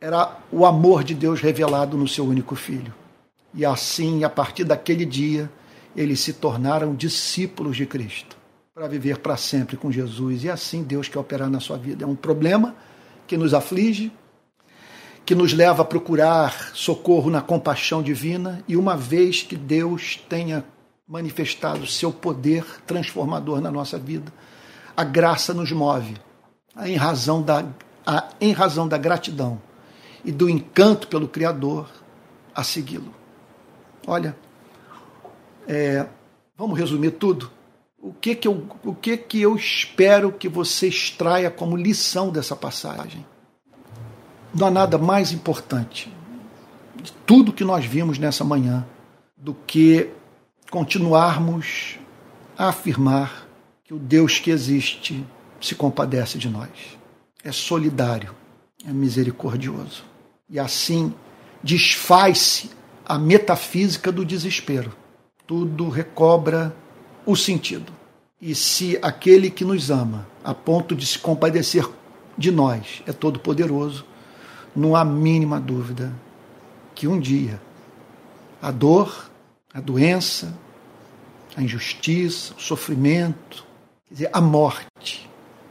era 0.00 0.36
o 0.50 0.66
amor 0.66 1.04
de 1.04 1.14
Deus 1.14 1.40
revelado 1.40 1.96
no 1.96 2.08
seu 2.08 2.24
único 2.24 2.56
filho. 2.56 2.92
E 3.54 3.64
assim, 3.64 4.24
a 4.24 4.28
partir 4.28 4.64
daquele 4.64 5.06
dia, 5.06 5.48
eles 5.94 6.18
se 6.18 6.32
tornaram 6.32 6.96
discípulos 6.96 7.76
de 7.76 7.86
Cristo 7.86 8.41
para 8.74 8.88
viver 8.88 9.18
para 9.18 9.36
sempre 9.36 9.76
com 9.76 9.92
Jesus. 9.92 10.44
E 10.44 10.50
assim 10.50 10.82
Deus 10.82 11.06
quer 11.06 11.18
operar 11.18 11.50
na 11.50 11.60
sua 11.60 11.76
vida. 11.76 12.04
É 12.04 12.06
um 12.06 12.16
problema 12.16 12.74
que 13.26 13.36
nos 13.36 13.52
aflige, 13.52 14.10
que 15.26 15.34
nos 15.34 15.52
leva 15.52 15.82
a 15.82 15.84
procurar 15.84 16.70
socorro 16.72 17.30
na 17.30 17.42
compaixão 17.42 18.02
divina, 18.02 18.64
e 18.66 18.74
uma 18.74 18.96
vez 18.96 19.42
que 19.42 19.56
Deus 19.56 20.16
tenha 20.26 20.64
manifestado 21.06 21.86
seu 21.86 22.10
poder 22.10 22.64
transformador 22.86 23.60
na 23.60 23.70
nossa 23.70 23.98
vida, 23.98 24.32
a 24.96 25.04
graça 25.04 25.52
nos 25.52 25.70
move, 25.70 26.16
em 26.84 26.96
razão 26.96 27.42
da, 27.42 27.66
a, 28.06 28.30
em 28.40 28.52
razão 28.52 28.88
da 28.88 28.96
gratidão 28.96 29.60
e 30.24 30.32
do 30.32 30.48
encanto 30.48 31.08
pelo 31.08 31.28
Criador, 31.28 31.90
a 32.54 32.64
segui-lo. 32.64 33.14
Olha, 34.06 34.34
é, 35.68 36.06
vamos 36.56 36.78
resumir 36.78 37.10
tudo. 37.12 37.50
O 38.04 38.12
que 38.12 38.34
que, 38.34 38.48
eu, 38.48 38.66
o 38.84 38.92
que 38.92 39.16
que 39.16 39.40
eu 39.40 39.54
espero 39.54 40.32
que 40.32 40.48
você 40.48 40.88
extraia 40.88 41.48
como 41.48 41.76
lição 41.76 42.30
dessa 42.30 42.56
passagem? 42.56 43.24
Não 44.52 44.66
há 44.66 44.70
nada 44.72 44.98
mais 44.98 45.30
importante 45.30 46.12
de 47.00 47.12
tudo 47.24 47.52
que 47.52 47.62
nós 47.62 47.84
vimos 47.84 48.18
nessa 48.18 48.42
manhã 48.42 48.84
do 49.36 49.54
que 49.54 50.10
continuarmos 50.68 52.00
a 52.58 52.70
afirmar 52.70 53.46
que 53.84 53.94
o 53.94 54.00
Deus 54.00 54.40
que 54.40 54.50
existe 54.50 55.24
se 55.60 55.76
compadece 55.76 56.38
de 56.38 56.48
nós. 56.48 56.70
É 57.44 57.52
solidário, 57.52 58.34
é 58.84 58.92
misericordioso. 58.92 60.04
E 60.50 60.58
assim 60.58 61.14
desfaz-se 61.62 62.68
a 63.04 63.16
metafísica 63.16 64.10
do 64.10 64.24
desespero. 64.24 64.92
Tudo 65.46 65.88
recobra 65.88 66.74
o 67.24 67.36
sentido. 67.36 67.92
E 68.40 68.54
se 68.54 68.98
aquele 69.00 69.50
que 69.50 69.64
nos 69.64 69.90
ama, 69.90 70.26
a 70.42 70.52
ponto 70.52 70.94
de 70.94 71.06
se 71.06 71.18
compadecer 71.18 71.88
de 72.36 72.50
nós, 72.50 73.02
é 73.06 73.12
todo 73.12 73.38
poderoso, 73.38 74.04
não 74.74 74.96
há 74.96 75.04
mínima 75.04 75.60
dúvida 75.60 76.12
que 76.94 77.06
um 77.06 77.20
dia 77.20 77.60
a 78.60 78.70
dor, 78.70 79.30
a 79.74 79.80
doença, 79.80 80.56
a 81.56 81.62
injustiça, 81.62 82.54
o 82.56 82.60
sofrimento, 82.60 83.64
dizer, 84.10 84.30
a 84.32 84.40
morte, 84.40 85.28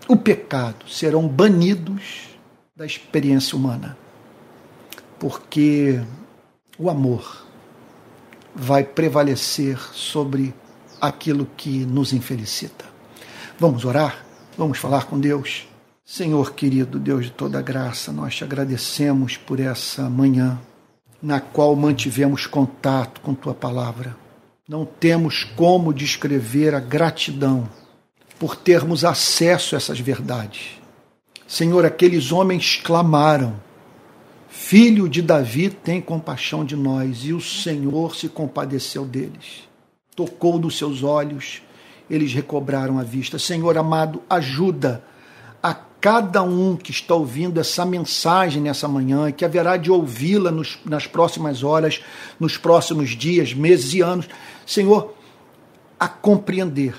o 0.08 0.18
pecado 0.18 0.90
serão 0.90 1.28
banidos 1.28 2.30
da 2.76 2.86
experiência 2.86 3.58
humana. 3.58 3.98
Porque 5.20 6.02
o 6.78 6.90
amor 6.90 7.46
vai 8.54 8.84
prevalecer 8.84 9.80
sobre 9.94 10.54
aquilo 11.02 11.48
que 11.58 11.86
nos 11.86 12.14
infelicita. 12.14 12.86
Vamos 13.60 13.84
orar? 13.84 14.24
Vamos 14.58 14.78
falar 14.78 15.06
com 15.06 15.20
Deus? 15.20 15.68
Senhor 16.06 16.54
querido, 16.54 17.00
Deus 17.00 17.26
de 17.26 17.32
toda 17.32 17.62
graça, 17.62 18.12
nós 18.12 18.36
te 18.36 18.44
agradecemos 18.44 19.38
por 19.38 19.60
essa 19.60 20.10
manhã 20.10 20.60
na 21.22 21.40
qual 21.40 21.76
mantivemos 21.76 22.46
contato 22.46 23.22
com 23.22 23.34
tua 23.34 23.54
palavra. 23.54 24.16
Não 24.68 24.86
temos 24.86 25.44
como 25.44 25.94
descrever 25.94 26.74
a 26.74 26.80
gratidão 26.80 27.70
por 28.40 28.56
termos 28.56 29.06
acesso 29.06 29.76
a 29.76 29.78
essas 29.78 30.00
verdades. 30.00 30.80
Senhor, 31.48 31.86
aqueles 31.86 32.32
homens 32.32 32.80
clamaram: 32.84 33.62
Filho 34.50 35.08
de 35.08 35.22
Davi, 35.22 35.70
tem 35.70 36.02
compaixão 36.02 36.66
de 36.66 36.76
nós, 36.76 37.20
e 37.24 37.34
o 37.34 37.42
Senhor 37.42 38.16
se 38.16 38.28
compadeceu 38.28 39.06
deles. 39.06 39.71
Tocou 40.16 40.60
nos 40.60 40.78
seus 40.78 41.04
olhos, 41.04 41.62
eles 42.10 42.34
recobraram 42.34 43.00
a 43.00 43.04
vista. 43.04 43.40
Senhor 43.40 43.78
amado, 43.78 44.22
ajuda 44.30 45.04
a 45.64 45.74
cada 45.74 46.42
um 46.42 46.76
que 46.76 46.92
está 46.92 47.14
ouvindo 47.14 47.60
essa 47.60 47.86
mensagem 47.86 48.62
nessa 48.62 48.88
manhã 48.88 49.32
que 49.32 49.46
haverá 49.46 49.78
de 49.78 49.92
ouvi-la 49.92 50.52
nas 50.84 51.06
próximas 51.06 51.64
horas, 51.64 52.02
nos 52.40 52.58
próximos 52.58 53.12
dias, 53.12 53.54
meses 53.54 53.94
e 53.94 54.02
anos, 54.02 54.28
Senhor, 54.66 55.14
a 56.00 56.08
compreender 56.08 56.96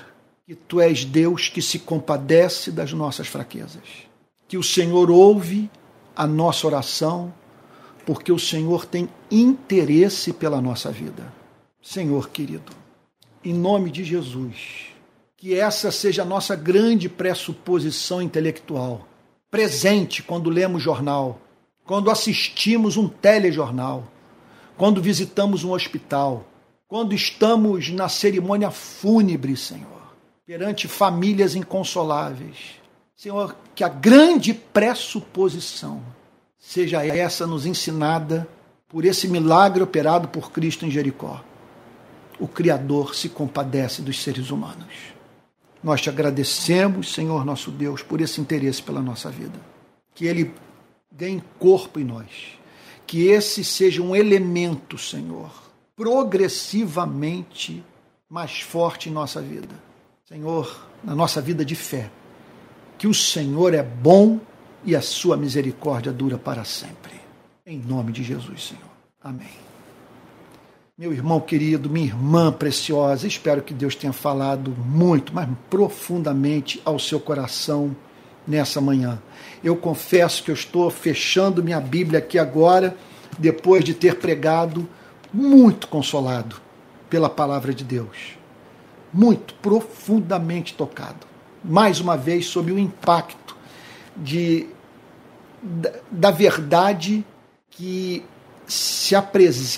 que 0.47 0.55
Tu 0.55 0.79
és 0.79 1.03
Deus 1.03 1.49
que 1.49 1.61
se 1.61 1.79
compadece 1.79 2.71
das 2.71 2.93
nossas 2.93 3.27
fraquezas, 3.27 3.83
que 4.47 4.57
o 4.57 4.63
Senhor 4.63 5.11
ouve 5.11 5.69
a 6.15 6.25
nossa 6.25 6.65
oração, 6.65 7.33
porque 8.05 8.31
o 8.31 8.39
Senhor 8.39 8.85
tem 8.85 9.09
interesse 9.29 10.31
pela 10.33 10.61
nossa 10.61 10.91
vida. 10.91 11.31
Senhor 11.81 12.29
querido, 12.29 12.71
em 13.43 13.53
nome 13.53 13.91
de 13.91 14.03
Jesus, 14.03 14.87
que 15.35 15.53
essa 15.53 15.91
seja 15.91 16.21
a 16.21 16.25
nossa 16.25 16.55
grande 16.55 17.09
pressuposição 17.09 18.21
intelectual, 18.21 19.07
presente 19.51 20.23
quando 20.23 20.49
lemos 20.49 20.81
jornal, 20.81 21.39
quando 21.85 22.09
assistimos 22.09 22.95
um 22.95 23.07
telejornal, 23.07 24.07
quando 24.77 25.01
visitamos 25.01 25.63
um 25.63 25.71
hospital, 25.71 26.45
quando 26.87 27.13
estamos 27.13 27.89
na 27.89 28.07
cerimônia 28.07 28.71
fúnebre, 28.71 29.57
Senhor, 29.57 30.15
perante 30.45 30.87
famílias 30.87 31.55
inconsoláveis. 31.55 32.81
Senhor, 33.15 33.55
que 33.75 33.83
a 33.83 33.89
grande 33.89 34.53
pressuposição 34.53 36.01
seja 36.57 37.05
essa 37.05 37.45
nos 37.45 37.65
ensinada 37.65 38.47
por 38.87 39.05
esse 39.05 39.27
milagre 39.27 39.83
operado 39.83 40.27
por 40.27 40.51
Cristo 40.51 40.85
em 40.85 40.91
Jericó. 40.91 41.43
O 42.43 42.47
Criador 42.49 43.15
se 43.15 43.29
compadece 43.29 44.01
dos 44.01 44.21
seres 44.21 44.51
humanos. 44.51 45.13
Nós 45.81 46.01
te 46.01 46.09
agradecemos, 46.09 47.13
Senhor 47.13 47.45
nosso 47.45 47.71
Deus, 47.71 48.03
por 48.03 48.19
esse 48.19 48.41
interesse 48.41 48.83
pela 48.83 49.01
nossa 49.01 49.29
vida. 49.29 49.57
Que 50.13 50.25
ele 50.25 50.53
ganhe 51.09 51.41
corpo 51.57 52.01
em 52.01 52.03
nós. 52.03 52.59
Que 53.07 53.27
esse 53.27 53.63
seja 53.63 54.01
um 54.01 54.13
elemento, 54.13 54.97
Senhor, 54.97 55.49
progressivamente 55.95 57.81
mais 58.29 58.59
forte 58.59 59.07
em 59.07 59.13
nossa 59.13 59.41
vida. 59.41 59.81
Senhor, 60.27 60.85
na 61.01 61.15
nossa 61.15 61.39
vida 61.39 61.63
de 61.63 61.75
fé. 61.75 62.11
Que 62.97 63.07
o 63.07 63.13
Senhor 63.13 63.73
é 63.73 63.83
bom 63.83 64.37
e 64.83 64.97
a 64.97 65.01
sua 65.01 65.37
misericórdia 65.37 66.11
dura 66.11 66.37
para 66.37 66.65
sempre. 66.65 67.21
Em 67.65 67.79
nome 67.79 68.11
de 68.11 68.21
Jesus, 68.21 68.67
Senhor. 68.67 68.91
Amém. 69.21 69.62
Meu 70.95 71.11
irmão 71.11 71.39
querido, 71.39 71.89
minha 71.89 72.05
irmã 72.05 72.51
preciosa, 72.51 73.25
espero 73.25 73.63
que 73.63 73.73
Deus 73.73 73.95
tenha 73.95 74.13
falado 74.13 74.69
muito, 74.69 75.33
mas 75.33 75.49
profundamente 75.67 76.79
ao 76.85 76.99
seu 76.99 77.19
coração 77.19 77.95
nessa 78.47 78.79
manhã. 78.79 79.19
Eu 79.63 79.75
confesso 79.75 80.43
que 80.43 80.51
eu 80.51 80.53
estou 80.53 80.91
fechando 80.91 81.63
minha 81.63 81.79
Bíblia 81.79 82.19
aqui 82.19 82.37
agora, 82.37 82.95
depois 83.39 83.83
de 83.83 83.95
ter 83.95 84.19
pregado, 84.19 84.87
muito 85.33 85.87
consolado 85.87 86.57
pela 87.09 87.27
palavra 87.27 87.73
de 87.73 87.83
Deus. 87.83 88.37
Muito 89.11 89.55
profundamente 89.55 90.75
tocado. 90.75 91.25
Mais 91.63 91.99
uma 91.99 92.15
vez, 92.15 92.45
sob 92.45 92.71
o 92.71 92.77
impacto 92.77 93.57
de, 94.15 94.67
da, 95.59 95.91
da 96.11 96.29
verdade 96.29 97.25
que 97.71 98.23
se 98.67 99.15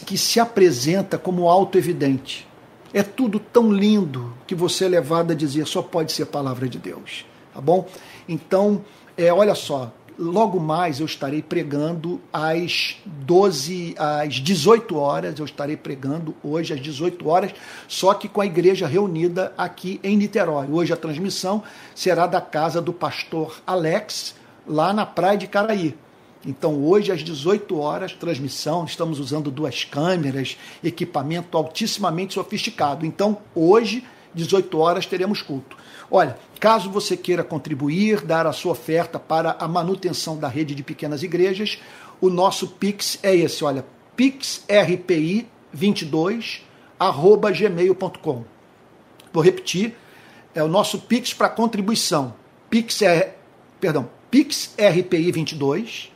que 0.06 0.18
se 0.18 0.40
apresenta 0.40 1.18
como 1.18 1.50
auto-evidente. 1.50 2.48
É 2.94 3.04
tudo 3.04 3.40
tão 3.40 3.72
lindo 3.72 4.34
que 4.48 4.56
você 4.56 4.86
é 4.86 4.88
levado 4.88 5.32
a 5.32 5.36
dizer 5.36 5.68
só 5.68 5.82
pode 5.82 6.12
ser 6.12 6.26
palavra 6.28 6.68
de 6.70 6.78
Deus, 6.78 7.26
tá 7.54 7.60
bom? 7.60 7.88
Então, 8.28 8.86
é, 9.18 9.34
olha 9.34 9.54
só, 9.54 9.92
logo 10.18 10.60
mais 10.60 11.00
eu 11.00 11.06
estarei 11.06 11.42
pregando 11.42 12.22
às 12.32 12.98
12, 13.06 13.96
às 13.98 14.36
18 14.36 14.96
horas, 14.96 15.40
eu 15.40 15.46
estarei 15.46 15.76
pregando 15.76 16.36
hoje 16.44 16.74
às 16.74 16.80
18 16.80 17.28
horas, 17.28 17.52
só 17.88 18.14
que 18.14 18.30
com 18.30 18.42
a 18.42 18.46
igreja 18.46 18.88
reunida 18.88 19.54
aqui 19.58 20.00
em 20.04 20.16
Niterói. 20.16 20.68
Hoje 20.72 20.94
a 20.94 20.98
transmissão 20.98 21.64
será 21.94 22.28
da 22.28 22.42
casa 22.42 22.82
do 22.82 22.94
pastor 22.94 23.62
Alex, 23.68 24.36
lá 24.66 24.94
na 24.94 25.06
praia 25.06 25.38
de 25.38 25.48
Caraí. 25.48 25.96
Então, 26.46 26.84
hoje, 26.84 27.12
às 27.12 27.24
18 27.24 27.80
horas, 27.80 28.14
transmissão, 28.14 28.86
estamos 28.86 29.20
usando 29.20 29.50
duas 29.50 29.84
câmeras, 29.84 30.56
equipamento 30.84 31.58
altissimamente 31.58 32.36
sofisticado. 32.36 33.04
Então, 33.06 33.40
hoje, 33.54 34.06
18 34.34 34.78
horas, 34.78 35.06
teremos 35.06 35.42
culto. 35.42 35.76
Olha, 36.10 36.38
caso 36.60 36.90
você 36.92 37.18
queira 37.18 37.44
contribuir, 37.44 38.22
dar 38.22 38.46
a 38.46 38.54
sua 38.54 38.72
oferta 38.74 39.20
para 39.20 39.58
a 39.60 39.68
manutenção 39.68 40.38
da 40.38 40.48
rede 40.48 40.76
de 40.76 40.84
pequenas 40.84 41.24
igrejas, 41.24 41.80
o 42.22 42.30
nosso 42.30 42.68
Pix 42.68 43.18
é 43.24 43.36
esse, 43.36 43.64
olha, 43.64 43.84
pixrpi22 44.16 46.62
arroba 46.98 47.52
gmail.com 47.52 48.46
vou 49.36 49.44
repetir, 49.44 49.94
é 50.54 50.64
o 50.64 50.68
nosso 50.68 51.00
Pix 51.00 51.34
para 51.34 51.50
contribuição. 51.50 52.34
Pix 52.70 53.02
é, 53.02 53.36
perdão, 53.82 54.10
pixrpi22 54.32 56.10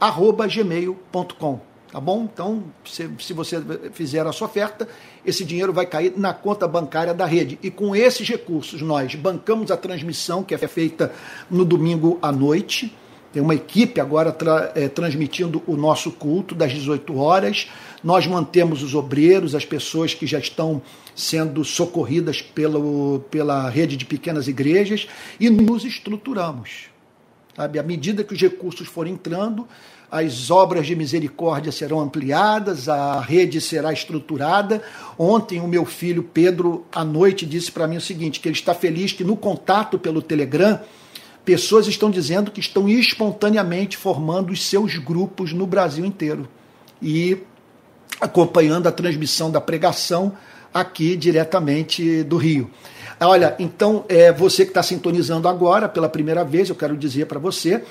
arroba 0.00 0.46
gmail.com 0.46 1.60
tá 1.96 2.00
bom? 2.00 2.28
Então, 2.30 2.64
se, 2.84 3.08
se, 3.20 3.32
você 3.32 3.62
fizer 3.92 4.26
a 4.26 4.32
sua 4.32 4.48
oferta, 4.48 4.86
esse 5.24 5.44
dinheiro 5.44 5.72
vai 5.72 5.86
cair 5.86 6.12
na 6.14 6.34
conta 6.34 6.68
bancária 6.68 7.14
da 7.14 7.24
rede. 7.24 7.58
E 7.62 7.70
com 7.70 7.96
esses 7.96 8.28
recursos, 8.28 8.82
nós 8.82 9.14
bancamos 9.14 9.70
a 9.70 9.78
transmissão 9.78 10.42
que 10.42 10.54
é 10.54 10.58
feita 10.58 11.12
no 11.50 11.64
domingo 11.64 12.18
à 12.20 12.30
noite. 12.30 12.94
Tem 13.32 13.42
uma 13.42 13.54
equipe 13.54 13.98
agora 13.98 14.30
tra 14.30 14.72
é, 14.74 14.88
transmitindo 14.88 15.62
o 15.66 15.76
nosso 15.76 16.10
culto 16.10 16.54
das 16.54 16.72
18 16.72 17.16
horas. 17.16 17.68
Nós 18.04 18.26
mantemos 18.26 18.82
os 18.82 18.94
obreiros, 18.94 19.54
as 19.54 19.64
pessoas 19.64 20.12
que 20.12 20.26
já 20.26 20.38
estão 20.38 20.82
sendo 21.14 21.64
socorridas 21.64 22.42
pelo, 22.42 23.24
pela 23.30 23.70
rede 23.70 23.96
de 23.96 24.04
pequenas 24.04 24.48
igrejas 24.48 25.08
e 25.40 25.48
nos 25.48 25.84
estruturamos. 25.84 26.90
Sabe? 27.56 27.78
À 27.78 27.82
medida 27.82 28.22
que 28.22 28.34
os 28.34 28.40
recursos 28.40 28.86
forem 28.86 29.14
entrando, 29.14 29.66
as 30.10 30.50
obras 30.50 30.86
de 30.86 30.94
misericórdia 30.94 31.72
serão 31.72 32.00
ampliadas, 32.00 32.86
a 32.86 33.18
rede 33.18 33.60
será 33.62 33.92
estruturada. 33.92 34.82
Ontem, 35.18 35.60
o 35.60 35.66
meu 35.66 35.86
filho 35.86 36.22
Pedro, 36.22 36.84
à 36.92 37.02
noite, 37.02 37.46
disse 37.46 37.72
para 37.72 37.88
mim 37.88 37.96
o 37.96 38.00
seguinte: 38.00 38.38
que 38.40 38.48
ele 38.48 38.54
está 38.54 38.74
feliz 38.74 39.12
que 39.12 39.24
no 39.24 39.36
contato 39.36 39.98
pelo 39.98 40.20
Telegram, 40.20 40.78
pessoas 41.46 41.86
estão 41.86 42.10
dizendo 42.10 42.50
que 42.50 42.60
estão 42.60 42.88
espontaneamente 42.88 43.96
formando 43.96 44.52
os 44.52 44.62
seus 44.62 44.96
grupos 44.98 45.52
no 45.52 45.66
Brasil 45.66 46.04
inteiro 46.04 46.46
e 47.00 47.38
acompanhando 48.20 48.86
a 48.86 48.92
transmissão 48.92 49.50
da 49.50 49.60
pregação 49.60 50.36
aqui 50.72 51.16
diretamente 51.16 52.22
do 52.22 52.36
Rio. 52.36 52.70
Olha, 53.18 53.56
então, 53.58 54.04
é, 54.10 54.30
você 54.30 54.64
que 54.64 54.70
está 54.70 54.82
sintonizando 54.82 55.48
agora 55.48 55.88
pela 55.88 56.08
primeira 56.08 56.44
vez, 56.44 56.68
eu 56.68 56.74
quero 56.74 56.94
dizer 56.94 57.24
para 57.24 57.38
você 57.38 57.82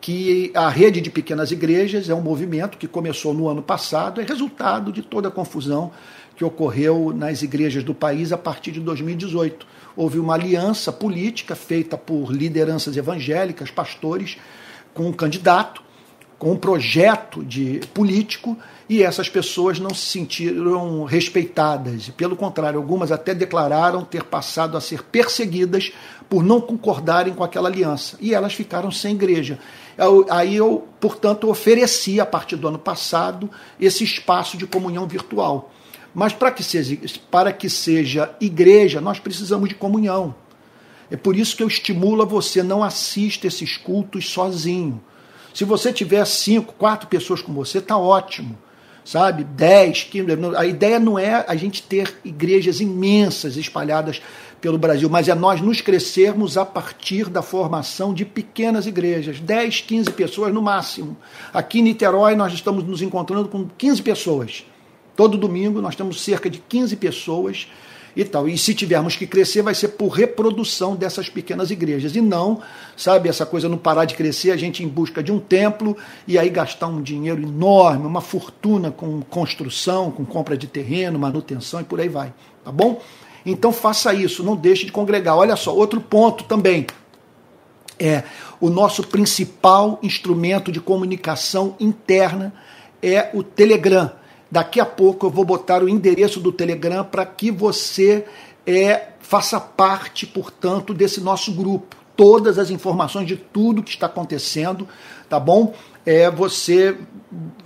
que 0.00 0.50
a 0.54 0.68
rede 0.68 1.00
de 1.00 1.08
pequenas 1.08 1.52
igrejas 1.52 2.10
é 2.10 2.14
um 2.14 2.20
movimento 2.20 2.76
que 2.76 2.88
começou 2.88 3.32
no 3.32 3.48
ano 3.48 3.62
passado, 3.62 4.20
é 4.20 4.24
resultado 4.24 4.92
de 4.92 5.02
toda 5.02 5.28
a 5.28 5.30
confusão 5.30 5.92
que 6.34 6.44
ocorreu 6.44 7.12
nas 7.16 7.42
igrejas 7.42 7.84
do 7.84 7.94
país 7.94 8.32
a 8.32 8.36
partir 8.36 8.72
de 8.72 8.80
2018. 8.80 9.64
Houve 9.96 10.18
uma 10.18 10.34
aliança 10.34 10.92
política 10.92 11.54
feita 11.54 11.96
por 11.96 12.32
lideranças 12.32 12.96
evangélicas, 12.96 13.70
pastores, 13.70 14.36
com 14.92 15.06
um 15.06 15.12
candidato, 15.12 15.80
com 16.40 16.52
um 16.52 16.56
projeto 16.56 17.44
de 17.44 17.80
político, 17.94 18.58
e 18.88 19.02
essas 19.02 19.28
pessoas 19.28 19.80
não 19.80 19.90
se 19.90 20.06
sentiram 20.06 21.02
respeitadas. 21.04 22.08
Pelo 22.10 22.36
contrário, 22.36 22.78
algumas 22.78 23.10
até 23.10 23.34
declararam 23.34 24.04
ter 24.04 24.22
passado 24.22 24.76
a 24.76 24.80
ser 24.80 25.02
perseguidas 25.02 25.92
por 26.28 26.44
não 26.44 26.60
concordarem 26.60 27.34
com 27.34 27.42
aquela 27.42 27.68
aliança. 27.68 28.16
E 28.20 28.32
elas 28.32 28.54
ficaram 28.54 28.92
sem 28.92 29.14
igreja. 29.14 29.58
Aí 30.30 30.54
eu, 30.54 30.86
portanto, 31.00 31.50
ofereci, 31.50 32.20
a 32.20 32.26
partir 32.26 32.54
do 32.54 32.68
ano 32.68 32.78
passado, 32.78 33.50
esse 33.80 34.04
espaço 34.04 34.56
de 34.56 34.66
comunhão 34.66 35.06
virtual. 35.06 35.72
Mas 36.14 36.32
para 36.32 36.52
que, 36.52 36.62
seja, 36.62 36.96
para 37.28 37.52
que 37.52 37.68
seja 37.68 38.34
igreja, 38.40 39.00
nós 39.00 39.18
precisamos 39.18 39.68
de 39.68 39.74
comunhão. 39.74 40.32
É 41.10 41.16
por 41.16 41.36
isso 41.36 41.56
que 41.56 41.62
eu 41.62 41.68
estimulo 41.68 42.22
a 42.22 42.24
você 42.24 42.62
não 42.62 42.84
assista 42.84 43.48
esses 43.48 43.76
cultos 43.76 44.28
sozinho. 44.28 45.02
Se 45.52 45.64
você 45.64 45.92
tiver 45.92 46.24
cinco, 46.24 46.72
quatro 46.74 47.08
pessoas 47.08 47.42
com 47.42 47.52
você, 47.52 47.80
tá 47.80 47.98
ótimo 47.98 48.56
sabe? 49.06 49.44
10, 49.44 50.02
15. 50.04 50.26
A 50.56 50.66
ideia 50.66 50.98
não 50.98 51.16
é 51.16 51.44
a 51.46 51.54
gente 51.54 51.82
ter 51.82 52.12
igrejas 52.24 52.80
imensas 52.80 53.56
espalhadas 53.56 54.20
pelo 54.60 54.76
Brasil, 54.76 55.08
mas 55.08 55.28
é 55.28 55.34
nós 55.34 55.60
nos 55.60 55.80
crescermos 55.80 56.56
a 56.58 56.66
partir 56.66 57.28
da 57.28 57.40
formação 57.40 58.12
de 58.12 58.24
pequenas 58.24 58.86
igrejas, 58.86 59.38
10, 59.38 59.82
15 59.82 60.10
pessoas 60.10 60.52
no 60.52 60.60
máximo. 60.60 61.16
Aqui 61.54 61.78
em 61.78 61.82
Niterói 61.82 62.34
nós 62.34 62.52
estamos 62.52 62.82
nos 62.82 63.00
encontrando 63.00 63.48
com 63.48 63.68
15 63.78 64.02
pessoas. 64.02 64.66
Todo 65.14 65.38
domingo 65.38 65.80
nós 65.80 65.94
temos 65.94 66.20
cerca 66.20 66.50
de 66.50 66.58
15 66.58 66.96
pessoas 66.96 67.68
e 68.16 68.24
tal. 68.24 68.48
E 68.48 68.56
se 68.56 68.74
tivermos 68.74 69.14
que 69.14 69.26
crescer, 69.26 69.60
vai 69.60 69.74
ser 69.74 69.88
por 69.88 70.08
reprodução 70.08 70.96
dessas 70.96 71.28
pequenas 71.28 71.70
igrejas. 71.70 72.16
E 72.16 72.22
não, 72.22 72.62
sabe, 72.96 73.28
essa 73.28 73.44
coisa 73.44 73.68
não 73.68 73.76
parar 73.76 74.06
de 74.06 74.14
crescer, 74.14 74.50
a 74.50 74.56
gente 74.56 74.82
em 74.82 74.88
busca 74.88 75.22
de 75.22 75.30
um 75.30 75.38
templo 75.38 75.94
e 76.26 76.38
aí 76.38 76.48
gastar 76.48 76.86
um 76.86 77.02
dinheiro 77.02 77.42
enorme, 77.42 78.06
uma 78.06 78.22
fortuna 78.22 78.90
com 78.90 79.20
construção, 79.20 80.10
com 80.10 80.24
compra 80.24 80.56
de 80.56 80.66
terreno, 80.66 81.18
manutenção 81.18 81.82
e 81.82 81.84
por 81.84 82.00
aí 82.00 82.08
vai. 82.08 82.32
Tá 82.64 82.72
bom? 82.72 83.02
Então 83.44 83.70
faça 83.70 84.14
isso, 84.14 84.42
não 84.42 84.56
deixe 84.56 84.86
de 84.86 84.92
congregar. 84.92 85.36
Olha 85.36 85.54
só, 85.54 85.74
outro 85.74 86.00
ponto 86.00 86.44
também. 86.44 86.86
É, 87.98 88.24
o 88.60 88.70
nosso 88.70 89.06
principal 89.06 89.98
instrumento 90.02 90.72
de 90.72 90.80
comunicação 90.80 91.76
interna 91.78 92.52
é 93.02 93.30
o 93.34 93.42
Telegram. 93.42 94.10
Daqui 94.56 94.80
a 94.80 94.86
pouco 94.86 95.26
eu 95.26 95.30
vou 95.30 95.44
botar 95.44 95.82
o 95.82 95.88
endereço 95.88 96.40
do 96.40 96.50
Telegram 96.50 97.04
para 97.04 97.26
que 97.26 97.50
você 97.50 98.24
é, 98.66 99.08
faça 99.20 99.60
parte, 99.60 100.26
portanto, 100.26 100.94
desse 100.94 101.20
nosso 101.20 101.52
grupo. 101.52 101.94
Todas 102.16 102.58
as 102.58 102.70
informações 102.70 103.26
de 103.26 103.36
tudo 103.36 103.82
que 103.82 103.90
está 103.90 104.06
acontecendo, 104.06 104.88
tá 105.28 105.38
bom? 105.38 105.74
É, 106.06 106.30
você, 106.30 106.96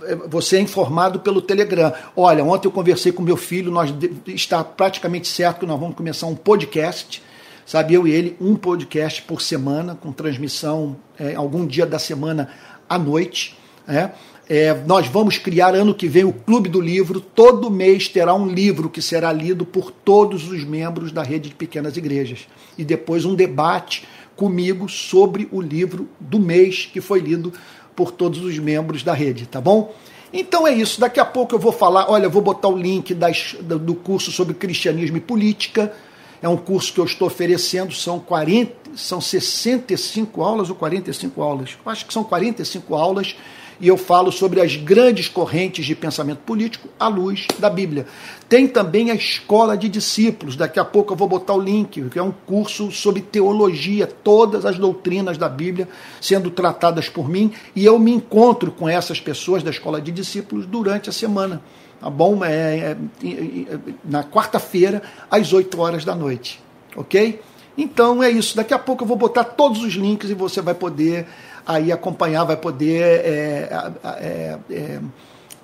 é, 0.03 0.15
você 0.27 0.57
é 0.57 0.59
informado 0.59 1.21
pelo 1.21 1.41
Telegram. 1.41 1.93
Olha, 2.13 2.43
ontem 2.43 2.67
eu 2.67 2.73
conversei 2.73 3.13
com 3.13 3.23
meu 3.23 3.37
filho, 3.37 3.71
nós 3.71 3.93
está 4.27 4.61
praticamente 4.61 5.29
certo 5.29 5.61
que 5.61 5.65
nós 5.65 5.79
vamos 5.79 5.95
começar 5.95 6.27
um 6.27 6.35
podcast, 6.35 7.23
sabe? 7.65 7.93
Eu 7.93 8.05
e 8.05 8.11
ele, 8.11 8.35
um 8.41 8.53
podcast 8.53 9.21
por 9.21 9.41
semana, 9.41 9.95
com 9.95 10.11
transmissão 10.11 10.97
é, 11.17 11.35
algum 11.35 11.65
dia 11.65 11.85
da 11.85 11.97
semana 11.97 12.49
à 12.89 12.99
noite. 12.99 13.57
É? 13.87 14.11
É, 14.53 14.73
nós 14.85 15.07
vamos 15.07 15.37
criar 15.37 15.73
ano 15.75 15.95
que 15.95 16.09
vem 16.09 16.25
o 16.25 16.33
Clube 16.33 16.67
do 16.67 16.81
Livro. 16.81 17.21
Todo 17.21 17.71
mês 17.71 18.09
terá 18.09 18.33
um 18.33 18.45
livro 18.45 18.89
que 18.89 19.01
será 19.01 19.31
lido 19.31 19.65
por 19.65 19.91
todos 19.91 20.51
os 20.51 20.65
membros 20.65 21.13
da 21.13 21.23
rede 21.23 21.47
de 21.47 21.55
pequenas 21.55 21.95
igrejas. 21.95 22.49
E 22.77 22.83
depois 22.83 23.23
um 23.23 23.33
debate 23.33 24.05
comigo 24.35 24.89
sobre 24.89 25.47
o 25.53 25.61
livro 25.61 26.05
do 26.19 26.37
mês 26.37 26.85
que 26.91 26.99
foi 26.99 27.21
lido 27.21 27.53
por 27.95 28.11
todos 28.11 28.43
os 28.43 28.59
membros 28.59 29.03
da 29.03 29.13
rede, 29.13 29.45
tá 29.45 29.61
bom? 29.61 29.95
Então 30.33 30.67
é 30.67 30.73
isso. 30.73 30.99
Daqui 30.99 31.21
a 31.21 31.25
pouco 31.25 31.55
eu 31.55 31.59
vou 31.59 31.71
falar. 31.71 32.11
Olha, 32.11 32.27
vou 32.27 32.41
botar 32.41 32.67
o 32.67 32.77
link 32.77 33.13
das, 33.13 33.55
do 33.61 33.95
curso 33.95 34.33
sobre 34.33 34.53
cristianismo 34.53 35.15
e 35.15 35.21
política. 35.21 35.93
É 36.41 36.49
um 36.49 36.57
curso 36.57 36.91
que 36.91 36.99
eu 36.99 37.05
estou 37.05 37.29
oferecendo, 37.29 37.93
são 37.93 38.19
40, 38.19 38.97
são 38.97 39.21
65 39.21 40.43
aulas 40.43 40.69
ou 40.69 40.75
45 40.75 41.41
aulas? 41.41 41.77
Eu 41.85 41.89
acho 41.89 42.05
que 42.05 42.11
são 42.11 42.25
45 42.25 42.93
aulas 42.95 43.37
e 43.81 43.87
eu 43.87 43.97
falo 43.97 44.31
sobre 44.31 44.61
as 44.61 44.75
grandes 44.75 45.27
correntes 45.27 45.85
de 45.85 45.95
pensamento 45.95 46.39
político 46.39 46.87
à 46.99 47.07
luz 47.07 47.47
da 47.57 47.69
Bíblia. 47.69 48.05
Tem 48.47 48.67
também 48.67 49.09
a 49.09 49.15
Escola 49.15 49.75
de 49.75 49.89
Discípulos, 49.89 50.55
daqui 50.55 50.79
a 50.79 50.85
pouco 50.85 51.13
eu 51.13 51.17
vou 51.17 51.27
botar 51.27 51.55
o 51.55 51.59
link, 51.59 52.07
que 52.09 52.19
é 52.19 52.23
um 52.23 52.31
curso 52.31 52.91
sobre 52.91 53.21
teologia, 53.21 54.05
todas 54.05 54.65
as 54.65 54.77
doutrinas 54.77 55.37
da 55.37 55.49
Bíblia 55.49 55.89
sendo 56.21 56.51
tratadas 56.51 57.09
por 57.09 57.27
mim, 57.27 57.51
e 57.75 57.83
eu 57.83 57.97
me 57.97 58.11
encontro 58.11 58.71
com 58.71 58.87
essas 58.87 59.19
pessoas 59.19 59.63
da 59.63 59.71
Escola 59.71 59.99
de 59.99 60.11
Discípulos 60.11 60.67
durante 60.67 61.09
a 61.09 61.13
semana. 61.13 61.61
Tá 61.99 62.09
bom? 62.09 62.43
É, 62.43 62.49
é, 62.51 62.97
é, 63.23 63.77
na 64.03 64.23
quarta-feira, 64.23 65.01
às 65.29 65.53
8 65.53 65.79
horas 65.79 66.05
da 66.05 66.15
noite. 66.15 66.59
Ok? 66.95 67.41
Então 67.77 68.21
é 68.21 68.29
isso. 68.29 68.55
Daqui 68.55 68.73
a 68.73 68.79
pouco 68.79 69.03
eu 69.03 69.07
vou 69.07 69.17
botar 69.17 69.43
todos 69.43 69.83
os 69.83 69.93
links 69.93 70.29
e 70.29 70.33
você 70.33 70.61
vai 70.61 70.73
poder 70.73 71.27
aí 71.65 71.91
acompanhar, 71.91 72.43
vai 72.43 72.57
poder, 72.57 73.01
é, 73.01 73.91
é, 74.03 74.57
é, 74.69 74.99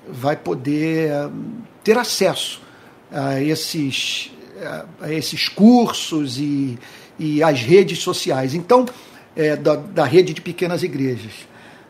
vai 0.09 0.35
poder 0.35 1.11
ter 1.83 1.97
acesso 1.97 2.61
a 3.11 3.41
esses, 3.41 4.31
a 5.01 5.11
esses 5.11 5.49
cursos 5.49 6.37
e, 6.37 6.77
e 7.17 7.41
as 7.43 7.61
redes 7.61 7.99
sociais. 7.99 8.53
Então, 8.53 8.85
é, 9.35 9.55
da, 9.55 9.75
da 9.75 10.03
rede 10.03 10.33
de 10.33 10.41
pequenas 10.41 10.81
igrejas. 10.81 11.33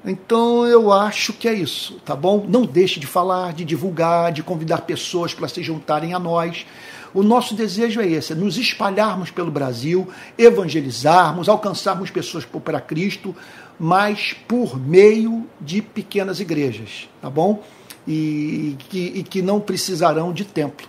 Então 0.06 0.66
eu 0.66 0.92
acho 0.92 1.34
que 1.34 1.48
é 1.48 1.54
isso, 1.54 2.00
tá 2.06 2.16
bom? 2.16 2.46
Não 2.48 2.66
deixe 2.66 3.00
de 3.00 3.08
falar, 3.08 3.54
de 3.54 3.66
divulgar, 3.66 4.32
de 4.32 4.44
convidar 4.44 4.82
pessoas 4.82 5.34
para 5.34 5.48
se 5.48 5.64
juntarem 5.64 6.14
a 6.14 6.20
nós. 6.20 6.66
O 7.14 7.24
nosso 7.24 7.56
desejo 7.56 8.00
é 8.00 8.08
esse: 8.08 8.34
é 8.34 8.36
nos 8.36 8.58
espalharmos 8.58 9.32
pelo 9.32 9.50
Brasil, 9.50 10.08
evangelizarmos, 10.38 11.50
alcançarmos 11.50 12.10
pessoas 12.10 12.46
para 12.46 12.80
Cristo, 12.80 13.36
mas 13.80 14.34
por 14.48 14.80
meio 14.80 15.46
de 15.60 15.82
pequenas 15.82 16.40
igrejas, 16.40 17.10
tá 17.22 17.30
bom? 17.30 17.64
E, 18.08 18.76
que, 18.90 19.12
e 19.16 19.24
que 19.24 19.42
não 19.42 19.60
precisarão 19.60 20.32
de 20.32 20.46
templo 20.46 20.88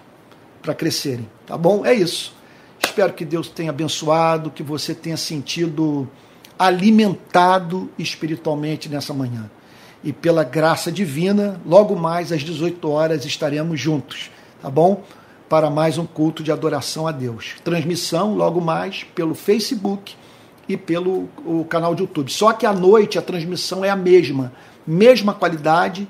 para 0.62 0.74
crescerem, 0.74 1.28
tá 1.47 1.56
bom? 1.56 1.85
É 1.85 1.93
isso. 1.93 2.35
Espero 2.85 3.12
que 3.12 3.24
Deus 3.24 3.48
tenha 3.48 3.70
abençoado, 3.70 4.51
que 4.51 4.62
você 4.62 4.94
tenha 4.94 5.16
sentido 5.16 6.09
alimentado 6.59 7.90
espiritualmente 7.98 8.89
nessa 8.89 9.12
manhã. 9.12 9.51
E 10.02 10.12
pela 10.12 10.44
graça 10.44 10.93
divina, 10.93 11.60
logo 11.66 11.97
mais 11.97 12.31
às 12.31 12.43
18 12.43 12.89
horas 12.89 13.24
estaremos 13.24 13.81
juntos, 13.81 14.31
tá 14.62 14.70
bom? 14.70 15.02
para 15.48 15.70
mais 15.70 15.97
um 15.97 16.05
culto 16.05 16.43
de 16.43 16.52
adoração 16.52 17.06
a 17.06 17.12
Deus. 17.12 17.56
Transmissão 17.65 18.35
logo 18.35 18.60
mais 18.60 19.05
pelo 19.15 19.35
Facebook 19.35 20.15
e 20.69 20.77
pelo 20.77 21.28
o 21.45 21.65
canal 21.69 21.95
de 21.95 22.03
YouTube. 22.03 22.31
Só 22.31 22.53
que 22.53 22.66
à 22.66 22.73
noite 22.73 23.19
a 23.19 23.23
transmissão 23.23 23.85
é 23.85 23.90
a 23.90 23.97
mesma, 23.97 24.53
mesma 24.86 25.32
qualidade, 25.32 26.07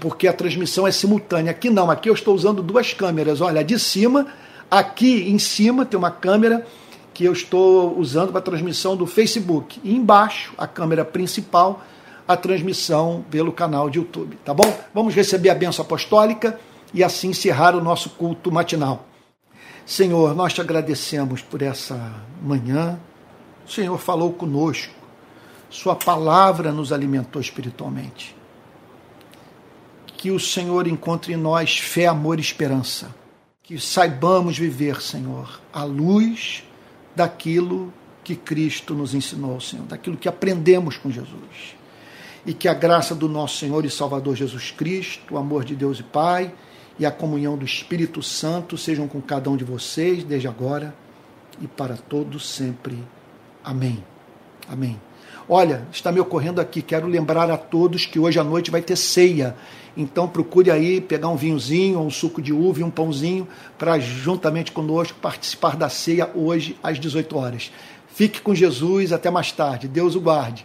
porque 0.00 0.26
a 0.26 0.32
transmissão 0.32 0.86
é 0.86 0.90
simultânea. 0.90 1.50
Aqui 1.50 1.70
não, 1.70 1.90
aqui 1.90 2.08
eu 2.08 2.14
estou 2.14 2.34
usando 2.34 2.62
duas 2.62 2.92
câmeras. 2.92 3.40
Olha, 3.40 3.62
de 3.62 3.78
cima, 3.78 4.26
aqui 4.70 5.30
em 5.30 5.38
cima 5.38 5.84
tem 5.84 5.98
uma 5.98 6.10
câmera 6.10 6.66
que 7.14 7.24
eu 7.24 7.32
estou 7.32 7.98
usando 7.98 8.32
para 8.32 8.40
transmissão 8.40 8.96
do 8.96 9.06
Facebook. 9.06 9.80
E 9.82 9.94
embaixo, 9.94 10.52
a 10.58 10.66
câmera 10.66 11.04
principal, 11.04 11.82
a 12.26 12.36
transmissão 12.36 13.24
pelo 13.30 13.52
canal 13.52 13.88
de 13.88 13.98
YouTube, 13.98 14.36
tá 14.44 14.52
bom? 14.52 14.76
Vamos 14.92 15.14
receber 15.14 15.50
a 15.50 15.54
benção 15.54 15.84
apostólica 15.84 16.58
e 16.92 17.04
assim 17.04 17.28
encerrar 17.28 17.74
o 17.76 17.82
nosso 17.82 18.10
culto 18.10 18.50
matinal. 18.50 19.06
Senhor, 19.84 20.34
nós 20.34 20.52
te 20.52 20.60
agradecemos 20.60 21.40
por 21.40 21.62
essa 21.62 22.12
manhã. 22.42 22.98
O 23.66 23.70
Senhor 23.70 23.98
falou 23.98 24.32
conosco. 24.32 24.94
Sua 25.68 25.96
palavra 25.96 26.70
nos 26.70 26.92
alimentou 26.92 27.40
espiritualmente. 27.40 28.36
Que 30.16 30.30
o 30.30 30.38
Senhor 30.38 30.86
encontre 30.86 31.32
em 31.32 31.36
nós 31.36 31.78
fé, 31.78 32.06
amor 32.06 32.38
e 32.38 32.42
esperança. 32.42 33.14
Que 33.62 33.78
saibamos 33.80 34.56
viver, 34.56 35.02
Senhor, 35.02 35.60
à 35.72 35.82
luz 35.82 36.62
daquilo 37.14 37.92
que 38.22 38.36
Cristo 38.36 38.94
nos 38.94 39.14
ensinou, 39.14 39.60
Senhor, 39.60 39.84
daquilo 39.86 40.16
que 40.16 40.28
aprendemos 40.28 40.96
com 40.96 41.10
Jesus. 41.10 41.76
E 42.44 42.54
que 42.54 42.68
a 42.68 42.74
graça 42.74 43.14
do 43.14 43.28
nosso 43.28 43.58
Senhor 43.58 43.84
e 43.84 43.90
Salvador 43.90 44.36
Jesus 44.36 44.70
Cristo, 44.70 45.34
o 45.34 45.38
amor 45.38 45.64
de 45.64 45.74
Deus 45.74 45.98
e 45.98 46.04
Pai, 46.04 46.52
e 46.98 47.04
a 47.04 47.10
comunhão 47.10 47.58
do 47.58 47.64
Espírito 47.64 48.22
Santo 48.22 48.78
sejam 48.78 49.08
com 49.08 49.20
cada 49.20 49.50
um 49.50 49.56
de 49.56 49.64
vocês, 49.64 50.22
desde 50.22 50.46
agora 50.46 50.94
e 51.60 51.66
para 51.66 51.96
todos 51.96 52.48
sempre. 52.48 53.02
Amém. 53.66 53.98
Amém. 54.68 54.96
Olha, 55.48 55.84
está 55.90 56.12
me 56.12 56.20
ocorrendo 56.20 56.60
aqui, 56.60 56.80
quero 56.80 57.08
lembrar 57.08 57.50
a 57.50 57.56
todos 57.56 58.06
que 58.06 58.16
hoje 58.16 58.38
à 58.38 58.44
noite 58.44 58.70
vai 58.70 58.80
ter 58.80 58.94
ceia. 58.94 59.56
Então 59.96 60.28
procure 60.28 60.70
aí 60.70 61.00
pegar 61.00 61.28
um 61.28 61.36
vinhozinho, 61.36 61.98
um 61.98 62.10
suco 62.10 62.40
de 62.40 62.52
uva 62.52 62.80
e 62.80 62.84
um 62.84 62.90
pãozinho 62.90 63.48
para 63.76 63.98
juntamente 63.98 64.70
conosco 64.70 65.18
participar 65.20 65.76
da 65.76 65.88
ceia 65.88 66.30
hoje 66.32 66.78
às 66.80 67.00
18 67.00 67.36
horas. 67.36 67.72
Fique 68.06 68.40
com 68.40 68.54
Jesus, 68.54 69.12
até 69.12 69.32
mais 69.32 69.50
tarde. 69.50 69.88
Deus 69.88 70.14
o 70.14 70.20
guarde. 70.20 70.64